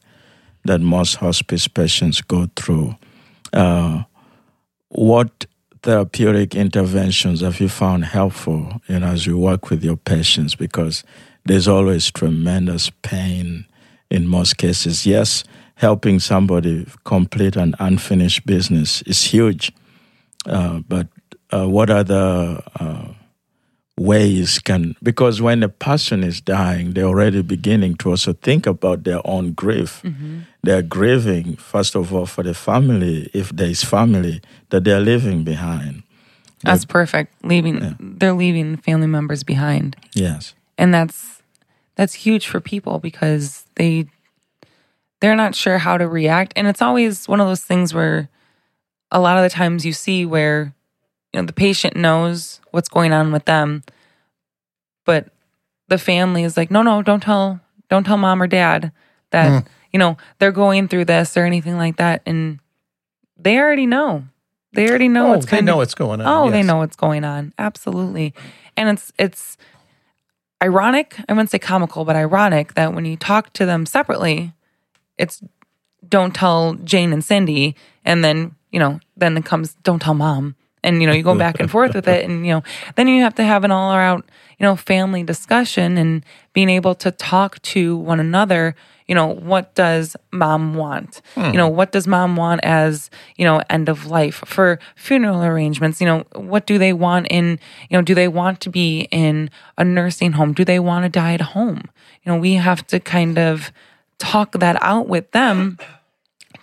that 0.65 0.81
most 0.81 1.15
hospice 1.15 1.67
patients 1.67 2.21
go 2.21 2.49
through. 2.55 2.95
Uh, 3.53 4.03
what 4.89 5.45
therapeutic 5.83 6.55
interventions 6.55 7.41
have 7.41 7.59
you 7.59 7.69
found 7.69 8.05
helpful 8.05 8.81
you 8.87 8.99
know, 8.99 9.07
as 9.07 9.25
you 9.25 9.37
work 9.37 9.69
with 9.69 9.83
your 9.83 9.97
patients? 9.97 10.55
Because 10.55 11.03
there's 11.45 11.67
always 11.67 12.11
tremendous 12.11 12.89
pain 13.01 13.65
in 14.09 14.27
most 14.27 14.57
cases. 14.57 15.05
Yes, 15.05 15.43
helping 15.75 16.19
somebody 16.19 16.85
complete 17.05 17.55
an 17.55 17.73
unfinished 17.79 18.45
business 18.45 19.01
is 19.03 19.23
huge, 19.23 19.71
uh, 20.45 20.79
but 20.87 21.07
uh, 21.51 21.67
what 21.67 21.89
other 21.89 22.61
uh, 22.79 23.07
ways 23.97 24.59
can 24.59 24.95
because 25.03 25.41
when 25.41 25.63
a 25.63 25.69
person 25.69 26.23
is 26.23 26.41
dying, 26.41 26.93
they're 26.93 27.05
already 27.05 27.41
beginning 27.41 27.95
to 27.95 28.09
also 28.09 28.33
think 28.33 28.65
about 28.65 29.03
their 29.03 29.21
own 29.25 29.53
grief. 29.53 30.01
They're 30.63 30.81
grieving 30.81 31.55
first 31.57 31.95
of 31.95 32.13
all 32.13 32.25
for 32.25 32.43
the 32.43 32.53
family, 32.53 33.29
if 33.33 33.49
there 33.49 33.69
is 33.69 33.83
family 33.83 34.41
that 34.69 34.83
they're 34.83 34.99
leaving 34.99 35.43
behind. 35.43 36.03
That's 36.63 36.85
perfect. 36.85 37.33
Leaving 37.43 37.95
they're 37.99 38.33
leaving 38.33 38.77
family 38.77 39.07
members 39.07 39.43
behind. 39.43 39.95
Yes. 40.13 40.53
And 40.77 40.93
that's 40.93 41.41
that's 41.95 42.13
huge 42.13 42.47
for 42.47 42.59
people 42.59 42.99
because 42.99 43.65
they 43.75 44.07
they're 45.19 45.35
not 45.35 45.53
sure 45.53 45.77
how 45.77 45.97
to 45.97 46.07
react 46.07 46.53
and 46.55 46.67
it's 46.67 46.81
always 46.81 47.27
one 47.27 47.39
of 47.39 47.47
those 47.47 47.63
things 47.63 47.93
where 47.93 48.29
a 49.11 49.19
lot 49.19 49.37
of 49.37 49.43
the 49.43 49.49
times 49.49 49.85
you 49.85 49.93
see 49.93 50.25
where 50.25 50.73
you 51.33 51.39
know 51.39 51.45
the 51.45 51.53
patient 51.53 51.95
knows 51.95 52.59
what's 52.71 52.89
going 52.89 53.13
on 53.13 53.31
with 53.31 53.45
them 53.45 53.83
but 55.05 55.29
the 55.87 55.97
family 55.97 56.43
is 56.43 56.57
like 56.57 56.71
no 56.71 56.81
no 56.81 57.01
don't 57.01 57.21
tell 57.23 57.59
don't 57.89 58.03
tell 58.03 58.17
mom 58.17 58.41
or 58.41 58.47
dad 58.47 58.91
that 59.31 59.63
Mm. 59.63 59.67
you 59.91 59.99
know 59.99 60.17
they're 60.39 60.51
going 60.51 60.87
through 60.87 61.05
this 61.05 61.35
or 61.37 61.45
anything 61.45 61.77
like 61.77 61.97
that 61.97 62.21
and 62.25 62.59
they 63.37 63.57
already 63.57 63.85
know 63.85 64.23
they 64.73 64.87
already 64.89 65.09
know 65.09 65.27
oh, 65.27 65.29
what's 65.31 65.45
they 65.47 65.61
know 65.61 65.75
what's 65.77 65.93
going 65.93 66.21
on. 66.21 66.27
Oh, 66.27 66.49
they 66.49 66.63
know 66.63 66.77
what's 66.77 66.95
going 66.95 67.25
on. 67.25 67.53
Absolutely. 67.59 68.33
And 68.77 68.87
it's 68.87 69.11
it's 69.19 69.57
ironic, 70.63 71.17
I 71.27 71.33
wouldn't 71.33 71.49
say 71.49 71.59
comical, 71.59 72.05
but 72.05 72.15
ironic 72.15 72.75
that 72.75 72.93
when 72.93 73.03
you 73.05 73.17
talk 73.17 73.51
to 73.53 73.65
them 73.65 73.85
separately, 73.85 74.53
it's 75.17 75.41
don't 76.07 76.33
tell 76.33 76.75
Jane 76.75 77.11
and 77.11 77.23
Cindy 77.23 77.75
and 78.05 78.23
then, 78.23 78.55
you 78.71 78.79
know, 78.79 78.99
then 79.17 79.35
it 79.37 79.43
comes 79.45 79.73
don't 79.83 80.01
tell 80.01 80.13
mom. 80.13 80.55
And 80.83 81.01
you 81.01 81.07
know, 81.07 81.13
you 81.13 81.23
go 81.23 81.37
back 81.37 81.59
and 81.59 81.69
forth 81.69 81.93
with 81.93 82.07
it 82.07 82.25
and 82.29 82.45
you 82.45 82.53
know, 82.53 82.63
then 82.95 83.07
you 83.07 83.21
have 83.23 83.35
to 83.35 83.43
have 83.43 83.63
an 83.63 83.71
all 83.71 83.93
around, 83.93 84.23
you 84.57 84.65
know, 84.65 84.75
family 84.75 85.23
discussion 85.23 85.97
and 85.97 86.25
being 86.53 86.69
able 86.69 86.95
to 86.95 87.11
talk 87.11 87.61
to 87.61 87.95
one 87.97 88.19
another 88.19 88.75
you 89.11 89.15
know 89.15 89.27
what 89.27 89.75
does 89.75 90.15
mom 90.31 90.75
want? 90.75 91.21
You 91.35 91.51
know 91.51 91.67
hmm. 91.67 91.75
what 91.75 91.91
does 91.91 92.07
mom 92.07 92.37
want 92.37 92.61
as 92.63 93.09
you 93.35 93.43
know 93.43 93.61
end 93.69 93.89
of 93.89 94.05
life? 94.05 94.41
For 94.45 94.79
funeral 94.95 95.43
arrangements 95.43 95.99
you 95.99 96.07
know 96.07 96.23
what 96.33 96.65
do 96.65 96.77
they 96.77 96.93
want 96.93 97.27
in 97.29 97.59
you 97.89 97.97
know 97.97 98.01
do 98.01 98.15
they 98.15 98.29
want 98.29 98.61
to 98.61 98.69
be 98.69 99.09
in 99.11 99.49
a 99.77 99.83
nursing 99.83 100.31
home? 100.31 100.53
Do 100.53 100.63
they 100.63 100.79
want 100.79 101.03
to 101.03 101.09
die 101.09 101.33
at 101.33 101.41
home? 101.41 101.81
You 102.23 102.31
know 102.31 102.37
we 102.37 102.53
have 102.53 102.87
to 102.87 103.01
kind 103.01 103.37
of 103.37 103.73
talk 104.17 104.53
that 104.53 104.81
out 104.81 105.09
with 105.09 105.29
them 105.31 105.77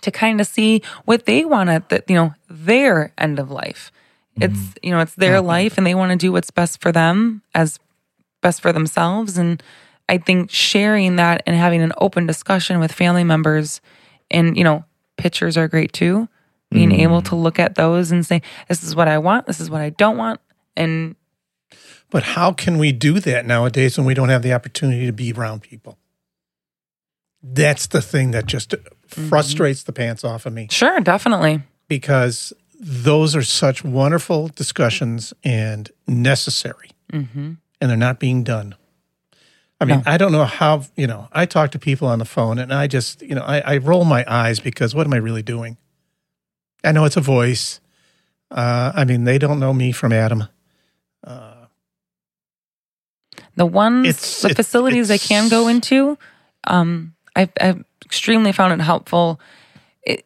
to 0.01 0.09
kind 0.09 0.41
of 0.41 0.47
see 0.47 0.81
what 1.05 1.27
they 1.27 1.45
want 1.45 1.69
at 1.69 1.89
the, 1.89 2.03
you 2.07 2.15
know 2.15 2.33
their 2.49 3.13
end 3.15 3.37
of 3.37 3.51
life 3.51 3.91
it's 4.39 4.53
mm-hmm. 4.53 4.85
you 4.87 4.91
know 4.91 4.99
it's 4.99 5.15
their 5.15 5.41
life 5.41 5.77
and 5.77 5.85
they 5.85 5.95
want 5.95 6.11
to 6.11 6.17
do 6.17 6.31
what's 6.31 6.51
best 6.51 6.81
for 6.81 6.91
them 6.91 7.41
as 7.53 7.79
best 8.41 8.61
for 8.61 8.71
themselves. 8.71 9.37
And 9.37 9.61
i 10.07 10.17
think 10.17 10.49
sharing 10.49 11.17
that 11.17 11.43
and 11.45 11.55
having 11.55 11.81
an 11.81 11.93
open 11.97 12.25
discussion 12.25 12.79
with 12.79 12.91
family 12.91 13.23
members 13.23 13.81
and 14.31 14.57
you 14.57 14.63
know 14.63 14.83
pictures 15.17 15.57
are 15.57 15.67
great 15.67 15.93
too. 15.93 16.27
Being 16.71 16.91
mm-hmm. 16.91 17.01
able 17.01 17.21
to 17.23 17.35
look 17.35 17.57
at 17.57 17.73
those 17.73 18.11
and 18.11 18.23
say 18.23 18.43
this 18.67 18.83
is 18.83 18.95
what 18.95 19.07
i 19.07 19.17
want 19.17 19.47
this 19.47 19.59
is 19.59 19.69
what 19.71 19.81
i 19.81 19.89
don't 19.89 20.17
want 20.17 20.39
and 20.75 21.15
But 22.09 22.23
how 22.23 22.53
can 22.53 22.77
we 22.77 22.91
do 22.91 23.19
that 23.19 23.45
nowadays 23.45 23.97
when 23.97 24.07
we 24.07 24.13
don't 24.13 24.29
have 24.29 24.41
the 24.41 24.53
opportunity 24.53 25.05
to 25.05 25.13
be 25.13 25.31
around 25.31 25.61
people? 25.61 25.97
That's 27.43 27.87
the 27.87 28.01
thing 28.01 28.31
that 28.31 28.45
just 28.47 28.71
mm-hmm. 28.71 29.29
frustrates 29.29 29.83
the 29.83 29.93
pants 29.93 30.23
off 30.23 30.45
of 30.45 30.53
me. 30.53 30.67
Sure 30.71 30.99
definitely. 30.99 31.61
Because 31.87 32.53
those 32.79 33.35
are 33.35 33.43
such 33.43 33.83
wonderful 33.83 34.47
discussions 34.47 35.33
and 35.43 35.89
necessary, 36.07 36.91
hmm 37.11 37.53
and 37.81 37.89
they're 37.89 37.95
not 37.97 38.19
being 38.19 38.43
done. 38.43 38.75
I 39.79 39.85
mean, 39.85 39.97
No. 40.05 40.11
I 40.11 40.17
don't 40.17 40.33
know 40.33 40.43
how, 40.43 40.83
you 40.97 41.07
know, 41.07 41.29
I 41.31 41.45
talk 41.45 41.71
to 41.71 41.79
people 41.79 42.09
on 42.09 42.19
the 42.19 42.25
phone 42.25 42.59
and 42.59 42.73
I 42.73 42.87
just, 42.87 43.21
you 43.21 43.33
know, 43.35 43.41
I, 43.41 43.59
I 43.61 43.77
roll 43.77 44.03
my 44.03 44.25
eyes 44.27 44.59
because 44.59 44.93
what 44.93 45.07
am 45.07 45.13
I 45.13 45.17
really 45.17 45.41
doing? 45.41 45.77
I 46.83 46.91
know 46.91 47.05
it's 47.05 47.15
a 47.15 47.21
voice. 47.21 47.79
Uh, 48.51 48.91
I 48.93 49.05
mean, 49.05 49.23
they 49.23 49.37
don't 49.37 49.61
know 49.61 49.71
me 49.73 49.93
from 49.93 50.11
Adam. 50.11 50.49
Uh, 51.25 51.67
The 53.55 53.65
ones, 53.65 54.07
It's- 54.07 54.41
the 54.41 54.49
it- 54.49 54.55
facilities 54.57 55.09
I 55.09 55.17
can 55.17 55.47
go 55.47 55.69
into, 55.69 56.17
um, 56.65 57.13
I've, 57.37 57.51
I've 57.61 57.85
extremely 58.05 58.51
found 58.51 58.73
it 58.73 58.83
helpful. 58.83 59.39
It, 60.03 60.25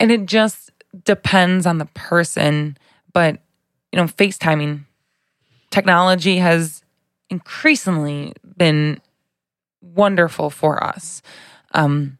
and 0.00 0.10
it 0.10 0.26
just 0.26 0.71
depends 1.04 1.66
on 1.66 1.78
the 1.78 1.86
person. 1.86 2.76
But, 3.12 3.40
you 3.92 3.96
know, 3.98 4.04
FaceTiming 4.06 4.84
technology 5.70 6.38
has 6.38 6.82
increasingly 7.30 8.32
been 8.56 9.00
wonderful 9.80 10.50
for 10.50 10.82
us. 10.82 11.22
Um, 11.72 12.18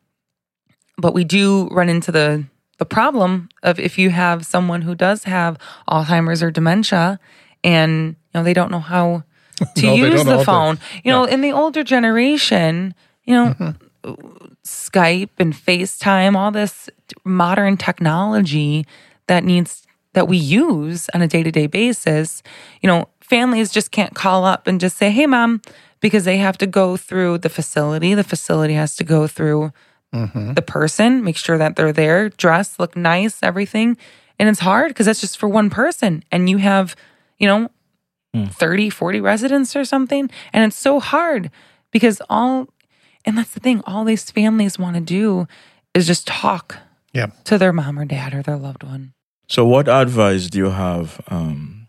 but 0.99 1.15
we 1.15 1.25
do 1.25 1.69
run 1.69 1.89
into 1.89 2.13
the 2.13 2.45
the 2.79 2.85
problem 2.87 3.49
of 3.63 3.79
if 3.79 3.97
you 3.99 4.11
have 4.11 4.45
someone 4.45 4.83
who 4.83 4.95
does 4.95 5.25
have 5.25 5.57
Alzheimer's 5.89 6.43
or 6.43 6.51
dementia 6.51 7.21
and 7.63 8.09
you 8.09 8.15
know 8.35 8.43
they 8.43 8.55
don't 8.55 8.71
know 8.73 8.81
how 8.81 9.23
to 9.77 9.87
No, 9.87 9.95
use 9.95 10.25
the 10.25 10.45
phone. 10.45 10.79
You 11.05 11.13
know, 11.13 11.25
in 11.25 11.43
the 11.43 11.53
older 11.53 11.85
generation, 11.85 12.95
you 13.25 13.35
know, 13.35 13.55
Mm-hmm. 13.55 13.87
Skype 14.65 15.31
and 15.39 15.53
FaceTime, 15.53 16.37
all 16.37 16.51
this 16.51 16.91
modern 17.25 17.77
technology 17.77 18.87
that 19.27 19.45
needs 19.45 19.87
that 20.15 20.29
we 20.29 20.37
use 20.37 21.09
on 21.15 21.23
a 21.23 21.29
day-to-day 21.29 21.67
basis, 21.67 22.43
you 22.83 22.87
know, 22.87 23.09
families 23.21 23.71
just 23.71 23.91
can't 23.91 24.15
call 24.15 24.45
up 24.45 24.67
and 24.67 24.81
just 24.81 24.99
say, 24.99 25.11
"Hey 25.11 25.27
mom," 25.27 25.63
because 26.01 26.25
they 26.25 26.37
have 26.37 26.59
to 26.59 26.67
go 26.67 26.97
through 26.97 27.39
the 27.39 27.49
facility. 27.49 28.15
The 28.15 28.25
facility 28.25 28.75
has 28.75 28.95
to 28.97 29.05
go 29.05 29.27
through 29.27 29.73
mhm. 30.15 30.55
the 30.55 30.63
person, 30.63 31.25
make 31.25 31.39
sure 31.39 31.57
that 31.57 31.77
they're 31.77 31.93
there, 31.93 32.29
dress, 32.29 32.79
look 32.79 32.97
nice, 32.97 33.39
everything. 33.43 33.97
And 34.39 34.49
it's 34.49 34.61
hard 34.61 34.89
because 34.89 35.07
that's 35.07 35.21
just 35.21 35.39
for 35.39 35.49
one 35.49 35.71
person. 35.71 36.25
And 36.31 36.51
you 36.51 36.59
have, 36.59 36.95
you 37.39 37.47
know, 37.47 37.71
Hmm. 38.35 38.47
30, 38.47 38.89
40 38.89 39.21
residents 39.21 39.77
or 39.77 39.85
something. 39.85 40.31
And 40.53 40.65
it's 40.65 40.77
so 40.77 41.01
hard 41.01 41.51
because 41.91 42.23
all, 42.31 42.69
and 43.25 43.37
that's 43.39 43.55
the 43.55 43.61
thing, 43.61 43.83
all 43.87 44.05
these 44.05 44.31
families 44.31 44.79
want 44.79 44.95
to 44.97 45.01
do 45.03 45.47
is 45.95 46.07
just 46.07 46.27
talk 46.27 46.79
Yeah. 47.13 47.27
to 47.45 47.59
their 47.59 47.73
mom 47.73 47.99
or 47.99 48.05
dad 48.05 48.35
or 48.35 48.43
their 48.43 48.57
loved 48.57 48.83
one. 48.83 49.13
So, 49.49 49.65
what 49.67 49.89
advice 49.89 50.49
do 50.49 50.59
you 50.59 50.71
have 50.71 51.21
um, 51.29 51.89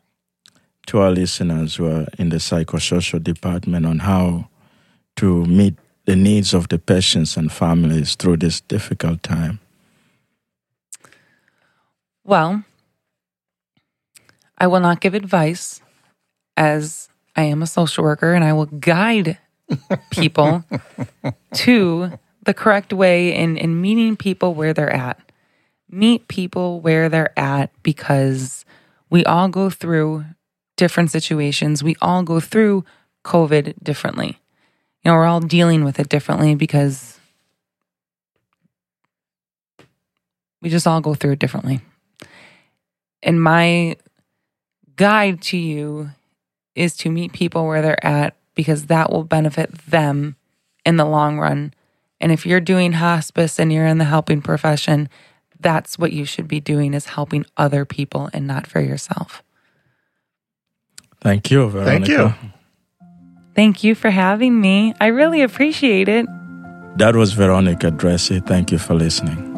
to 0.88 1.00
our 1.00 1.12
listeners 1.12 1.76
who 1.76 1.88
are 1.88 2.08
in 2.18 2.30
the 2.30 2.38
psychosocial 2.40 3.24
department 3.24 3.86
on 3.86 4.00
how 4.00 4.50
to 5.16 5.46
meet 5.46 5.76
the 6.06 6.16
needs 6.16 6.54
of 6.54 6.68
the 6.68 6.78
patients 6.78 7.38
and 7.38 7.52
families 7.52 8.16
through 8.16 8.38
this 8.38 8.60
difficult 8.62 9.24
time? 9.24 9.60
Well, 12.26 12.64
I 14.58 14.68
will 14.68 14.80
not 14.80 15.02
give 15.02 15.14
advice 15.14 15.82
as 16.56 17.10
I 17.36 17.44
am 17.44 17.62
a 17.62 17.68
social 17.68 18.04
worker 18.04 18.34
and 18.34 18.44
I 18.44 18.54
will 18.54 18.66
guide 18.68 19.38
people 20.10 20.64
to 21.54 22.12
the 22.44 22.54
correct 22.54 22.94
way 22.94 23.34
in, 23.34 23.58
in 23.58 23.80
meeting 23.80 24.16
people 24.16 24.54
where 24.54 24.74
they're 24.74 24.94
at. 24.94 25.20
Meet 25.90 26.28
people 26.28 26.82
where 26.82 27.10
they're 27.10 27.38
at 27.38 27.72
because 27.84 28.66
we 29.10 29.24
all 29.26 29.48
go 29.48 29.70
through 29.70 30.26
different 30.76 31.12
situations. 31.12 31.84
We 31.84 31.96
all 32.02 32.24
go 32.24 32.40
through 32.40 32.84
COVID 33.24 33.76
differently. 33.84 34.40
You 35.04 35.12
know, 35.12 35.14
we're 35.14 35.26
all 35.26 35.40
dealing 35.40 35.84
with 35.84 36.00
it 36.00 36.10
differently 36.10 36.56
because 36.56 37.20
we 40.62 40.70
just 40.70 40.88
all 40.88 41.02
go 41.02 41.14
through 41.14 41.34
it 41.34 41.40
differently. 41.40 41.82
And 43.22 43.42
my 43.42 43.98
guide 44.96 45.42
to 45.44 45.58
you 45.58 46.10
is 46.76 46.96
to 46.98 47.10
meet 47.10 47.34
people 47.34 47.66
where 47.66 47.82
they're 47.82 48.06
at 48.06 48.36
because 48.56 48.88
that 48.88 49.12
will 49.12 49.24
benefit 49.24 49.72
them 49.86 50.36
in 50.86 50.98
the 50.98 51.06
long 51.06 51.40
run. 51.40 51.74
And 52.20 52.32
if 52.32 52.46
you're 52.46 52.60
doing 52.60 52.94
hospice 52.94 53.60
and 53.60 53.72
you're 53.72 53.86
in 53.86 53.98
the 53.98 54.06
helping 54.06 54.42
profession, 54.42 55.10
that's 55.60 55.98
what 55.98 56.14
you 56.14 56.26
should 56.26 56.48
be 56.48 56.60
doing 56.60 56.94
is 56.94 57.08
helping 57.08 57.46
other 57.58 57.86
people 57.86 58.30
and 58.34 58.46
not 58.46 58.68
for 58.68 58.82
yourself. 58.82 59.44
Thank 61.22 61.52
you, 61.52 61.70
Veronica. 61.70 62.06
Thank 62.06 62.08
you. 62.08 62.34
Thank 63.56 63.84
you 63.84 63.96
for 63.96 64.10
having 64.10 64.60
me. 64.60 64.94
I 65.00 65.08
really 65.08 65.42
appreciate 65.42 66.10
it. 66.10 66.26
That 66.98 67.16
was 67.16 67.34
Veronica 67.34 67.92
Drase. 67.92 68.46
Thank 68.46 68.72
you 68.72 68.78
for 68.78 68.94
listening. 68.94 69.53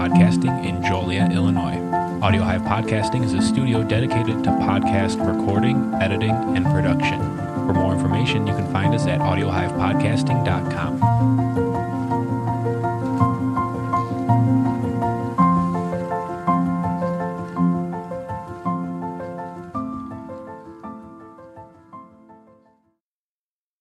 Podcasting 0.00 0.64
in 0.64 0.80
Joliet, 0.82 1.30
Illinois. 1.30 1.78
Audio 2.22 2.42
Hive 2.42 2.62
Podcasting 2.62 3.22
is 3.22 3.34
a 3.34 3.42
studio 3.42 3.82
dedicated 3.82 4.42
to 4.44 4.48
podcast 4.48 5.20
recording, 5.20 5.92
editing, 6.00 6.56
and 6.56 6.64
production. 6.64 7.20
For 7.66 7.74
more 7.74 7.92
information, 7.92 8.46
you 8.46 8.54
can 8.54 8.72
find 8.72 8.94
us 8.94 9.06
at 9.06 9.20
audiohivepodcasting.com. 9.20 11.49